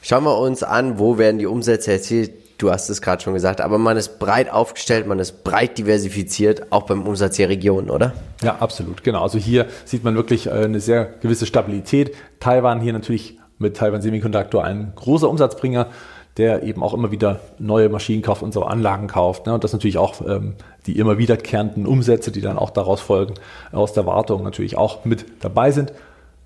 Schauen 0.00 0.24
wir 0.24 0.38
uns 0.38 0.62
an, 0.62 0.98
wo 0.98 1.18
werden 1.18 1.38
die 1.38 1.46
Umsätze 1.46 1.92
erzielt. 1.92 2.32
Du 2.58 2.70
hast 2.70 2.88
es 2.90 3.02
gerade 3.02 3.22
schon 3.22 3.34
gesagt, 3.34 3.60
aber 3.60 3.78
man 3.78 3.96
ist 3.96 4.20
breit 4.20 4.50
aufgestellt, 4.50 5.06
man 5.08 5.18
ist 5.18 5.42
breit 5.42 5.78
diversifiziert, 5.78 6.70
auch 6.70 6.82
beim 6.82 7.02
Umsatz 7.02 7.36
der 7.36 7.48
Region, 7.48 7.90
oder? 7.90 8.12
Ja, 8.40 8.56
absolut, 8.60 9.02
genau. 9.02 9.22
Also 9.22 9.38
hier 9.38 9.66
sieht 9.84 10.04
man 10.04 10.14
wirklich 10.14 10.46
äh, 10.46 10.50
eine 10.50 10.78
sehr 10.78 11.04
gewisse 11.04 11.46
Stabilität. 11.46 12.14
Taiwan 12.38 12.80
hier 12.80 12.92
natürlich 12.92 13.38
mit 13.58 13.76
Taiwan 13.76 14.02
Semiconductor 14.02 14.64
ein 14.64 14.92
großer 14.94 15.28
Umsatzbringer, 15.28 15.88
der 16.36 16.62
eben 16.62 16.82
auch 16.82 16.94
immer 16.94 17.10
wieder 17.10 17.40
neue 17.58 17.88
Maschinen 17.88 18.22
kauft 18.22 18.42
und 18.42 18.52
so 18.52 18.62
Anlagen 18.62 19.06
kauft. 19.06 19.46
Ne? 19.46 19.54
Und 19.54 19.64
das 19.64 19.72
natürlich 19.72 19.98
auch 19.98 20.20
ähm, 20.26 20.54
die 20.86 20.98
immer 20.98 21.18
wiederkehrenden 21.18 21.86
Umsätze, 21.86 22.32
die 22.32 22.40
dann 22.40 22.58
auch 22.58 22.70
daraus 22.70 23.00
folgen, 23.00 23.34
aus 23.70 23.92
der 23.92 24.06
Wartung 24.06 24.42
natürlich 24.42 24.76
auch 24.76 25.04
mit 25.04 25.26
dabei 25.40 25.70
sind. 25.70 25.92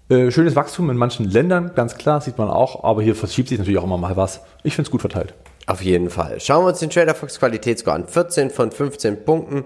Äh, 0.08 0.30
schönes 0.30 0.54
Wachstum 0.54 0.90
in 0.90 0.96
manchen 0.96 1.28
Ländern, 1.28 1.72
ganz 1.74 1.96
klar, 1.96 2.20
sieht 2.20 2.38
man 2.38 2.48
auch, 2.48 2.84
aber 2.84 3.02
hier 3.02 3.16
verschiebt 3.16 3.48
sich 3.48 3.58
natürlich 3.58 3.78
auch 3.78 3.84
immer 3.84 3.98
mal 3.98 4.16
was. 4.16 4.40
Ich 4.62 4.74
finde 4.74 4.88
es 4.88 4.92
gut 4.92 5.00
verteilt. 5.00 5.34
Auf 5.66 5.82
jeden 5.82 6.10
Fall. 6.10 6.38
Schauen 6.38 6.64
wir 6.64 6.68
uns 6.68 6.78
den 6.78 6.90
Trader 6.90 7.14
Fox 7.14 7.40
Qualitätsscore 7.40 7.96
an. 7.96 8.06
14 8.06 8.50
von 8.50 8.70
15 8.70 9.24
Punkten. 9.24 9.64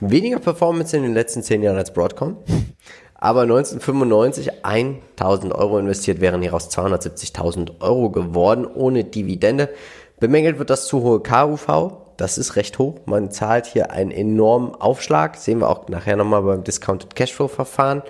Weniger 0.00 0.38
Performance 0.38 0.96
in 0.96 1.02
den 1.02 1.12
letzten 1.12 1.42
10 1.42 1.62
Jahren 1.62 1.76
als 1.76 1.92
Broadcom. 1.92 2.38
Aber 3.18 3.42
1995 3.42 4.64
1000 4.64 5.54
Euro 5.54 5.78
investiert, 5.78 6.20
wären 6.20 6.42
hieraus 6.42 6.70
270.000 6.70 7.80
Euro 7.80 8.10
geworden 8.10 8.66
ohne 8.66 9.04
Dividende. 9.04 9.70
Bemängelt 10.20 10.58
wird 10.58 10.70
das 10.70 10.86
zu 10.86 11.02
hohe 11.02 11.20
KUV. 11.20 11.92
Das 12.16 12.38
ist 12.38 12.56
recht 12.56 12.78
hoch. 12.78 13.00
Man 13.06 13.30
zahlt 13.30 13.66
hier 13.66 13.90
einen 13.90 14.10
enormen 14.10 14.74
Aufschlag. 14.74 15.36
Sehen 15.36 15.60
wir 15.60 15.68
auch 15.68 15.88
nachher 15.88 16.16
nochmal 16.16 16.42
beim 16.42 16.64
Discounted 16.64 17.14
Cashflow 17.14 17.48
Verfahren. 17.48 18.02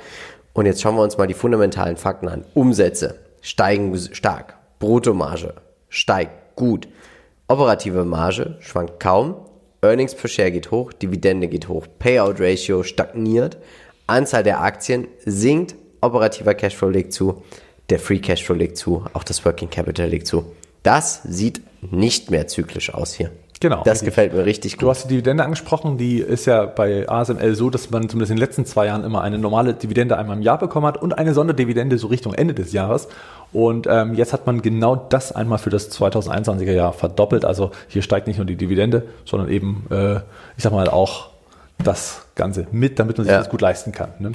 Und 0.52 0.66
jetzt 0.66 0.80
schauen 0.80 0.96
wir 0.96 1.02
uns 1.02 1.18
mal 1.18 1.26
die 1.26 1.34
fundamentalen 1.34 1.96
Fakten 1.96 2.28
an. 2.28 2.44
Umsätze 2.54 3.18
steigen 3.42 3.96
stark. 4.12 4.56
Bruttomarge 4.78 5.54
steigt 5.88 6.56
gut. 6.56 6.88
Operative 7.48 8.04
Marge 8.04 8.56
schwankt 8.60 8.98
kaum. 9.00 9.36
Earnings 9.82 10.14
per 10.14 10.28
Share 10.28 10.50
geht 10.50 10.70
hoch, 10.70 10.92
Dividende 10.92 11.48
geht 11.48 11.68
hoch, 11.68 11.86
Payout 11.98 12.40
Ratio 12.40 12.82
stagniert, 12.82 13.56
Anzahl 14.06 14.42
der 14.42 14.60
Aktien 14.60 15.08
sinkt, 15.24 15.74
operativer 16.00 16.54
Cashflow 16.54 16.88
legt 16.90 17.12
zu, 17.12 17.42
der 17.90 17.98
Free 17.98 18.18
Cashflow 18.18 18.54
legt 18.54 18.76
zu, 18.76 19.04
auch 19.12 19.24
das 19.24 19.44
Working 19.44 19.70
Capital 19.70 20.08
legt 20.08 20.26
zu. 20.26 20.44
Das 20.82 21.22
sieht 21.24 21.60
nicht 21.90 22.30
mehr 22.30 22.46
zyklisch 22.46 22.92
aus 22.94 23.12
hier. 23.14 23.30
Genau, 23.58 23.78
Das 23.84 23.94
richtig. 23.94 24.06
gefällt 24.08 24.34
mir 24.34 24.44
richtig 24.44 24.74
Du 24.76 24.80
gut. 24.80 24.90
hast 24.90 25.04
die 25.04 25.08
Dividende 25.08 25.42
angesprochen, 25.42 25.96
die 25.96 26.18
ist 26.18 26.44
ja 26.44 26.66
bei 26.66 27.08
ASML 27.08 27.54
so, 27.54 27.70
dass 27.70 27.90
man 27.90 28.06
zumindest 28.08 28.30
in 28.30 28.36
den 28.36 28.44
letzten 28.44 28.66
zwei 28.66 28.86
Jahren 28.86 29.02
immer 29.02 29.22
eine 29.22 29.38
normale 29.38 29.72
Dividende 29.72 30.18
einmal 30.18 30.36
im 30.36 30.42
Jahr 30.42 30.58
bekommen 30.58 30.86
hat 30.86 31.00
und 31.00 31.14
eine 31.16 31.32
Sonderdividende 31.32 31.96
so 31.96 32.08
Richtung 32.08 32.34
Ende 32.34 32.52
des 32.52 32.72
Jahres. 32.72 33.08
Und 33.54 33.86
ähm, 33.88 34.12
jetzt 34.14 34.34
hat 34.34 34.46
man 34.46 34.60
genau 34.60 34.94
das 34.94 35.32
einmal 35.32 35.56
für 35.58 35.70
das 35.70 35.90
2021er 35.90 36.72
Jahr 36.72 36.92
verdoppelt. 36.92 37.46
Also 37.46 37.70
hier 37.88 38.02
steigt 38.02 38.26
nicht 38.26 38.36
nur 38.36 38.44
die 38.46 38.56
Dividende, 38.56 39.04
sondern 39.24 39.48
eben, 39.48 39.86
äh, 39.90 40.16
ich 40.56 40.62
sag 40.62 40.72
mal, 40.72 40.88
auch 40.88 41.30
das 41.82 42.22
Ganze 42.34 42.66
mit, 42.72 42.98
damit 42.98 43.18
man 43.18 43.24
sich 43.24 43.32
Ja. 43.32 43.38
das 43.38 43.48
gut 43.48 43.60
leisten 43.60 43.92
kann. 43.92 44.10
Ne? 44.18 44.32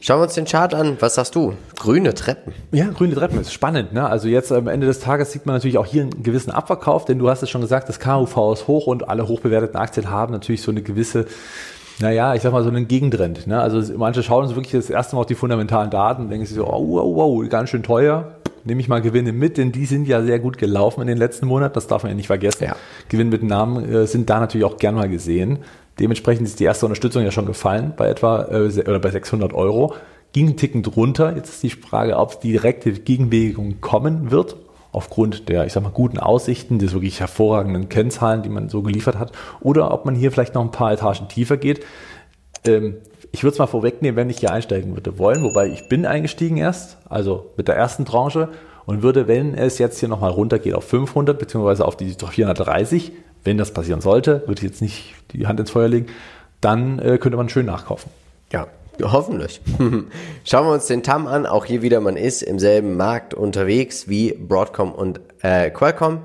Schauen 0.00 0.20
wir 0.20 0.24
uns 0.24 0.34
den 0.34 0.46
Chart 0.46 0.72
an. 0.74 0.96
Was 1.00 1.16
sagst 1.16 1.34
du? 1.34 1.52
Grüne 1.78 2.14
Treppen. 2.14 2.52
Ja, 2.72 2.86
grüne 2.86 3.14
Treppen 3.14 3.40
ist 3.40 3.52
spannend. 3.52 3.92
Ne? 3.92 4.08
Also 4.08 4.28
jetzt 4.28 4.50
am 4.50 4.68
Ende 4.68 4.86
des 4.86 5.00
Tages 5.00 5.32
sieht 5.32 5.44
man 5.44 5.54
natürlich 5.54 5.76
auch 5.78 5.84
hier 5.86 6.02
einen 6.02 6.22
gewissen 6.22 6.50
Abverkauf, 6.50 7.04
denn 7.04 7.18
du 7.18 7.28
hast 7.28 7.42
es 7.42 7.50
schon 7.50 7.60
gesagt, 7.60 7.88
das 7.88 8.00
KUV 8.00 8.52
ist 8.54 8.68
hoch 8.68 8.86
und 8.86 9.08
alle 9.08 9.28
hochbewerteten 9.28 9.76
Aktien 9.76 10.10
haben 10.10 10.32
natürlich 10.32 10.62
so 10.62 10.70
eine 10.70 10.80
gewisse, 10.80 11.26
naja, 12.00 12.34
ich 12.34 12.42
sag 12.42 12.52
mal 12.52 12.62
so 12.62 12.70
einen 12.70 12.88
Gegentrend. 12.88 13.46
Ne? 13.46 13.60
Also 13.60 13.92
manche 13.98 14.22
schauen 14.22 14.44
uns 14.44 14.54
wirklich 14.54 14.72
das 14.72 14.88
erste 14.88 15.16
Mal 15.16 15.20
auf 15.20 15.26
die 15.26 15.34
fundamentalen 15.34 15.90
Daten 15.90 16.22
und 16.22 16.30
denken 16.30 16.46
sich 16.46 16.56
so, 16.56 16.66
oh, 16.66 16.88
wow, 16.88 17.16
wow, 17.42 17.48
ganz 17.50 17.68
schön 17.70 17.82
teuer. 17.82 18.32
Nehme 18.64 18.80
ich 18.80 18.88
mal 18.88 19.00
Gewinne 19.00 19.32
mit, 19.32 19.58
denn 19.58 19.70
die 19.72 19.86
sind 19.86 20.08
ja 20.08 20.22
sehr 20.22 20.38
gut 20.40 20.58
gelaufen 20.58 21.00
in 21.02 21.06
den 21.06 21.18
letzten 21.18 21.46
Monaten. 21.46 21.74
Das 21.74 21.86
darf 21.86 22.02
man 22.02 22.10
ja 22.10 22.16
nicht 22.16 22.26
vergessen. 22.26 22.64
Ja. 22.64 22.76
Gewinn 23.08 23.28
mit 23.28 23.42
Namen 23.42 23.92
äh, 23.92 24.06
sind 24.06 24.28
da 24.28 24.40
natürlich 24.40 24.64
auch 24.64 24.76
gern 24.78 24.94
mal 24.96 25.08
gesehen. 25.08 25.58
Dementsprechend 25.98 26.46
ist 26.46 26.60
die 26.60 26.64
erste 26.64 26.86
Unterstützung 26.86 27.22
ja 27.22 27.30
schon 27.30 27.46
gefallen 27.46 27.94
bei 27.96 28.08
etwa 28.08 28.44
äh, 28.50 28.80
oder 28.80 28.98
bei 28.98 29.10
600 29.10 29.52
Euro. 29.52 29.94
Ging 30.32 30.46
einen 30.46 30.56
Ticken 30.56 30.82
drunter. 30.82 31.34
Jetzt 31.34 31.50
ist 31.50 31.62
die 31.62 31.70
Frage, 31.70 32.16
ob 32.16 32.40
die 32.40 32.52
direkte 32.52 32.92
Gegenbewegung 32.92 33.80
kommen 33.80 34.30
wird 34.30 34.56
aufgrund 34.96 35.50
der, 35.50 35.66
ich 35.66 35.74
sag 35.74 35.82
mal, 35.82 35.90
guten 35.90 36.18
Aussichten, 36.18 36.78
des 36.78 36.94
wirklich 36.94 37.20
hervorragenden 37.20 37.90
Kennzahlen, 37.90 38.42
die 38.42 38.48
man 38.48 38.70
so 38.70 38.80
geliefert 38.80 39.18
hat, 39.18 39.30
oder 39.60 39.92
ob 39.92 40.06
man 40.06 40.14
hier 40.14 40.32
vielleicht 40.32 40.54
noch 40.54 40.62
ein 40.62 40.70
paar 40.70 40.90
Etagen 40.90 41.28
tiefer 41.28 41.58
geht. 41.58 41.84
Ähm, 42.66 42.96
ich 43.30 43.42
würde 43.42 43.52
es 43.52 43.58
mal 43.58 43.66
vorwegnehmen, 43.66 44.16
wenn 44.16 44.30
ich 44.30 44.38
hier 44.38 44.52
einsteigen 44.52 44.94
würde 44.94 45.18
wollen, 45.18 45.42
wobei 45.42 45.68
ich 45.68 45.90
bin 45.90 46.06
eingestiegen 46.06 46.56
erst, 46.56 46.96
also 47.10 47.52
mit 47.58 47.68
der 47.68 47.76
ersten 47.76 48.06
Tranche 48.06 48.48
und 48.86 49.02
würde, 49.02 49.28
wenn 49.28 49.54
es 49.54 49.78
jetzt 49.78 50.00
hier 50.00 50.08
nochmal 50.08 50.30
runtergeht 50.30 50.72
auf 50.72 50.84
500 50.84 51.38
beziehungsweise 51.38 51.84
auf 51.84 51.98
die 51.98 52.14
430, 52.14 53.12
wenn 53.46 53.58
das 53.58 53.72
passieren 53.72 54.00
sollte, 54.00 54.42
würde 54.46 54.60
ich 54.60 54.62
jetzt 54.62 54.82
nicht 54.82 55.14
die 55.32 55.46
Hand 55.46 55.60
ins 55.60 55.70
Feuer 55.70 55.88
legen, 55.88 56.06
dann 56.60 56.98
äh, 56.98 57.18
könnte 57.18 57.36
man 57.36 57.48
schön 57.48 57.66
nachkaufen. 57.66 58.10
Ja, 58.52 58.66
hoffentlich. 59.02 59.60
Schauen 60.44 60.66
wir 60.66 60.72
uns 60.72 60.86
den 60.86 61.02
TAM 61.02 61.26
an. 61.26 61.46
Auch 61.46 61.64
hier 61.64 61.82
wieder, 61.82 62.00
man 62.00 62.16
ist 62.16 62.42
im 62.42 62.58
selben 62.58 62.96
Markt 62.96 63.34
unterwegs 63.34 64.08
wie 64.08 64.32
Broadcom 64.32 64.92
und 64.92 65.20
äh, 65.42 65.70
Qualcomm. 65.70 66.20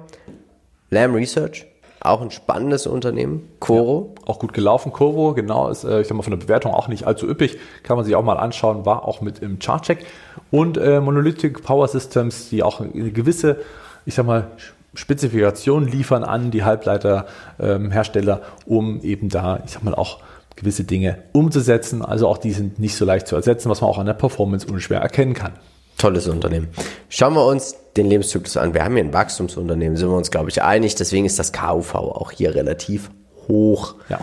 Lam 0.90 1.14
Research, 1.14 1.68
auch 2.02 2.22
ein 2.22 2.32
spannendes 2.32 2.88
Unternehmen. 2.88 3.48
Coro. 3.60 4.14
Ja, 4.18 4.28
auch 4.28 4.40
gut 4.40 4.54
gelaufen. 4.54 4.92
Coro, 4.92 5.34
genau, 5.34 5.70
ist, 5.70 5.84
äh, 5.84 6.02
ich 6.02 6.08
sag 6.08 6.18
mal, 6.18 6.24
von 6.24 6.32
der 6.32 6.46
Bewertung 6.46 6.74
auch 6.74 6.88
nicht 6.88 7.06
allzu 7.06 7.28
üppig. 7.28 7.58
Kann 7.84 7.96
man 7.98 8.06
sich 8.06 8.16
auch 8.16 8.24
mal 8.24 8.38
anschauen, 8.38 8.86
war 8.86 9.08
auch 9.08 9.22
mit 9.22 9.40
im 9.40 9.60
Chartcheck. 9.60 10.06
Und 10.50 10.78
äh, 10.78 11.00
Monolithic 11.00 11.64
Power 11.64 11.88
Systems, 11.88 12.50
die 12.50 12.64
auch 12.64 12.82
eine 12.82 13.12
gewisse, 13.12 13.58
ich 14.06 14.16
sag 14.16 14.26
mal, 14.26 14.48
Spezifikationen 14.94 15.90
liefern 15.90 16.24
an 16.24 16.52
die 16.52 16.64
Halbleiterhersteller, 16.64 18.42
ähm, 18.42 18.44
um 18.66 19.02
eben 19.02 19.30
da, 19.30 19.62
ich 19.66 19.72
sag 19.72 19.84
mal, 19.84 19.96
auch 19.96 20.20
gewisse 20.56 20.84
Dinge 20.84 21.24
umzusetzen. 21.32 22.04
Also 22.04 22.28
auch 22.28 22.38
die 22.38 22.52
sind 22.52 22.80
nicht 22.80 22.96
so 22.96 23.06
leicht 23.06 23.28
zu 23.28 23.36
ersetzen, 23.36 23.70
was 23.70 23.82
man 23.82 23.90
auch 23.90 23.98
an 23.98 24.06
der 24.06 24.14
Performance 24.14 24.68
unschwer 24.68 25.00
erkennen 25.00 25.34
kann. 25.34 25.54
Tolles 25.98 26.28
Unternehmen. 26.28 26.68
Schauen 27.10 27.36
wir 27.36 27.46
uns 27.46 27.76
den 27.96 28.08
Lebenszyklus 28.08 28.58
an. 28.58 28.74
Wir 28.74 28.84
haben 28.84 28.96
hier 28.96 29.04
ein 29.04 29.14
Wachstumsunternehmen, 29.14 29.98
sind 29.98 30.10
wir 30.10 30.18
uns, 30.18 30.32
glaube 30.32 30.50
ich, 30.50 30.62
einig. 30.62 30.96
Deswegen 30.96 31.26
ist 31.26 31.40
das 31.40 31.54
KUV 31.54 31.96
auch 31.96 32.32
hier 32.32 32.56
relativ 32.56 33.12
hoch. 33.48 33.96
Ja. 34.10 34.20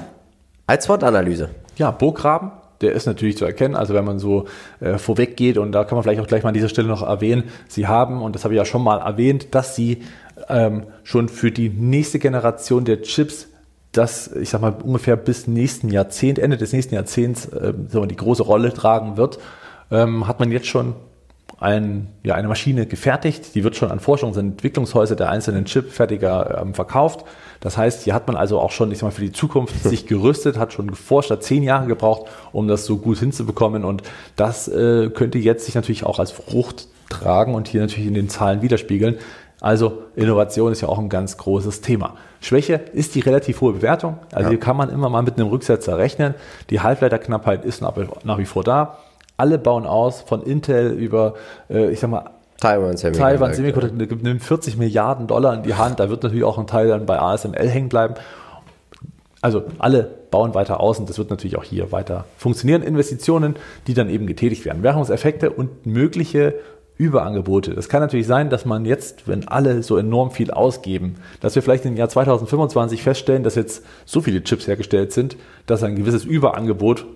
Als 0.66 0.88
Wortanalyse. 0.88 1.50
Ja, 1.76 1.92
Burggraben, 1.92 2.50
der 2.80 2.92
ist 2.92 3.06
natürlich 3.06 3.36
zu 3.36 3.44
erkennen. 3.44 3.74
Also 3.74 3.94
wenn 3.94 4.04
man 4.04 4.18
so 4.18 4.46
äh, 4.80 4.98
vorweg 4.98 5.36
geht, 5.36 5.58
und 5.58 5.72
da 5.72 5.84
kann 5.84 5.96
man 5.96 6.02
vielleicht 6.02 6.20
auch 6.20 6.26
gleich 6.26 6.42
mal 6.42 6.50
an 6.50 6.54
dieser 6.54 6.68
Stelle 6.68 6.88
noch 6.88 7.02
erwähnen, 7.02 7.44
sie 7.68 7.86
haben, 7.86 8.22
und 8.22 8.34
das 8.34 8.44
habe 8.44 8.54
ich 8.54 8.58
ja 8.58 8.64
schon 8.64 8.82
mal 8.82 8.98
erwähnt, 8.98 9.54
dass 9.54 9.74
sie 9.76 10.02
ähm, 10.48 10.84
schon 11.02 11.28
für 11.28 11.50
die 11.50 11.68
nächste 11.68 12.18
Generation 12.18 12.84
der 12.84 13.02
Chips 13.02 13.48
das, 13.92 14.30
ich 14.32 14.50
sag 14.50 14.60
mal, 14.60 14.74
ungefähr 14.82 15.16
bis 15.16 15.46
nächsten 15.46 15.88
Jahrzehnt, 15.88 16.38
Ende 16.38 16.56
des 16.56 16.72
nächsten 16.72 16.94
Jahrzehnts, 16.94 17.46
äh, 17.46 17.72
die 17.74 18.16
große 18.16 18.42
Rolle 18.42 18.72
tragen 18.72 19.16
wird, 19.16 19.38
ähm, 19.90 20.28
hat 20.28 20.40
man 20.40 20.52
jetzt 20.52 20.66
schon 20.66 20.94
ein, 21.60 22.08
ja, 22.22 22.34
eine 22.34 22.46
Maschine 22.46 22.86
gefertigt, 22.86 23.54
die 23.54 23.64
wird 23.64 23.74
schon 23.74 23.90
an 23.90 23.98
Forschungs- 23.98 24.38
und 24.38 24.52
Entwicklungshäuser 24.52 25.16
der 25.16 25.30
einzelnen 25.30 25.64
Chipfertiger 25.64 26.60
ähm, 26.62 26.72
verkauft. 26.72 27.24
Das 27.60 27.76
heißt, 27.76 28.04
hier 28.04 28.14
hat 28.14 28.28
man 28.28 28.36
also 28.36 28.60
auch 28.60 28.70
schon, 28.70 28.92
ich 28.92 28.98
sag 28.98 29.08
mal, 29.08 29.10
für 29.10 29.22
die 29.22 29.32
Zukunft 29.32 29.74
sich 29.82 30.06
gerüstet, 30.06 30.56
hat 30.56 30.72
schon 30.72 30.88
geforscht, 30.88 31.30
hat 31.30 31.42
zehn 31.42 31.64
Jahre 31.64 31.86
gebraucht, 31.88 32.30
um 32.52 32.68
das 32.68 32.86
so 32.86 32.98
gut 32.98 33.18
hinzubekommen. 33.18 33.84
Und 33.84 34.02
das 34.36 34.68
äh, 34.68 35.10
könnte 35.10 35.38
jetzt 35.38 35.66
sich 35.66 35.74
natürlich 35.74 36.04
auch 36.04 36.20
als 36.20 36.30
Frucht 36.30 36.86
tragen 37.10 37.54
und 37.54 37.66
hier 37.66 37.80
natürlich 37.80 38.06
in 38.06 38.14
den 38.14 38.28
Zahlen 38.28 38.62
widerspiegeln. 38.62 39.16
Also 39.60 40.04
Innovation 40.14 40.70
ist 40.70 40.82
ja 40.82 40.88
auch 40.88 41.00
ein 41.00 41.08
ganz 41.08 41.36
großes 41.36 41.80
Thema. 41.80 42.14
Schwäche 42.40 42.74
ist 42.92 43.16
die 43.16 43.20
relativ 43.20 43.60
hohe 43.60 43.72
Bewertung. 43.72 44.18
Also 44.30 44.44
ja. 44.44 44.50
hier 44.50 44.60
kann 44.60 44.76
man 44.76 44.90
immer 44.90 45.08
mal 45.08 45.22
mit 45.22 45.36
einem 45.36 45.48
Rücksetzer 45.48 45.98
rechnen. 45.98 46.34
Die 46.70 46.80
Halbleiterknappheit 46.80 47.64
ist 47.64 47.82
nach 47.82 48.38
wie 48.38 48.44
vor 48.44 48.62
da 48.62 48.98
alle 49.38 49.58
bauen 49.58 49.86
aus, 49.86 50.20
von 50.20 50.42
Intel 50.42 50.92
über, 50.92 51.34
äh, 51.70 51.90
ich 51.90 52.00
sag 52.00 52.10
mal, 52.10 52.30
Taiwan 52.60 52.96
Semiconductor. 52.96 53.38
Taiwan 53.38 53.54
Semiconductor 53.54 54.18
nimmt 54.20 54.42
40 54.42 54.76
Milliarden 54.76 55.26
Dollar 55.28 55.54
in 55.54 55.62
die 55.62 55.74
Hand. 55.74 56.00
Da 56.00 56.10
wird 56.10 56.24
natürlich 56.24 56.44
auch 56.44 56.58
ein 56.58 56.66
Teil 56.66 56.88
dann 56.88 57.06
bei 57.06 57.18
ASML 57.18 57.68
hängen 57.68 57.88
bleiben. 57.88 58.14
Also 59.40 59.62
alle 59.78 60.02
bauen 60.02 60.54
weiter 60.54 60.80
aus 60.80 60.98
und 60.98 61.08
das 61.08 61.18
wird 61.18 61.30
natürlich 61.30 61.56
auch 61.56 61.62
hier 61.62 61.92
weiter 61.92 62.24
funktionieren. 62.36 62.82
Investitionen, 62.82 63.54
die 63.86 63.94
dann 63.94 64.10
eben 64.10 64.26
getätigt 64.26 64.64
werden. 64.64 64.82
Währungseffekte 64.82 65.50
und 65.50 65.86
mögliche 65.86 66.54
Überangebote. 66.96 67.74
Das 67.74 67.88
kann 67.88 68.00
natürlich 68.00 68.26
sein, 68.26 68.50
dass 68.50 68.64
man 68.64 68.84
jetzt, 68.84 69.28
wenn 69.28 69.46
alle 69.46 69.84
so 69.84 69.96
enorm 69.96 70.32
viel 70.32 70.50
ausgeben, 70.50 71.14
dass 71.40 71.54
wir 71.54 71.62
vielleicht 71.62 71.84
im 71.84 71.96
Jahr 71.96 72.08
2025 72.08 73.04
feststellen, 73.04 73.44
dass 73.44 73.54
jetzt 73.54 73.84
so 74.04 74.20
viele 74.20 74.42
Chips 74.42 74.66
hergestellt 74.66 75.12
sind, 75.12 75.36
dass 75.66 75.84
ein 75.84 75.94
gewisses 75.94 76.24
Überangebot 76.24 77.06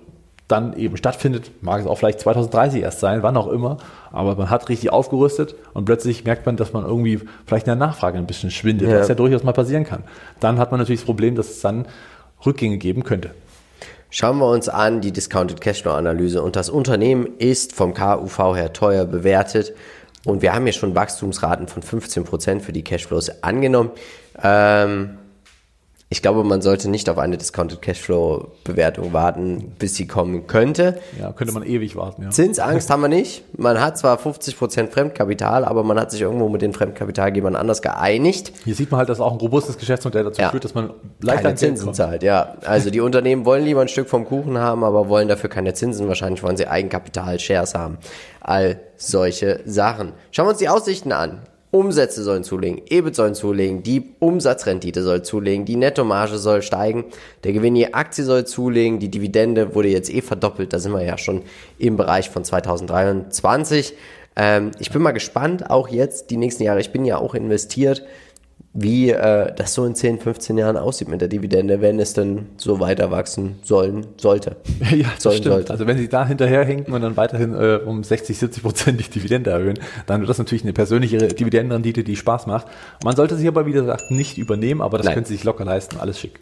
dann 0.53 0.77
eben 0.77 0.97
stattfindet, 0.97 1.51
mag 1.63 1.81
es 1.81 1.87
auch 1.87 1.97
vielleicht 1.99 2.21
2030 2.21 2.83
erst 2.83 3.01
sein, 3.01 3.23
wann 3.23 3.37
auch 3.37 3.49
immer, 3.49 3.79
aber 4.13 4.37
man 4.37 4.51
hat 4.51 4.69
richtig 4.69 4.93
aufgerüstet 4.93 5.55
und 5.73 5.87
plötzlich 5.87 6.25
merkt 6.25 6.47
man, 6.47 6.57
dass 6.57 6.73
man 6.73 6.85
irgendwie 6.85 7.21
vielleicht 7.47 7.67
in 7.67 7.79
der 7.79 7.87
Nachfrage 7.87 8.19
ein 8.19 8.27
bisschen 8.27 8.51
schwindet, 8.51 8.89
ja. 8.89 9.01
was 9.01 9.09
ja 9.09 9.15
durchaus 9.15 9.43
mal 9.43 9.53
passieren 9.53 9.85
kann. 9.85 10.05
Dann 10.41 10.59
hat 10.59 10.71
man 10.71 10.79
natürlich 10.79 11.01
das 11.01 11.07
Problem, 11.07 11.35
dass 11.35 11.51
es 11.51 11.61
dann 11.61 11.87
Rückgänge 12.45 12.77
geben 12.77 13.03
könnte. 13.03 13.31
Schauen 14.11 14.39
wir 14.39 14.51
uns 14.51 14.69
an 14.69 15.01
die 15.01 15.11
Discounted 15.11 15.61
Cashflow 15.61 15.93
Analyse 15.93 16.43
und 16.43 16.55
das 16.55 16.69
Unternehmen 16.69 17.27
ist 17.39 17.75
vom 17.75 17.95
KUV 17.95 18.55
her 18.55 18.73
teuer 18.75 19.07
bewertet 19.07 19.73
und 20.27 20.43
wir 20.43 20.55
haben 20.55 20.65
hier 20.65 20.75
schon 20.75 20.95
Wachstumsraten 20.95 21.67
von 21.67 21.83
15% 21.83 22.61
für 22.61 22.73
die 22.73 22.85
Cashflows 22.85 23.43
angenommen. 23.43 23.91
Ähm, 24.43 25.19
ich 26.13 26.21
glaube, 26.21 26.45
man 26.45 26.61
sollte 26.61 26.91
nicht 26.91 27.09
auf 27.09 27.17
eine 27.17 27.39
Discounted 27.39 27.81
Cashflow 27.81 28.49
Bewertung 28.65 29.15
warten, 29.15 29.73
bis 29.79 29.95
sie 29.95 30.07
kommen 30.07 30.47
könnte. 30.47 31.01
Ja, 31.19 31.33
könnte 31.33 31.55
man 31.55 31.63
ewig 31.63 31.97
warten, 31.97 32.25
ja. 32.25 32.29
Zinsangst 32.29 32.91
haben 32.91 33.01
wir 33.01 33.09
nicht. 33.09 33.45
Man 33.59 33.81
hat 33.81 33.97
zwar 33.97 34.19
50% 34.19 34.91
Fremdkapital, 34.91 35.65
aber 35.65 35.83
man 35.85 35.99
hat 35.99 36.11
sich 36.11 36.21
irgendwo 36.21 36.51
mit 36.51 36.61
den 36.61 36.75
Fremdkapitalgebern 36.75 37.57
anders 37.57 37.81
geeinigt. 37.81 38.53
Hier 38.63 38.75
sieht 38.75 38.91
man 38.91 38.99
halt, 38.99 39.09
dass 39.09 39.21
auch 39.21 39.33
ein 39.33 39.39
robustes 39.39 39.79
Geschäftsmodell 39.79 40.25
dazu 40.25 40.43
ja. 40.43 40.51
führt, 40.51 40.65
dass 40.65 40.75
man 40.75 40.91
leichter 41.23 41.45
keine 41.45 41.55
Zinsen 41.55 41.95
zahlt. 41.95 42.23
Ja, 42.23 42.57
also 42.67 42.91
die 42.91 43.01
Unternehmen 43.01 43.47
wollen 43.47 43.65
lieber 43.65 43.81
ein 43.81 43.89
Stück 43.89 44.11
vom 44.11 44.27
Kuchen 44.27 44.59
haben, 44.59 44.85
aber 44.85 45.09
wollen 45.09 45.29
dafür 45.29 45.49
keine 45.49 45.73
Zinsen. 45.73 46.09
Wahrscheinlich 46.09 46.43
wollen 46.43 46.59
sie 46.59 46.67
Eigenkapital, 46.67 47.41
Shares 47.41 47.75
haben. 47.75 47.97
All 48.43 48.81
solche 48.99 49.61
Sachen. 49.65 50.13
Schauen 50.31 50.45
wir 50.45 50.51
uns 50.51 50.59
die 50.59 50.69
Aussichten 50.69 51.13
an. 51.13 51.41
Umsätze 51.73 52.23
sollen 52.23 52.45
zulegen, 52.45 52.83
EBIT 52.87 53.17
sollen 53.17 53.35
zulegen, 53.35 53.83
die 53.83 54.13
Umsatzrendite 54.19 55.03
soll 55.03 55.23
zulegen, 55.23 55.65
die 55.65 55.77
Nettomarge 55.77 56.37
soll 56.37 56.61
steigen, 56.61 57.07
der 57.45 57.55
Gewinn 57.55 57.75
je 57.75 57.93
Aktie 57.93 58.25
soll 58.25 58.45
zulegen, 58.45 58.99
die 58.99 59.09
Dividende 59.09 59.75
wurde 59.75 59.89
jetzt 59.89 60.13
eh 60.13 60.21
verdoppelt, 60.21 60.75
da 60.75 60.79
sind 60.79 60.93
wir 60.93 61.03
ja 61.03 61.17
schon 61.17 61.43
im 61.79 61.97
Bereich 61.97 62.29
von 62.29 62.45
2023. 62.45 63.95
Ähm, 64.37 64.73
ich 64.81 64.91
bin 64.91 65.01
mal 65.01 65.13
gespannt, 65.13 65.71
auch 65.71 65.89
jetzt 65.89 66.31
die 66.31 66.37
nächsten 66.37 66.63
Jahre, 66.63 66.81
ich 66.81 66.93
bin 66.93 67.07
ja 67.07 67.17
auch 67.17 67.35
investiert, 67.35 68.05
wie 68.75 69.11
äh, 69.11 69.53
das 69.55 69.75
so 69.75 69.85
in 69.85 69.95
10, 69.95 70.19
15 70.19 70.57
Jahren 70.57 70.77
aussieht 70.77 71.09
mit 71.09 71.21
der 71.21 71.29
Dividende, 71.29 71.83
wenn 71.83 72.01
es 72.01 72.15
denn 72.15 72.47
so 72.57 72.81
weiter 72.81 73.11
wachsen 73.11 73.59
sollen 73.63 74.07
sollte. 74.17 74.57
Ja, 74.93 75.09
das 75.15 75.23
sollen 75.23 75.37
stimmt. 75.37 75.55
Sollte. 75.55 75.73
Also 75.73 75.87
wenn 75.87 75.97
sie 75.97 76.09
da 76.09 76.27
hinterherhinken 76.27 76.93
und 76.93 77.01
dann 77.01 77.17
weiterhin 77.17 77.55
äh, 77.55 77.81
um 77.85 78.05
60, 78.05 78.37
70 78.37 78.63
Prozent 78.63 79.01
die 79.01 79.09
Dividende 79.09 79.51
erhöhen, 79.51 79.79
dann 80.07 80.21
wird 80.21 80.29
das 80.29 80.39
natürlich 80.39 80.65
eine 80.65 80.75
persönliche 80.75 81.17
Dividendenrendite, 81.19 82.05
die 82.05 82.17
Spaß 82.17 82.47
macht. 82.47 82.67
Man 83.03 83.17
sollte 83.17 83.37
sie 83.37 83.49
aber, 83.49 83.65
wie 83.65 83.73
gesagt, 83.73 84.11
nicht 84.11 84.37
übernehmen, 84.37 84.83
aber 84.83 84.99
das 84.99 85.07
Nein. 85.07 85.15
können 85.15 85.27
sie 85.27 85.35
sich 85.35 85.45
locker 85.45 85.65
leisten. 85.65 85.99
Alles 85.99 86.21
schick. 86.21 86.39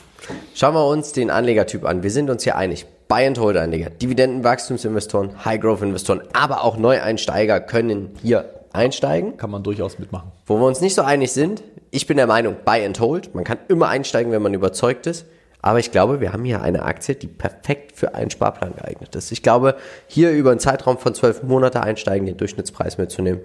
Schauen 0.54 0.74
wir 0.74 0.86
uns 0.86 1.12
den 1.12 1.30
Anlegertyp 1.30 1.84
an. 1.84 2.02
Wir 2.02 2.10
sind 2.10 2.28
uns 2.28 2.42
hier 2.42 2.56
einig. 2.56 2.86
Buy 3.08 3.26
and 3.26 3.38
Hold 3.40 3.56
Anleger, 3.56 3.90
Dividendenwachstumsinvestoren, 3.90 5.44
High 5.44 5.60
Growth 5.60 5.82
Investoren, 5.82 6.22
aber 6.32 6.62
auch 6.62 6.76
Neueinsteiger 6.76 7.60
können 7.60 8.10
hier 8.22 8.44
einsteigen. 8.72 9.36
Kann 9.36 9.50
man 9.50 9.62
durchaus 9.62 9.98
mitmachen. 9.98 10.32
Wo 10.46 10.58
wir 10.58 10.66
uns 10.66 10.80
nicht 10.80 10.94
so 10.94 11.02
einig 11.02 11.32
sind, 11.32 11.62
ich 11.90 12.06
bin 12.06 12.16
der 12.16 12.26
Meinung, 12.26 12.56
buy 12.64 12.84
and 12.84 12.98
hold. 13.00 13.34
Man 13.34 13.44
kann 13.44 13.58
immer 13.68 13.88
einsteigen, 13.88 14.32
wenn 14.32 14.42
man 14.42 14.54
überzeugt 14.54 15.06
ist. 15.06 15.26
Aber 15.62 15.78
ich 15.78 15.90
glaube, 15.92 16.20
wir 16.20 16.32
haben 16.32 16.44
hier 16.44 16.62
eine 16.62 16.82
Aktie, 16.82 17.14
die 17.14 17.26
perfekt 17.26 17.92
für 17.92 18.14
einen 18.14 18.30
Sparplan 18.30 18.74
geeignet 18.76 19.14
ist. 19.14 19.30
Ich 19.30 19.42
glaube, 19.42 19.76
hier 20.06 20.30
über 20.32 20.50
einen 20.50 20.60
Zeitraum 20.60 20.98
von 20.98 21.14
zwölf 21.14 21.42
Monaten 21.42 21.78
einsteigen, 21.78 22.26
den 22.26 22.36
Durchschnittspreis 22.36 22.96
mitzunehmen, 22.96 23.42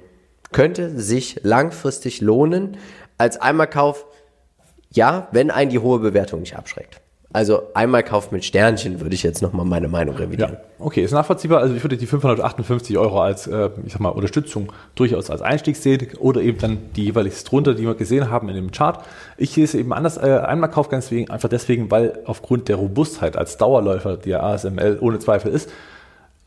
könnte 0.51 0.97
sich 0.97 1.41
langfristig 1.43 2.21
lohnen. 2.21 2.77
Als 3.17 3.37
Einmalkauf, 3.41 4.05
ja, 4.91 5.27
wenn 5.31 5.51
einen 5.51 5.71
die 5.71 5.79
hohe 5.79 5.99
Bewertung 5.99 6.41
nicht 6.41 6.55
abschreckt. 6.55 7.01
Also 7.35 7.63
einmal 7.73 8.01
Kauf 8.01 8.31
mit 8.31 8.45
Sternchen 8.45 9.01
würde 9.01 9.13
ich 9.13 9.21
jetzt 9.21 9.41
nochmal 9.41 9.65
meine 9.65 9.89
Meinung 9.89 10.15
revidieren. 10.15 10.53
Ja, 10.53 10.59
okay, 10.79 11.03
ist 11.03 11.11
nachvollziehbar. 11.11 11.59
Also 11.59 11.75
ich 11.75 11.83
würde 11.83 11.97
die 11.97 12.05
558 12.05 12.97
Euro 12.97 13.19
als, 13.19 13.45
äh, 13.45 13.71
ich 13.85 13.91
sag 13.91 13.99
mal, 13.99 14.07
Unterstützung 14.07 14.71
durchaus 14.95 15.29
als 15.29 15.41
Einstieg 15.41 15.75
sehen 15.75 16.07
oder 16.19 16.39
eben 16.39 16.59
dann 16.59 16.77
die 16.95 17.03
jeweils 17.03 17.43
drunter, 17.43 17.73
die 17.73 17.83
wir 17.83 17.95
gesehen 17.95 18.29
haben 18.31 18.47
in 18.47 18.55
dem 18.55 18.71
Chart. 18.71 19.03
Ich 19.35 19.51
sehe 19.51 19.65
es 19.65 19.75
eben 19.75 19.91
anders. 19.91 20.15
Äh, 20.15 20.43
einmal 20.45 20.71
Kauf 20.71 20.87
ganz 20.87 21.11
wegen, 21.11 21.29
einfach 21.29 21.49
deswegen, 21.49 21.91
weil 21.91 22.19
aufgrund 22.23 22.69
der 22.69 22.77
Robustheit 22.77 23.35
als 23.35 23.57
Dauerläufer, 23.57 24.15
die 24.15 24.33
ASML 24.33 24.99
ohne 25.01 25.19
Zweifel 25.19 25.51
ist, 25.51 25.69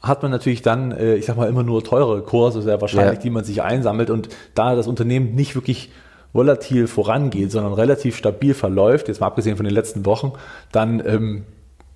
hat 0.00 0.22
man 0.22 0.30
natürlich 0.30 0.62
dann, 0.62 0.92
äh, 0.92 1.16
ich 1.16 1.26
sag 1.26 1.36
mal, 1.36 1.50
immer 1.50 1.64
nur 1.64 1.84
teure 1.84 2.22
Kurse 2.22 2.62
sehr 2.62 2.80
wahrscheinlich, 2.80 3.16
ja. 3.16 3.22
die 3.22 3.30
man 3.30 3.44
sich 3.44 3.60
einsammelt 3.60 4.08
und 4.08 4.30
da 4.54 4.74
das 4.74 4.86
Unternehmen 4.86 5.34
nicht 5.34 5.54
wirklich 5.54 5.90
volatil 6.32 6.86
vorangeht, 6.86 7.50
sondern 7.50 7.72
relativ 7.72 8.16
stabil 8.16 8.54
verläuft, 8.54 9.08
jetzt 9.08 9.20
mal 9.20 9.26
abgesehen 9.26 9.56
von 9.56 9.64
den 9.64 9.74
letzten 9.74 10.06
Wochen, 10.06 10.32
dann 10.72 11.02
ähm, 11.06 11.44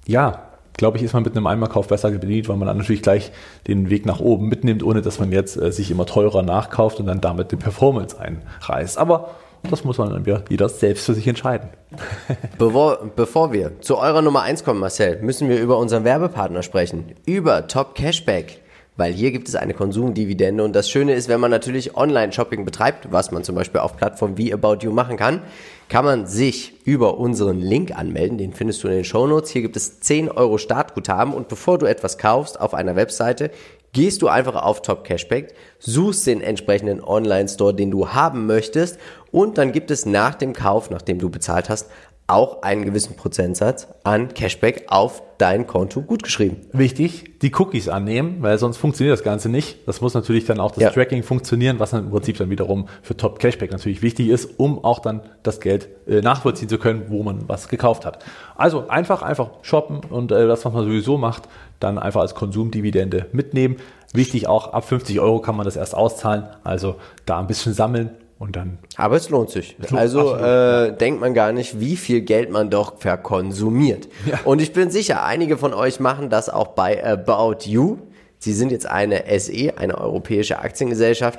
ja, 0.06 0.48
glaube 0.76 0.96
ich, 0.96 1.02
ist 1.02 1.12
man 1.12 1.22
mit 1.22 1.36
einem 1.36 1.46
Einmalkauf 1.46 1.88
besser 1.88 2.10
bedient, 2.10 2.48
weil 2.48 2.56
man 2.56 2.66
dann 2.66 2.78
natürlich 2.78 3.02
gleich 3.02 3.30
den 3.66 3.90
Weg 3.90 4.06
nach 4.06 4.20
oben 4.20 4.48
mitnimmt, 4.48 4.82
ohne 4.82 5.02
dass 5.02 5.18
man 5.18 5.32
jetzt 5.32 5.56
äh, 5.56 5.70
sich 5.70 5.90
immer 5.90 6.06
teurer 6.06 6.42
nachkauft 6.42 6.98
und 7.00 7.06
dann 7.06 7.20
damit 7.20 7.52
die 7.52 7.56
Performance 7.56 8.16
einreißt. 8.18 8.98
Aber 8.98 9.30
das 9.68 9.84
muss 9.84 9.98
man 9.98 10.10
dann 10.10 10.26
wieder 10.26 10.42
jeder 10.48 10.68
selbst 10.68 11.06
für 11.06 11.14
sich 11.14 11.28
entscheiden. 11.28 11.68
Bevor, 12.58 12.98
bevor 13.14 13.52
wir 13.52 13.80
zu 13.80 13.98
eurer 13.98 14.22
Nummer 14.22 14.42
1 14.42 14.64
kommen, 14.64 14.80
Marcel, 14.80 15.20
müssen 15.22 15.48
wir 15.48 15.60
über 15.60 15.78
unseren 15.78 16.04
Werbepartner 16.04 16.62
sprechen. 16.62 17.12
Über 17.26 17.68
Top 17.68 17.94
Cashback. 17.94 18.61
Weil 18.96 19.12
hier 19.12 19.32
gibt 19.32 19.48
es 19.48 19.54
eine 19.54 19.74
Konsumdividende. 19.74 20.62
Und 20.62 20.74
das 20.74 20.90
Schöne 20.90 21.14
ist, 21.14 21.28
wenn 21.28 21.40
man 21.40 21.50
natürlich 21.50 21.96
Online-Shopping 21.96 22.64
betreibt, 22.64 23.10
was 23.10 23.30
man 23.30 23.44
zum 23.44 23.54
Beispiel 23.54 23.80
auf 23.80 23.96
Plattformen 23.96 24.36
wie 24.36 24.52
About 24.52 24.78
You 24.82 24.92
machen 24.92 25.16
kann, 25.16 25.42
kann 25.88 26.04
man 26.04 26.26
sich 26.26 26.74
über 26.84 27.18
unseren 27.18 27.60
Link 27.60 27.96
anmelden, 27.96 28.38
den 28.38 28.52
findest 28.52 28.82
du 28.82 28.88
in 28.88 28.94
den 28.94 29.04
Show 29.04 29.26
Notes. 29.26 29.50
Hier 29.50 29.62
gibt 29.62 29.76
es 29.76 30.00
10 30.00 30.30
Euro 30.30 30.58
Startguthaben. 30.58 31.34
Und 31.34 31.48
bevor 31.48 31.78
du 31.78 31.86
etwas 31.86 32.18
kaufst 32.18 32.60
auf 32.60 32.74
einer 32.74 32.96
Webseite, 32.96 33.50
gehst 33.92 34.22
du 34.22 34.28
einfach 34.28 34.54
auf 34.54 34.82
Top 34.82 35.04
Cashback, 35.04 35.54
suchst 35.78 36.26
den 36.26 36.40
entsprechenden 36.40 37.02
Online-Store, 37.02 37.74
den 37.74 37.90
du 37.90 38.08
haben 38.08 38.46
möchtest. 38.46 38.98
Und 39.30 39.58
dann 39.58 39.72
gibt 39.72 39.90
es 39.90 40.06
nach 40.06 40.34
dem 40.34 40.52
Kauf, 40.52 40.90
nachdem 40.90 41.18
du 41.18 41.30
bezahlt 41.30 41.68
hast, 41.68 41.88
auch 42.26 42.62
einen 42.62 42.84
gewissen 42.84 43.16
Prozentsatz 43.16 43.88
an 44.04 44.32
Cashback 44.32 44.84
auf 44.88 45.22
dein 45.38 45.66
Konto 45.66 46.02
gutgeschrieben. 46.02 46.58
Wichtig, 46.72 47.40
die 47.40 47.52
Cookies 47.52 47.88
annehmen, 47.88 48.36
weil 48.40 48.58
sonst 48.58 48.76
funktioniert 48.76 49.12
das 49.12 49.24
Ganze 49.24 49.48
nicht. 49.48 49.86
Das 49.86 50.00
muss 50.00 50.14
natürlich 50.14 50.44
dann 50.44 50.60
auch 50.60 50.70
das 50.70 50.84
ja. 50.84 50.90
Tracking 50.90 51.24
funktionieren, 51.24 51.80
was 51.80 51.90
dann 51.90 52.04
im 52.04 52.10
Prinzip 52.10 52.38
dann 52.38 52.48
wiederum 52.48 52.86
für 53.02 53.16
Top 53.16 53.38
Cashback 53.40 53.72
natürlich 53.72 54.02
wichtig 54.02 54.28
ist, 54.28 54.58
um 54.58 54.84
auch 54.84 55.00
dann 55.00 55.20
das 55.42 55.60
Geld 55.60 55.88
äh, 56.06 56.20
nachvollziehen 56.20 56.68
zu 56.68 56.78
können, 56.78 57.06
wo 57.08 57.22
man 57.22 57.48
was 57.48 57.68
gekauft 57.68 58.06
hat. 58.06 58.24
Also 58.56 58.88
einfach, 58.88 59.22
einfach 59.22 59.50
shoppen 59.62 60.00
und 60.08 60.30
äh, 60.30 60.46
das, 60.46 60.64
was 60.64 60.72
man 60.72 60.84
sowieso 60.84 61.18
macht, 61.18 61.48
dann 61.80 61.98
einfach 61.98 62.20
als 62.20 62.34
Konsumdividende 62.34 63.26
mitnehmen. 63.32 63.76
Wichtig 64.14 64.46
auch, 64.46 64.72
ab 64.72 64.84
50 64.84 65.18
Euro 65.20 65.40
kann 65.40 65.56
man 65.56 65.64
das 65.64 65.76
erst 65.76 65.94
auszahlen. 65.94 66.44
Also 66.62 66.96
da 67.26 67.40
ein 67.40 67.46
bisschen 67.46 67.74
sammeln 67.74 68.10
und 68.42 68.56
dann. 68.56 68.78
Aber 68.96 69.14
es 69.14 69.30
lohnt 69.30 69.50
sich. 69.50 69.76
Also 69.92 70.34
äh, 70.34 70.96
denkt 70.96 71.20
man 71.20 71.32
gar 71.32 71.52
nicht, 71.52 71.78
wie 71.78 71.96
viel 71.96 72.22
Geld 72.22 72.50
man 72.50 72.70
doch 72.70 72.98
verkonsumiert. 72.98 74.08
Ja. 74.26 74.40
Und 74.44 74.60
ich 74.60 74.72
bin 74.72 74.90
sicher, 74.90 75.22
einige 75.22 75.56
von 75.56 75.72
euch 75.72 76.00
machen 76.00 76.28
das 76.28 76.48
auch 76.48 76.68
bei 76.68 77.04
About 77.04 77.58
You. 77.66 77.98
Sie 78.40 78.52
sind 78.52 78.72
jetzt 78.72 78.86
eine 78.86 79.22
SE, 79.38 79.78
eine 79.78 79.96
europäische 79.96 80.58
Aktiengesellschaft. 80.58 81.38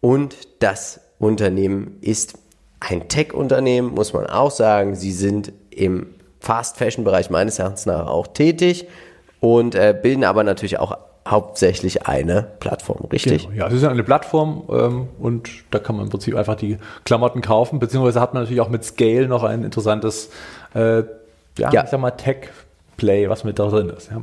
Und 0.00 0.36
das 0.60 1.00
Unternehmen 1.18 1.98
ist 2.02 2.38
ein 2.78 3.08
Tech-Unternehmen, 3.08 3.92
muss 3.92 4.12
man 4.12 4.26
auch 4.26 4.52
sagen. 4.52 4.94
Sie 4.94 5.10
sind 5.10 5.52
im 5.70 6.14
Fast-Fashion-Bereich 6.38 7.30
meines 7.30 7.58
Erachtens 7.58 7.86
nach 7.86 8.06
auch 8.06 8.28
tätig 8.28 8.86
und 9.40 9.74
äh, 9.74 9.92
bilden 10.00 10.22
aber 10.22 10.44
natürlich 10.44 10.78
auch 10.78 10.96
hauptsächlich 11.26 12.06
eine 12.06 12.46
Plattform, 12.60 13.06
richtig? 13.10 13.48
Genau, 13.48 13.58
ja, 13.58 13.66
es 13.68 13.74
ist 13.74 13.84
eine 13.84 14.04
Plattform 14.04 14.64
ähm, 14.70 15.08
und 15.18 15.48
da 15.70 15.78
kann 15.78 15.96
man 15.96 16.06
im 16.06 16.10
Prinzip 16.10 16.36
einfach 16.36 16.54
die 16.54 16.78
Klamotten 17.04 17.40
kaufen, 17.40 17.78
beziehungsweise 17.78 18.20
hat 18.20 18.34
man 18.34 18.42
natürlich 18.42 18.60
auch 18.60 18.68
mit 18.68 18.84
Scale 18.84 19.26
noch 19.26 19.42
ein 19.42 19.64
interessantes, 19.64 20.30
äh, 20.74 20.98
ja, 20.98 21.70
ja, 21.70 21.84
ich 21.84 21.90
sag 21.90 22.00
mal, 22.00 22.10
Tech-Play, 22.10 23.28
was 23.30 23.44
mit 23.44 23.58
da 23.58 23.68
drin 23.68 23.88
ist. 23.90 24.10
Ja. 24.10 24.22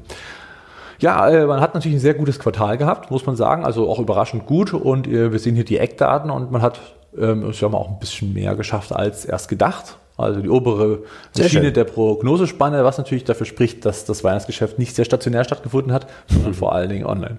Ja, 1.00 1.30
äh, 1.30 1.48
man 1.48 1.62
hat 1.62 1.74
natürlich 1.74 1.98
ein 1.98 2.02
sehr 2.02 2.14
gutes 2.14 2.38
Quartal 2.38 2.78
gehabt, 2.78 3.10
muss 3.10 3.26
man 3.26 3.36
sagen, 3.36 3.66
also 3.66 3.90
auch 3.90 3.98
überraschend 3.98 4.46
gut 4.46 4.72
und 4.74 5.08
äh, 5.08 5.32
wir 5.32 5.40
sehen 5.40 5.56
hier 5.56 5.66
die 5.66 5.80
Eckdaten 5.80 6.30
und 6.30 6.52
man 6.52 6.62
hat 6.62 6.80
ähm, 7.18 7.50
ich 7.50 7.60
sag 7.60 7.72
mal, 7.72 7.78
auch 7.78 7.90
ein 7.90 8.00
bisschen 8.00 8.34
mehr 8.34 8.56
geschafft 8.56 8.94
als 8.94 9.26
erst 9.26 9.50
gedacht 9.50 9.98
also 10.22 10.42
die 10.42 10.50
obere 10.50 11.04
sehr 11.32 11.50
Schiene 11.50 11.66
schön. 11.66 11.74
der 11.74 11.84
Prognosespanne, 11.84 12.84
was 12.84 12.98
natürlich 12.98 13.24
dafür 13.24 13.46
spricht, 13.46 13.86
dass 13.86 14.06
das 14.06 14.24
Weihnachtsgeschäft 14.24 14.80
nicht 14.80 14.96
sehr 14.96 15.06
stationär 15.06 15.44
stattgefunden 15.44 15.94
hat, 15.94 16.08
sondern 16.28 16.54
vor 16.54 16.74
allen 16.74 16.90
Dingen 16.90 17.06
online. 17.06 17.38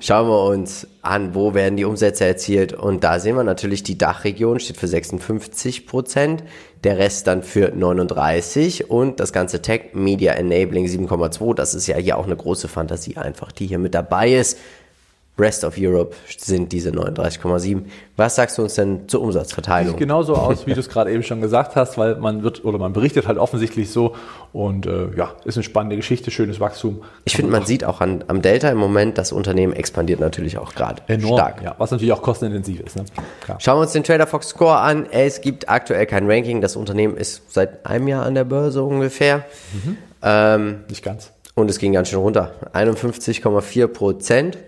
Schauen 0.00 0.28
wir 0.28 0.44
uns 0.44 0.86
an, 1.02 1.34
wo 1.34 1.54
werden 1.54 1.76
die 1.76 1.84
Umsätze 1.84 2.24
erzielt 2.24 2.72
und 2.72 3.02
da 3.02 3.18
sehen 3.18 3.36
wir 3.36 3.42
natürlich, 3.42 3.82
die 3.82 3.98
Dachregion 3.98 4.60
steht 4.60 4.76
für 4.76 4.86
56 4.86 5.86
Prozent, 5.86 6.44
der 6.84 6.98
Rest 6.98 7.26
dann 7.26 7.42
für 7.42 7.72
39 7.74 8.90
und 8.90 9.18
das 9.18 9.32
ganze 9.32 9.62
Tech 9.62 9.94
Media 9.94 10.34
Enabling 10.34 10.86
7,2, 10.86 11.54
das 11.54 11.74
ist 11.74 11.86
ja 11.88 11.96
hier 11.96 12.18
auch 12.18 12.26
eine 12.26 12.36
große 12.36 12.68
Fantasie 12.68 13.16
einfach, 13.16 13.50
die 13.50 13.66
hier 13.66 13.78
mit 13.78 13.94
dabei 13.94 14.34
ist. 14.34 14.58
Rest 15.38 15.64
of 15.64 15.74
Europe 15.78 16.14
sind 16.36 16.72
diese 16.72 16.90
39,7. 16.90 17.82
Was 18.16 18.34
sagst 18.34 18.58
du 18.58 18.62
uns 18.62 18.74
denn 18.74 19.08
zur 19.08 19.22
Umsatzverteilung? 19.22 19.90
Sieht 19.90 19.98
genauso 19.98 20.34
aus, 20.34 20.66
wie 20.66 20.74
du 20.74 20.80
es 20.80 20.88
gerade 20.88 21.12
eben 21.12 21.22
schon 21.22 21.40
gesagt 21.40 21.76
hast, 21.76 21.96
weil 21.96 22.16
man 22.16 22.42
wird 22.42 22.64
oder 22.64 22.78
man 22.78 22.92
berichtet 22.92 23.28
halt 23.28 23.38
offensichtlich 23.38 23.90
so 23.90 24.16
und 24.52 24.86
äh, 24.86 25.14
ja, 25.16 25.32
ist 25.44 25.56
eine 25.56 25.62
spannende 25.62 25.96
Geschichte, 25.96 26.30
schönes 26.30 26.58
Wachstum. 26.58 27.02
Ich 27.24 27.36
finde, 27.36 27.52
man 27.52 27.64
sieht 27.64 27.84
auch 27.84 28.00
an, 28.00 28.24
am 28.26 28.42
Delta 28.42 28.68
im 28.70 28.78
Moment, 28.78 29.18
das 29.18 29.32
Unternehmen 29.32 29.72
expandiert 29.72 30.20
natürlich 30.20 30.58
auch 30.58 30.74
gerade 30.74 31.02
stark. 31.20 31.62
Ja, 31.62 31.74
was 31.78 31.90
natürlich 31.90 32.12
auch 32.12 32.22
kostenintensiv 32.22 32.80
ist. 32.80 32.96
Ne? 32.96 33.04
Schauen 33.58 33.78
wir 33.78 33.82
uns 33.82 33.92
den 33.92 34.04
Trader 34.04 34.26
Fox 34.26 34.48
Score 34.48 34.78
an. 34.78 35.06
Es 35.10 35.40
gibt 35.40 35.68
aktuell 35.68 36.06
kein 36.06 36.30
Ranking. 36.30 36.60
Das 36.60 36.76
Unternehmen 36.76 37.16
ist 37.16 37.52
seit 37.52 37.86
einem 37.86 38.08
Jahr 38.08 38.26
an 38.26 38.34
der 38.34 38.44
Börse 38.44 38.82
ungefähr. 38.82 39.44
Mhm. 39.72 39.96
Ähm, 40.22 40.80
Nicht 40.88 41.04
ganz. 41.04 41.32
Und 41.54 41.70
es 41.70 41.78
ging 41.78 41.92
ganz 41.92 42.08
schön 42.08 42.20
runter. 42.20 42.52
51,4 42.72 43.86
Prozent. 43.88 44.58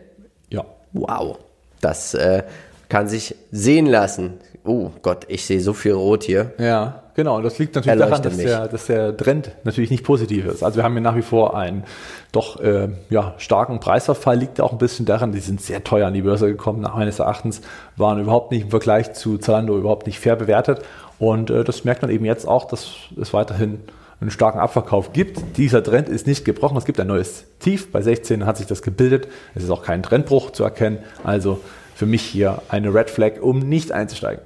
Wow, 0.93 1.39
das 1.81 2.15
äh, 2.15 2.43
kann 2.89 3.09
sich 3.09 3.35
sehen 3.51 3.87
lassen. 3.87 4.35
Oh 4.65 4.91
Gott, 5.03 5.25
ich 5.29 5.47
sehe 5.47 5.61
so 5.61 5.73
viel 5.73 5.93
Rot 5.93 6.25
hier. 6.25 6.53
Ja, 6.59 7.05
genau. 7.15 7.37
Und 7.37 7.45
das 7.45 7.59
liegt 7.59 7.75
natürlich 7.75 7.99
Erleuchte 7.99 8.23
daran, 8.23 8.37
dass 8.37 8.37
der, 8.37 8.69
dass 8.69 8.87
der 8.87 9.17
Trend 9.17 9.53
natürlich 9.65 9.91
nicht 9.91 10.05
positiv 10.05 10.45
ist. 10.47 10.63
Also 10.63 10.77
wir 10.77 10.85
haben 10.85 10.93
hier 10.93 11.01
nach 11.01 11.17
wie 11.17 11.23
vor 11.23 11.57
einen 11.57 11.85
doch 12.33 12.61
äh, 12.61 12.89
ja, 13.09 13.35
starken 13.39 13.81
Preisverfall. 13.81 14.37
Liegt 14.37 14.61
auch 14.61 14.73
ein 14.73 14.79
bisschen 14.79 15.07
daran, 15.07 15.33
die 15.33 15.41
sind 15.41 15.63
sehr 15.63 15.83
teuer 15.83 16.09
an 16.09 16.15
die 16.15 16.23
Börse 16.23 16.47
gekommen. 16.47 16.81
Nach 16.81 16.95
meines 16.95 17.21
Erachtens 17.21 17.63
waren 17.97 18.21
überhaupt 18.21 18.51
nicht 18.51 18.65
im 18.65 18.71
Vergleich 18.71 19.15
zu 19.15 19.39
Zalando 19.39 19.79
überhaupt 19.79 20.07
nicht 20.07 20.21
fair 20.21 20.37
bewertet. 20.37 20.83
Und 21.19 21.49
äh, 21.49 21.65
das 21.65 21.85
merkt 21.85 22.03
man 22.03 22.11
eben 22.11 22.27
jetzt 22.27 22.47
auch, 22.47 22.67
dass 22.67 22.91
es 23.19 23.33
weiterhin 23.33 23.81
einen 24.21 24.31
starken 24.31 24.59
Abverkauf 24.59 25.13
gibt. 25.13 25.57
Dieser 25.57 25.83
Trend 25.83 26.09
ist 26.09 26.27
nicht 26.27 26.45
gebrochen. 26.45 26.77
Es 26.77 26.85
gibt 26.85 27.01
ein 27.01 27.07
neues 27.07 27.45
Tief. 27.59 27.91
Bei 27.91 28.03
16 28.03 28.45
hat 28.45 28.59
sich 28.59 28.67
das 28.67 28.83
gebildet. 28.83 29.29
Es 29.55 29.65
ist 29.65 29.71
auch 29.71 29.83
kein 29.83 30.03
Trendbruch 30.03 30.51
zu 30.51 30.63
erkennen. 30.63 30.99
Also 31.25 31.61
für 31.95 32.07
mich 32.07 32.23
hier 32.23 32.63
eine 32.69 32.95
Red 32.95 33.11
Flag, 33.11 33.41
um 33.41 33.59
nicht 33.61 33.93
einzusteigen. 33.93 34.45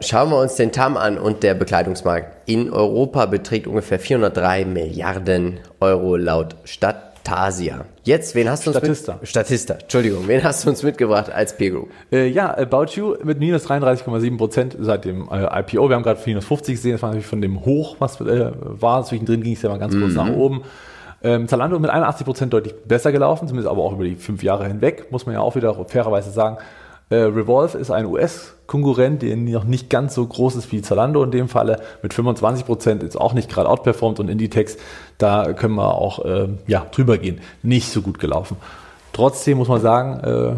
Schauen 0.00 0.30
wir 0.30 0.38
uns 0.38 0.54
den 0.54 0.70
TAM 0.70 0.96
an 0.96 1.18
und 1.18 1.42
der 1.42 1.54
Bekleidungsmarkt 1.54 2.48
in 2.48 2.72
Europa 2.72 3.26
beträgt 3.26 3.66
ungefähr 3.66 3.98
403 3.98 4.64
Milliarden 4.64 5.58
Euro 5.80 6.16
laut 6.16 6.54
Stadt 6.64 7.24
Tasia. 7.24 7.84
Jetzt, 8.08 8.34
wen 8.34 8.48
hast 8.48 8.64
du 8.64 8.70
uns 8.70 8.78
Statista. 8.78 9.18
Mit, 9.20 9.28
Statista, 9.28 9.74
Entschuldigung, 9.74 10.26
wen 10.28 10.42
hast 10.42 10.64
du 10.64 10.70
uns 10.70 10.82
mitgebracht 10.82 11.30
als 11.30 11.54
Peer 11.54 11.72
Group? 11.72 11.90
Äh, 12.10 12.28
ja, 12.28 12.56
About 12.56 12.86
You 12.94 13.16
mit 13.22 13.38
minus 13.38 13.68
33,7 13.68 14.38
Prozent 14.38 14.76
seit 14.80 15.04
dem 15.04 15.28
äh, 15.30 15.60
IPO. 15.60 15.90
Wir 15.90 15.94
haben 15.94 16.02
gerade 16.02 16.18
minus 16.24 16.46
50 16.46 16.76
gesehen, 16.76 16.92
das 16.92 17.02
war 17.02 17.10
natürlich 17.10 17.26
von 17.26 17.42
dem 17.42 17.66
Hoch, 17.66 17.96
was 17.98 18.18
äh, 18.22 18.50
war. 18.56 19.04
Zwischendrin 19.04 19.42
ging 19.42 19.52
es 19.52 19.60
ja 19.60 19.68
mal 19.68 19.78
ganz 19.78 19.94
kurz 19.94 20.12
mhm. 20.12 20.16
nach 20.16 20.30
oben. 20.30 20.62
Ähm, 21.22 21.48
Zalando 21.48 21.78
mit 21.78 21.90
81 21.90 22.24
Prozent 22.24 22.54
deutlich 22.54 22.74
besser 22.86 23.12
gelaufen, 23.12 23.46
zumindest 23.46 23.70
aber 23.70 23.82
auch 23.82 23.92
über 23.92 24.04
die 24.04 24.16
fünf 24.16 24.42
Jahre 24.42 24.66
hinweg, 24.66 25.12
muss 25.12 25.26
man 25.26 25.34
ja 25.34 25.42
auch 25.42 25.54
wieder 25.54 25.74
fairerweise 25.84 26.30
sagen. 26.30 26.56
Äh, 27.10 27.16
Revolve 27.16 27.78
ist 27.78 27.90
ein 27.90 28.04
US-Konkurrent, 28.06 29.22
der 29.22 29.36
noch 29.36 29.64
nicht 29.64 29.88
ganz 29.88 30.14
so 30.14 30.26
groß 30.26 30.56
ist 30.56 30.72
wie 30.72 30.82
Zalando 30.82 31.22
in 31.24 31.30
dem 31.30 31.48
Falle. 31.48 31.80
Mit 32.02 32.12
25 32.12 32.66
Prozent 32.66 33.02
ist 33.02 33.16
auch 33.16 33.32
nicht 33.32 33.48
gerade 33.48 33.68
outperformed 33.68 34.20
und 34.20 34.28
Inditex, 34.28 34.76
da 35.16 35.52
können 35.54 35.74
wir 35.74 35.94
auch 35.94 36.24
äh, 36.24 36.48
ja, 36.66 36.86
drüber 36.90 37.16
gehen. 37.16 37.40
Nicht 37.62 37.90
so 37.90 38.02
gut 38.02 38.18
gelaufen. 38.18 38.56
Trotzdem 39.12 39.58
muss 39.58 39.68
man 39.68 39.80
sagen, 39.80 40.20
äh, 40.22 40.56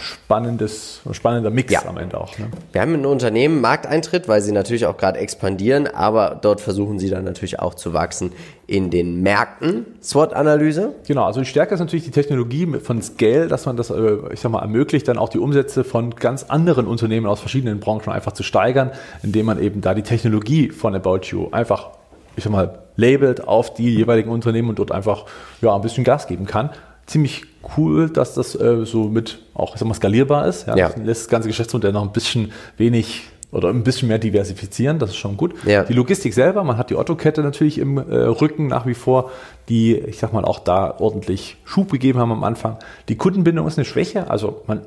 spannendes, 0.00 1.00
spannender 1.12 1.50
Mix 1.50 1.72
ja. 1.72 1.84
am 1.86 1.96
Ende 1.98 2.20
auch. 2.20 2.36
Ne? 2.38 2.48
Wir 2.72 2.80
haben 2.80 2.94
ein 2.94 3.06
Unternehmen 3.06 3.60
Markteintritt, 3.60 4.28
weil 4.28 4.40
sie 4.40 4.52
natürlich 4.52 4.86
auch 4.86 4.96
gerade 4.96 5.18
expandieren, 5.18 5.86
aber 5.86 6.38
dort 6.40 6.60
versuchen 6.60 6.98
sie 6.98 7.10
dann 7.10 7.24
natürlich 7.24 7.60
auch 7.60 7.74
zu 7.74 7.92
wachsen 7.92 8.32
in 8.66 8.90
den 8.90 9.22
Märkten. 9.22 9.86
SWOT-Analyse? 10.02 10.94
Genau, 11.06 11.24
also 11.24 11.40
die 11.40 11.46
Stärke 11.46 11.74
ist 11.74 11.80
natürlich 11.80 12.04
die 12.04 12.10
Technologie 12.10 12.66
von 12.82 13.02
Scale, 13.02 13.48
dass 13.48 13.66
man 13.66 13.76
das, 13.76 13.90
äh, 13.90 14.16
ich 14.32 14.40
sag 14.40 14.50
mal, 14.50 14.60
ermöglicht, 14.60 15.06
dann 15.08 15.18
auch 15.18 15.28
die 15.28 15.38
Umsätze 15.38 15.84
von 15.84 16.14
ganz 16.14 16.44
anderen 16.44 16.86
Unternehmen 16.86 17.26
aus 17.26 17.40
verschiedenen 17.40 17.80
Branchen 17.80 18.10
einfach 18.12 18.32
zu 18.32 18.42
steigern, 18.42 18.92
indem 19.22 19.46
man 19.46 19.60
eben 19.60 19.80
da 19.80 19.94
die 19.94 20.02
Technologie 20.02 20.70
von 20.70 20.94
About 20.94 21.20
You 21.24 21.48
einfach, 21.50 21.90
ich 22.36 22.44
sag 22.44 22.52
mal, 22.52 22.78
labelt 22.96 23.46
auf 23.46 23.74
die 23.74 23.94
jeweiligen 23.94 24.30
Unternehmen 24.30 24.68
und 24.68 24.78
dort 24.78 24.92
einfach 24.92 25.26
ja, 25.60 25.74
ein 25.74 25.80
bisschen 25.80 26.04
Gas 26.04 26.26
geben 26.26 26.46
kann 26.46 26.70
ziemlich 27.10 27.44
cool, 27.76 28.08
dass 28.08 28.34
das 28.34 28.54
äh, 28.54 28.84
so 28.84 29.04
mit 29.04 29.40
auch 29.54 29.76
sag 29.76 29.86
mal, 29.86 29.94
skalierbar 29.94 30.46
ist. 30.46 30.66
Ja, 30.66 30.76
ja. 30.76 30.88
Das 30.88 30.96
lässt 30.96 31.22
das 31.22 31.28
ganze 31.28 31.48
Geschäftsmodell 31.48 31.92
noch 31.92 32.02
ein 32.02 32.12
bisschen 32.12 32.52
wenig 32.76 33.24
oder 33.52 33.68
ein 33.68 33.82
bisschen 33.82 34.06
mehr 34.06 34.18
diversifizieren, 34.18 35.00
das 35.00 35.10
ist 35.10 35.16
schon 35.16 35.36
gut. 35.36 35.54
Ja. 35.66 35.82
Die 35.82 35.92
Logistik 35.92 36.34
selber, 36.34 36.62
man 36.62 36.78
hat 36.78 36.90
die 36.90 36.94
Otto-Kette 36.94 37.42
natürlich 37.42 37.78
im 37.78 37.98
äh, 37.98 38.00
Rücken 38.00 38.68
nach 38.68 38.86
wie 38.86 38.94
vor, 38.94 39.32
die, 39.68 39.96
ich 39.96 40.18
sag 40.18 40.32
mal, 40.32 40.44
auch 40.44 40.60
da 40.60 40.94
ordentlich 41.00 41.56
Schub 41.64 41.90
gegeben 41.90 42.20
haben 42.20 42.30
am 42.30 42.44
Anfang. 42.44 42.76
Die 43.08 43.16
Kundenbindung 43.16 43.66
ist 43.66 43.76
eine 43.76 43.84
Schwäche, 43.84 44.30
also 44.30 44.62
man, 44.68 44.82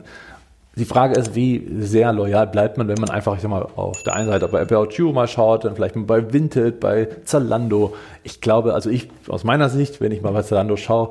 die 0.76 0.86
Frage 0.86 1.20
ist, 1.20 1.36
wie 1.36 1.68
sehr 1.82 2.14
loyal 2.14 2.48
bleibt 2.48 2.78
man, 2.78 2.88
wenn 2.88 3.00
man 3.00 3.10
einfach, 3.10 3.36
ich 3.36 3.42
sag 3.42 3.52
mal, 3.52 3.68
auf 3.76 4.02
der 4.04 4.16
einen 4.16 4.30
Seite 4.30 4.48
bei 4.48 4.62
About 4.62 4.92
You 4.94 5.12
mal 5.12 5.28
schaut, 5.28 5.66
dann 5.66 5.76
vielleicht 5.76 5.96
bei 6.08 6.32
Vinted, 6.32 6.80
bei 6.80 7.10
Zalando. 7.26 7.94
Ich 8.24 8.40
glaube, 8.40 8.74
also 8.74 8.90
ich, 8.90 9.10
aus 9.28 9.44
meiner 9.44 9.70
Sicht, 9.70 10.00
wenn 10.00 10.14
ich 10.14 10.22
mal 10.22 10.32
bei 10.32 10.42
Zalando 10.42 10.78
schaue, 10.78 11.10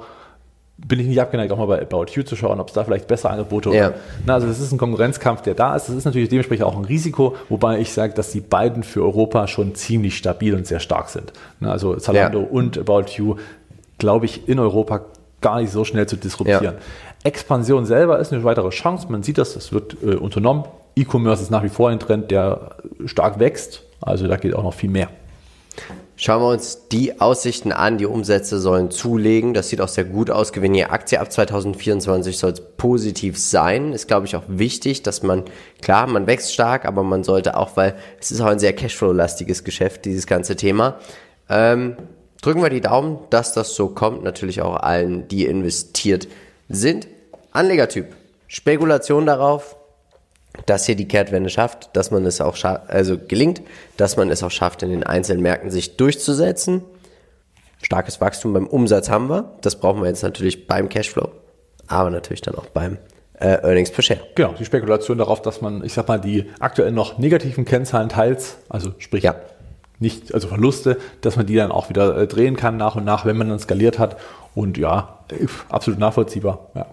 bin 0.86 0.98
ich 1.00 1.06
nicht 1.06 1.20
abgeneigt, 1.20 1.52
auch 1.52 1.58
mal 1.58 1.66
bei 1.66 1.80
About 1.80 2.06
You 2.12 2.22
zu 2.22 2.36
schauen, 2.36 2.60
ob 2.60 2.68
es 2.68 2.74
da 2.74 2.84
vielleicht 2.84 3.06
bessere 3.06 3.30
Angebote 3.30 3.70
ja. 3.70 3.88
oder. 3.88 3.96
Na, 4.26 4.34
also 4.34 4.46
das 4.46 4.60
ist 4.60 4.72
ein 4.72 4.78
Konkurrenzkampf, 4.78 5.42
der 5.42 5.54
da 5.54 5.76
ist. 5.76 5.88
Das 5.88 5.94
ist 5.94 6.04
natürlich 6.04 6.28
dementsprechend 6.28 6.64
auch 6.64 6.76
ein 6.76 6.84
Risiko, 6.84 7.36
wobei 7.48 7.78
ich 7.78 7.92
sage, 7.92 8.14
dass 8.14 8.32
die 8.32 8.40
beiden 8.40 8.82
für 8.82 9.02
Europa 9.02 9.46
schon 9.46 9.74
ziemlich 9.74 10.16
stabil 10.16 10.54
und 10.54 10.66
sehr 10.66 10.80
stark 10.80 11.08
sind. 11.08 11.32
Na, 11.60 11.70
also 11.70 11.96
Zalando 11.96 12.40
ja. 12.40 12.46
und 12.46 12.78
About 12.78 13.12
You, 13.16 13.36
glaube 13.98 14.26
ich, 14.26 14.48
in 14.48 14.58
Europa 14.58 15.02
gar 15.40 15.60
nicht 15.60 15.72
so 15.72 15.84
schnell 15.84 16.06
zu 16.06 16.16
disruptieren. 16.16 16.64
Ja. 16.64 16.74
Expansion 17.24 17.84
selber 17.84 18.18
ist 18.18 18.32
eine 18.32 18.42
weitere 18.44 18.70
Chance. 18.70 19.06
Man 19.10 19.22
sieht 19.22 19.38
das, 19.38 19.54
es 19.54 19.72
wird 19.72 19.96
äh, 20.02 20.14
unternommen. 20.14 20.64
E-Commerce 20.96 21.42
ist 21.42 21.50
nach 21.50 21.62
wie 21.62 21.68
vor 21.68 21.90
ein 21.90 22.00
Trend, 22.00 22.30
der 22.30 22.76
stark 23.06 23.38
wächst. 23.38 23.84
Also 24.00 24.26
da 24.26 24.36
geht 24.36 24.54
auch 24.54 24.64
noch 24.64 24.74
viel 24.74 24.90
mehr. 24.90 25.08
Schauen 26.24 26.40
wir 26.40 26.50
uns 26.50 26.86
die 26.86 27.20
Aussichten 27.20 27.72
an. 27.72 27.98
Die 27.98 28.06
Umsätze 28.06 28.60
sollen 28.60 28.92
zulegen. 28.92 29.54
Das 29.54 29.70
sieht 29.70 29.80
auch 29.80 29.88
sehr 29.88 30.04
gut 30.04 30.30
aus. 30.30 30.52
Gewinn 30.52 30.72
je 30.72 30.84
Aktie 30.84 31.18
ab 31.18 31.32
2024 31.32 32.38
soll 32.38 32.52
es 32.52 32.62
positiv 32.76 33.36
sein. 33.36 33.92
Ist, 33.92 34.06
glaube 34.06 34.26
ich, 34.26 34.36
auch 34.36 34.44
wichtig, 34.46 35.02
dass 35.02 35.24
man, 35.24 35.42
klar, 35.80 36.06
man 36.06 36.28
wächst 36.28 36.54
stark, 36.54 36.84
aber 36.84 37.02
man 37.02 37.24
sollte 37.24 37.56
auch, 37.56 37.76
weil 37.76 37.96
es 38.20 38.30
ist 38.30 38.40
auch 38.40 38.46
ein 38.46 38.60
sehr 38.60 38.72
Cashflow-lastiges 38.72 39.64
Geschäft, 39.64 40.04
dieses 40.04 40.28
ganze 40.28 40.54
Thema. 40.54 41.00
Ähm, 41.48 41.96
drücken 42.40 42.62
wir 42.62 42.70
die 42.70 42.80
Daumen, 42.80 43.18
dass 43.30 43.52
das 43.52 43.74
so 43.74 43.88
kommt. 43.88 44.22
Natürlich 44.22 44.62
auch 44.62 44.76
allen, 44.76 45.26
die 45.26 45.46
investiert 45.46 46.28
sind. 46.68 47.08
Anlegertyp. 47.50 48.14
Spekulation 48.46 49.26
darauf, 49.26 49.74
dass 50.66 50.86
hier 50.86 50.96
die 50.96 51.08
Kehrtwende 51.08 51.50
schafft, 51.50 51.90
dass 51.96 52.10
man 52.10 52.26
es 52.26 52.40
auch 52.40 52.56
schafft, 52.56 52.90
also 52.90 53.16
gelingt, 53.18 53.62
dass 53.96 54.16
man 54.16 54.30
es 54.30 54.42
auch 54.42 54.50
schafft, 54.50 54.82
in 54.82 54.90
den 54.90 55.02
einzelnen 55.02 55.42
Märkten 55.42 55.70
sich 55.70 55.96
durchzusetzen. 55.96 56.82
Starkes 57.82 58.20
Wachstum 58.20 58.52
beim 58.52 58.66
Umsatz 58.66 59.08
haben 59.08 59.28
wir. 59.28 59.52
Das 59.62 59.76
brauchen 59.76 60.02
wir 60.02 60.08
jetzt 60.08 60.22
natürlich 60.22 60.66
beim 60.66 60.88
Cashflow, 60.88 61.30
aber 61.88 62.10
natürlich 62.10 62.42
dann 62.42 62.54
auch 62.54 62.66
beim 62.66 62.98
äh, 63.40 63.58
Earnings 63.62 63.90
per 63.90 64.02
Share. 64.02 64.20
Genau, 64.34 64.52
die 64.52 64.64
Spekulation 64.64 65.18
darauf, 65.18 65.42
dass 65.42 65.60
man, 65.60 65.82
ich 65.84 65.92
sag 65.94 66.06
mal, 66.06 66.20
die 66.20 66.50
aktuell 66.60 66.92
noch 66.92 67.18
negativen 67.18 67.64
Kennzahlen 67.64 68.08
teils, 68.08 68.56
also 68.68 68.92
sprich 68.98 69.24
ja. 69.24 69.34
nicht, 69.98 70.32
also 70.32 70.48
Verluste, 70.48 70.98
dass 71.22 71.36
man 71.36 71.46
die 71.46 71.56
dann 71.56 71.72
auch 71.72 71.88
wieder 71.88 72.16
äh, 72.16 72.26
drehen 72.26 72.56
kann 72.56 72.76
nach 72.76 72.94
und 72.94 73.04
nach, 73.04 73.24
wenn 73.24 73.36
man 73.36 73.48
dann 73.48 73.58
skaliert 73.58 73.98
hat. 73.98 74.16
Und 74.54 74.78
ja, 74.78 75.18
absolut 75.70 75.98
nachvollziehbar. 75.98 76.70
Ja. 76.74 76.86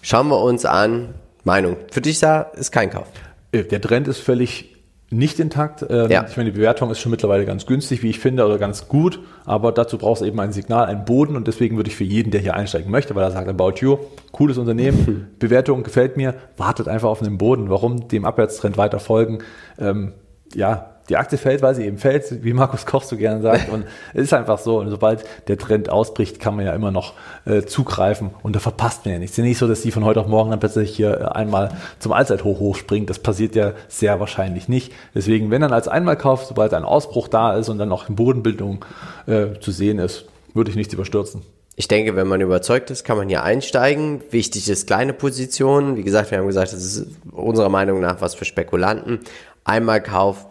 Schauen 0.00 0.28
wir 0.28 0.40
uns 0.40 0.64
an, 0.64 1.14
Meinung. 1.44 1.76
Für 1.90 2.00
dich 2.00 2.18
da 2.20 2.42
ist 2.42 2.72
kein 2.72 2.90
Kauf. 2.90 3.06
Äh, 3.52 3.64
der 3.64 3.80
Trend 3.80 4.08
ist 4.08 4.18
völlig 4.18 4.72
nicht 5.12 5.38
intakt. 5.38 5.84
Ähm, 5.88 6.10
ja. 6.10 6.26
Ich 6.28 6.36
meine, 6.36 6.50
die 6.50 6.56
Bewertung 6.56 6.90
ist 6.90 7.00
schon 7.00 7.10
mittlerweile 7.10 7.44
ganz 7.44 7.66
günstig, 7.66 8.02
wie 8.02 8.10
ich 8.10 8.18
finde, 8.18 8.46
oder 8.46 8.58
ganz 8.58 8.88
gut. 8.88 9.20
Aber 9.44 9.70
dazu 9.70 9.98
brauchst 9.98 10.22
du 10.22 10.26
eben 10.26 10.40
ein 10.40 10.52
Signal, 10.52 10.86
einen 10.86 11.04
Boden. 11.04 11.36
Und 11.36 11.46
deswegen 11.46 11.76
würde 11.76 11.90
ich 11.90 11.96
für 11.96 12.04
jeden, 12.04 12.30
der 12.30 12.40
hier 12.40 12.54
einsteigen 12.54 12.90
möchte, 12.90 13.14
weil 13.14 13.22
er 13.22 13.30
sagt, 13.30 13.48
About 13.48 13.74
You, 13.80 13.98
cooles 14.32 14.56
Unternehmen, 14.56 15.28
Bewertung 15.38 15.82
gefällt 15.82 16.16
mir, 16.16 16.34
wartet 16.56 16.88
einfach 16.88 17.10
auf 17.10 17.22
einen 17.22 17.38
Boden. 17.38 17.68
Warum 17.68 18.08
dem 18.08 18.24
Abwärtstrend 18.24 18.78
weiter 18.78 19.00
folgen? 19.00 19.40
Ähm, 19.78 20.14
ja, 20.54 20.91
die 21.12 21.18
Aktie 21.18 21.36
fällt, 21.36 21.60
weil 21.60 21.74
sie 21.74 21.84
eben 21.84 21.98
fällt, 21.98 22.42
wie 22.42 22.54
Markus 22.54 22.86
Koch 22.86 23.02
so 23.02 23.18
gerne 23.18 23.42
sagt. 23.42 23.68
Und 23.68 23.84
es 24.14 24.22
ist 24.22 24.32
einfach 24.32 24.58
so. 24.58 24.78
Und 24.78 24.88
sobald 24.88 25.24
der 25.46 25.58
Trend 25.58 25.90
ausbricht, 25.90 26.40
kann 26.40 26.56
man 26.56 26.64
ja 26.64 26.72
immer 26.72 26.90
noch 26.90 27.12
äh, 27.44 27.60
zugreifen. 27.62 28.30
Und 28.42 28.56
da 28.56 28.60
verpasst 28.60 29.04
man 29.04 29.12
ja 29.12 29.18
nichts. 29.18 29.34
Es 29.34 29.38
ist 29.40 29.44
nicht 29.44 29.58
so, 29.58 29.68
dass 29.68 29.82
die 29.82 29.90
von 29.90 30.06
heute 30.06 30.20
auf 30.20 30.26
morgen 30.26 30.50
dann 30.50 30.58
plötzlich 30.58 30.96
hier 30.96 31.20
äh, 31.20 31.24
einmal 31.24 31.68
zum 31.98 32.12
Allzeithoch 32.12 32.58
hochspringt. 32.60 33.10
Das 33.10 33.18
passiert 33.18 33.54
ja 33.54 33.72
sehr 33.88 34.20
wahrscheinlich 34.20 34.70
nicht. 34.70 34.90
Deswegen, 35.14 35.50
wenn 35.50 35.60
dann 35.60 35.74
als 35.74 35.86
Einmalkauf, 35.86 36.44
sobald 36.46 36.72
ein 36.72 36.84
Ausbruch 36.84 37.28
da 37.28 37.58
ist 37.58 37.68
und 37.68 37.76
dann 37.76 37.90
noch 37.90 38.08
in 38.08 38.16
Bodenbildung 38.16 38.82
äh, 39.26 39.58
zu 39.60 39.70
sehen 39.70 39.98
ist, 39.98 40.24
würde 40.54 40.70
ich 40.70 40.76
nichts 40.76 40.94
überstürzen. 40.94 41.42
Ich 41.76 41.88
denke, 41.88 42.16
wenn 42.16 42.26
man 42.26 42.40
überzeugt 42.40 42.90
ist, 42.90 43.04
kann 43.04 43.18
man 43.18 43.28
hier 43.28 43.42
einsteigen. 43.42 44.22
Wichtig 44.30 44.70
ist 44.70 44.86
kleine 44.86 45.12
Positionen. 45.12 45.96
Wie 45.96 46.04
gesagt, 46.04 46.30
wir 46.30 46.38
haben 46.38 46.46
gesagt, 46.46 46.72
das 46.72 46.82
ist 46.82 47.06
unserer 47.32 47.68
Meinung 47.68 48.00
nach 48.00 48.22
was 48.22 48.34
für 48.34 48.46
Spekulanten. 48.46 49.20
Einmalkauf 49.64 50.46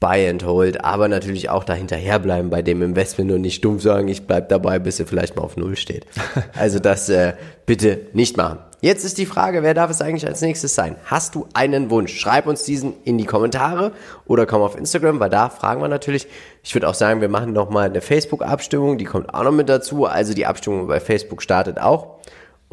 Buy 0.00 0.28
and 0.28 0.44
Hold, 0.44 0.84
aber 0.84 1.08
natürlich 1.08 1.48
auch 1.50 1.64
dahinterher 1.64 2.18
bleiben 2.18 2.50
bei 2.50 2.62
dem 2.62 2.82
Investment 2.82 3.32
und 3.32 3.40
nicht 3.40 3.64
dumm 3.64 3.80
sagen, 3.80 4.08
ich 4.08 4.26
bleib 4.26 4.48
dabei, 4.48 4.78
bis 4.78 5.00
er 5.00 5.06
vielleicht 5.06 5.36
mal 5.36 5.42
auf 5.42 5.56
Null 5.56 5.76
steht. 5.76 6.06
Also 6.54 6.78
das 6.78 7.08
äh, 7.08 7.34
bitte 7.66 8.00
nicht 8.12 8.36
machen. 8.36 8.58
Jetzt 8.80 9.04
ist 9.04 9.16
die 9.16 9.24
Frage, 9.24 9.62
wer 9.62 9.72
darf 9.72 9.90
es 9.90 10.02
eigentlich 10.02 10.26
als 10.26 10.42
nächstes 10.42 10.74
sein? 10.74 10.96
Hast 11.06 11.34
du 11.34 11.48
einen 11.54 11.88
Wunsch? 11.88 12.14
Schreib 12.14 12.46
uns 12.46 12.64
diesen 12.64 12.92
in 13.04 13.16
die 13.16 13.24
Kommentare 13.24 13.92
oder 14.26 14.44
komm 14.44 14.60
auf 14.60 14.76
Instagram, 14.76 15.20
weil 15.20 15.30
da 15.30 15.48
fragen 15.48 15.80
wir 15.80 15.88
natürlich. 15.88 16.26
Ich 16.62 16.74
würde 16.74 16.88
auch 16.88 16.94
sagen, 16.94 17.22
wir 17.22 17.30
machen 17.30 17.54
nochmal 17.54 17.88
eine 17.88 18.02
Facebook-Abstimmung, 18.02 18.98
die 18.98 19.06
kommt 19.06 19.32
auch 19.32 19.42
noch 19.42 19.52
mit 19.52 19.70
dazu. 19.70 20.04
Also 20.04 20.34
die 20.34 20.44
Abstimmung 20.44 20.86
bei 20.86 21.00
Facebook 21.00 21.42
startet 21.42 21.80
auch. 21.80 22.13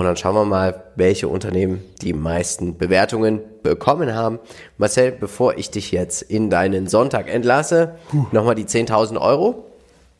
Und 0.01 0.07
dann 0.07 0.17
schauen 0.17 0.33
wir 0.33 0.45
mal, 0.45 0.85
welche 0.95 1.27
Unternehmen 1.27 1.83
die 2.01 2.13
meisten 2.13 2.75
Bewertungen 2.75 3.39
bekommen 3.61 4.15
haben. 4.15 4.39
Marcel, 4.79 5.11
bevor 5.11 5.59
ich 5.59 5.69
dich 5.69 5.91
jetzt 5.91 6.23
in 6.23 6.49
deinen 6.49 6.87
Sonntag 6.87 7.31
entlasse, 7.31 7.97
nochmal 8.31 8.55
die 8.55 8.65
10.000 8.65 9.21
Euro. 9.21 9.67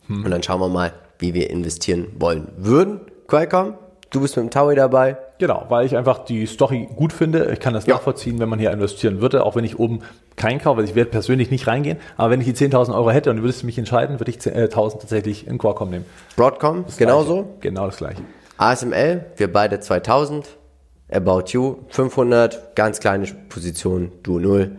Hm. 0.06 0.24
Und 0.24 0.30
dann 0.30 0.44
schauen 0.44 0.62
wir 0.62 0.70
mal, 0.70 0.94
wie 1.18 1.34
wir 1.34 1.50
investieren 1.50 2.10
wollen 2.20 2.50
würden. 2.58 3.00
Qualcomm, 3.26 3.74
du 4.12 4.22
bist 4.22 4.38
mit 4.38 4.46
dem 4.46 4.52
Taui 4.52 4.76
dabei. 4.76 5.18
Genau, 5.40 5.66
weil 5.70 5.88
ich 5.88 5.98
einfach 5.98 6.26
die 6.26 6.46
Story 6.46 6.88
gut 6.96 7.12
finde. 7.12 7.50
Ich 7.52 7.60
kann 7.60 7.74
das 7.74 7.88
ja. 7.88 7.96
nachvollziehen, 7.96 8.38
wenn 8.38 8.50
man 8.50 8.60
hier 8.60 8.70
investieren 8.70 9.20
würde, 9.20 9.44
auch 9.44 9.56
wenn 9.56 9.66
ich 9.66 9.80
oben 9.80 10.02
keinen 10.36 10.62
kaufe. 10.62 10.82
Also 10.82 10.92
ich 10.92 10.96
werde 10.96 11.10
persönlich 11.10 11.50
nicht 11.50 11.66
reingehen. 11.66 11.98
Aber 12.18 12.30
wenn 12.30 12.40
ich 12.40 12.46
die 12.46 12.54
10.000 12.54 12.94
Euro 12.94 13.10
hätte 13.10 13.32
und 13.32 13.42
würdest 13.42 13.64
du 13.64 13.66
mich 13.66 13.80
entscheiden, 13.80 14.20
würde 14.20 14.30
ich 14.30 14.38
1.000 14.38 14.52
äh, 14.52 14.68
tatsächlich 14.68 15.48
in 15.48 15.58
Qualcomm 15.58 15.90
nehmen. 15.90 16.06
Broadcom, 16.36 16.86
genauso? 17.00 17.56
Genau 17.62 17.88
das 17.88 17.98
gleiche. 17.98 18.22
ASML, 18.62 19.26
wir 19.38 19.52
beide 19.52 19.80
2000. 19.80 20.58
About 21.12 21.46
You 21.48 21.78
500, 21.90 22.76
ganz 22.76 23.00
kleine 23.00 23.26
Position, 23.50 24.12
du 24.22 24.38
0. 24.38 24.78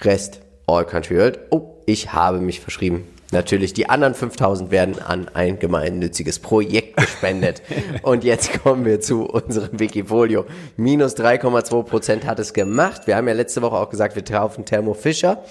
Rest 0.00 0.40
All 0.66 0.84
Country 0.84 1.16
World. 1.16 1.38
Oh, 1.50 1.76
ich 1.86 2.12
habe 2.12 2.40
mich 2.40 2.60
verschrieben. 2.60 3.06
Natürlich, 3.30 3.72
die 3.72 3.88
anderen 3.88 4.14
5000 4.14 4.72
werden 4.72 5.00
an 5.00 5.28
ein 5.32 5.60
gemeinnütziges 5.60 6.40
Projekt 6.40 6.96
gespendet. 6.96 7.62
Und 8.02 8.24
jetzt 8.24 8.64
kommen 8.64 8.84
wir 8.84 9.00
zu 9.00 9.26
unserem 9.26 9.78
Wikifolio. 9.78 10.44
Minus 10.76 11.16
3,2 11.16 11.84
Prozent 11.84 12.26
hat 12.26 12.40
es 12.40 12.52
gemacht. 12.52 13.06
Wir 13.06 13.16
haben 13.16 13.28
ja 13.28 13.34
letzte 13.34 13.62
Woche 13.62 13.76
auch 13.76 13.90
gesagt, 13.90 14.16
wir 14.16 14.24
kaufen 14.24 14.64
Thermo 14.64 14.94
Fischer. 14.94 15.44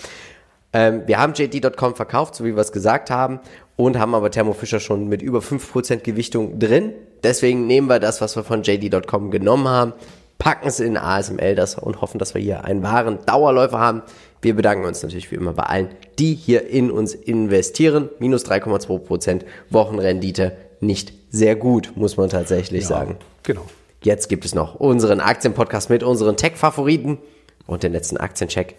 Ähm, 0.73 1.03
wir 1.05 1.17
haben 1.17 1.33
JD.com 1.33 1.95
verkauft, 1.95 2.35
so 2.35 2.43
wie 2.43 2.55
wir 2.55 2.61
es 2.61 2.73
gesagt 2.73 3.09
haben, 3.09 3.39
und 3.77 3.97
haben 3.97 4.13
aber 4.13 4.29
Thermo 4.29 4.51
Fischer 4.51 4.81
schon 4.81 5.07
mit 5.07 5.21
über 5.21 5.39
5% 5.39 5.97
Gewichtung 5.97 6.59
drin. 6.59 6.91
Deswegen 7.23 7.67
nehmen 7.67 7.87
wir 7.87 7.99
das, 7.99 8.19
was 8.19 8.35
wir 8.35 8.43
von 8.43 8.63
JD.com 8.63 9.31
genommen 9.31 9.69
haben, 9.69 9.93
packen 10.39 10.67
es 10.67 10.79
in 10.79 10.97
ASML 10.97 11.55
das 11.55 11.75
und 11.75 12.01
hoffen, 12.01 12.19
dass 12.19 12.33
wir 12.33 12.41
hier 12.41 12.65
einen 12.65 12.83
wahren 12.83 13.19
Dauerläufer 13.25 13.79
haben. 13.79 14.01
Wir 14.41 14.55
bedanken 14.55 14.85
uns 14.85 15.01
natürlich 15.01 15.31
wie 15.31 15.35
immer 15.35 15.53
bei 15.53 15.63
allen, 15.63 15.89
die 16.19 16.33
hier 16.33 16.67
in 16.67 16.91
uns 16.91 17.13
investieren. 17.13 18.09
Minus 18.19 18.45
3,2% 18.45 19.41
Wochenrendite. 19.69 20.57
Nicht 20.79 21.13
sehr 21.29 21.55
gut, 21.55 21.93
muss 21.95 22.17
man 22.17 22.29
tatsächlich 22.29 22.83
ja, 22.83 22.87
sagen. 22.87 23.17
Genau. 23.43 23.65
Jetzt 24.03 24.27
gibt 24.29 24.45
es 24.45 24.53
noch 24.53 24.75
unseren 24.75 25.19
Aktienpodcast 25.19 25.89
mit 25.89 26.03
unseren 26.03 26.37
Tech-Favoriten 26.37 27.17
und 27.65 27.83
den 27.83 27.93
letzten 27.93 28.17
Aktiencheck. 28.17 28.75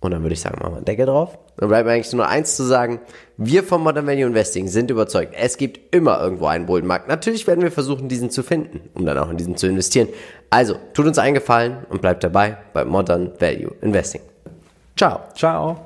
Und 0.00 0.10
dann 0.10 0.22
würde 0.22 0.34
ich 0.34 0.40
sagen, 0.40 0.58
machen 0.60 0.72
wir 0.72 0.76
einen 0.76 0.84
Deckel 0.84 1.06
drauf. 1.06 1.38
Dann 1.56 1.68
bleibt 1.68 1.86
mir 1.86 1.92
eigentlich 1.92 2.12
nur 2.12 2.28
eins 2.28 2.54
zu 2.54 2.64
sagen. 2.64 3.00
Wir 3.38 3.64
vom 3.64 3.82
Modern 3.82 4.06
Value 4.06 4.26
Investing 4.26 4.68
sind 4.68 4.90
überzeugt, 4.90 5.34
es 5.36 5.56
gibt 5.56 5.94
immer 5.94 6.20
irgendwo 6.20 6.46
einen 6.46 6.66
Bullenmarkt. 6.66 7.08
Natürlich 7.08 7.46
werden 7.46 7.62
wir 7.62 7.72
versuchen, 7.72 8.08
diesen 8.08 8.30
zu 8.30 8.42
finden, 8.42 8.90
um 8.94 9.06
dann 9.06 9.18
auch 9.18 9.30
in 9.30 9.36
diesen 9.36 9.56
zu 9.56 9.66
investieren. 9.66 10.08
Also, 10.50 10.76
tut 10.92 11.06
uns 11.06 11.18
einen 11.18 11.34
Gefallen 11.34 11.78
und 11.88 12.02
bleibt 12.02 12.22
dabei 12.22 12.58
bei 12.72 12.84
Modern 12.84 13.32
Value 13.40 13.72
Investing. 13.80 14.22
Ciao. 14.96 15.20
Ciao. 15.34 15.85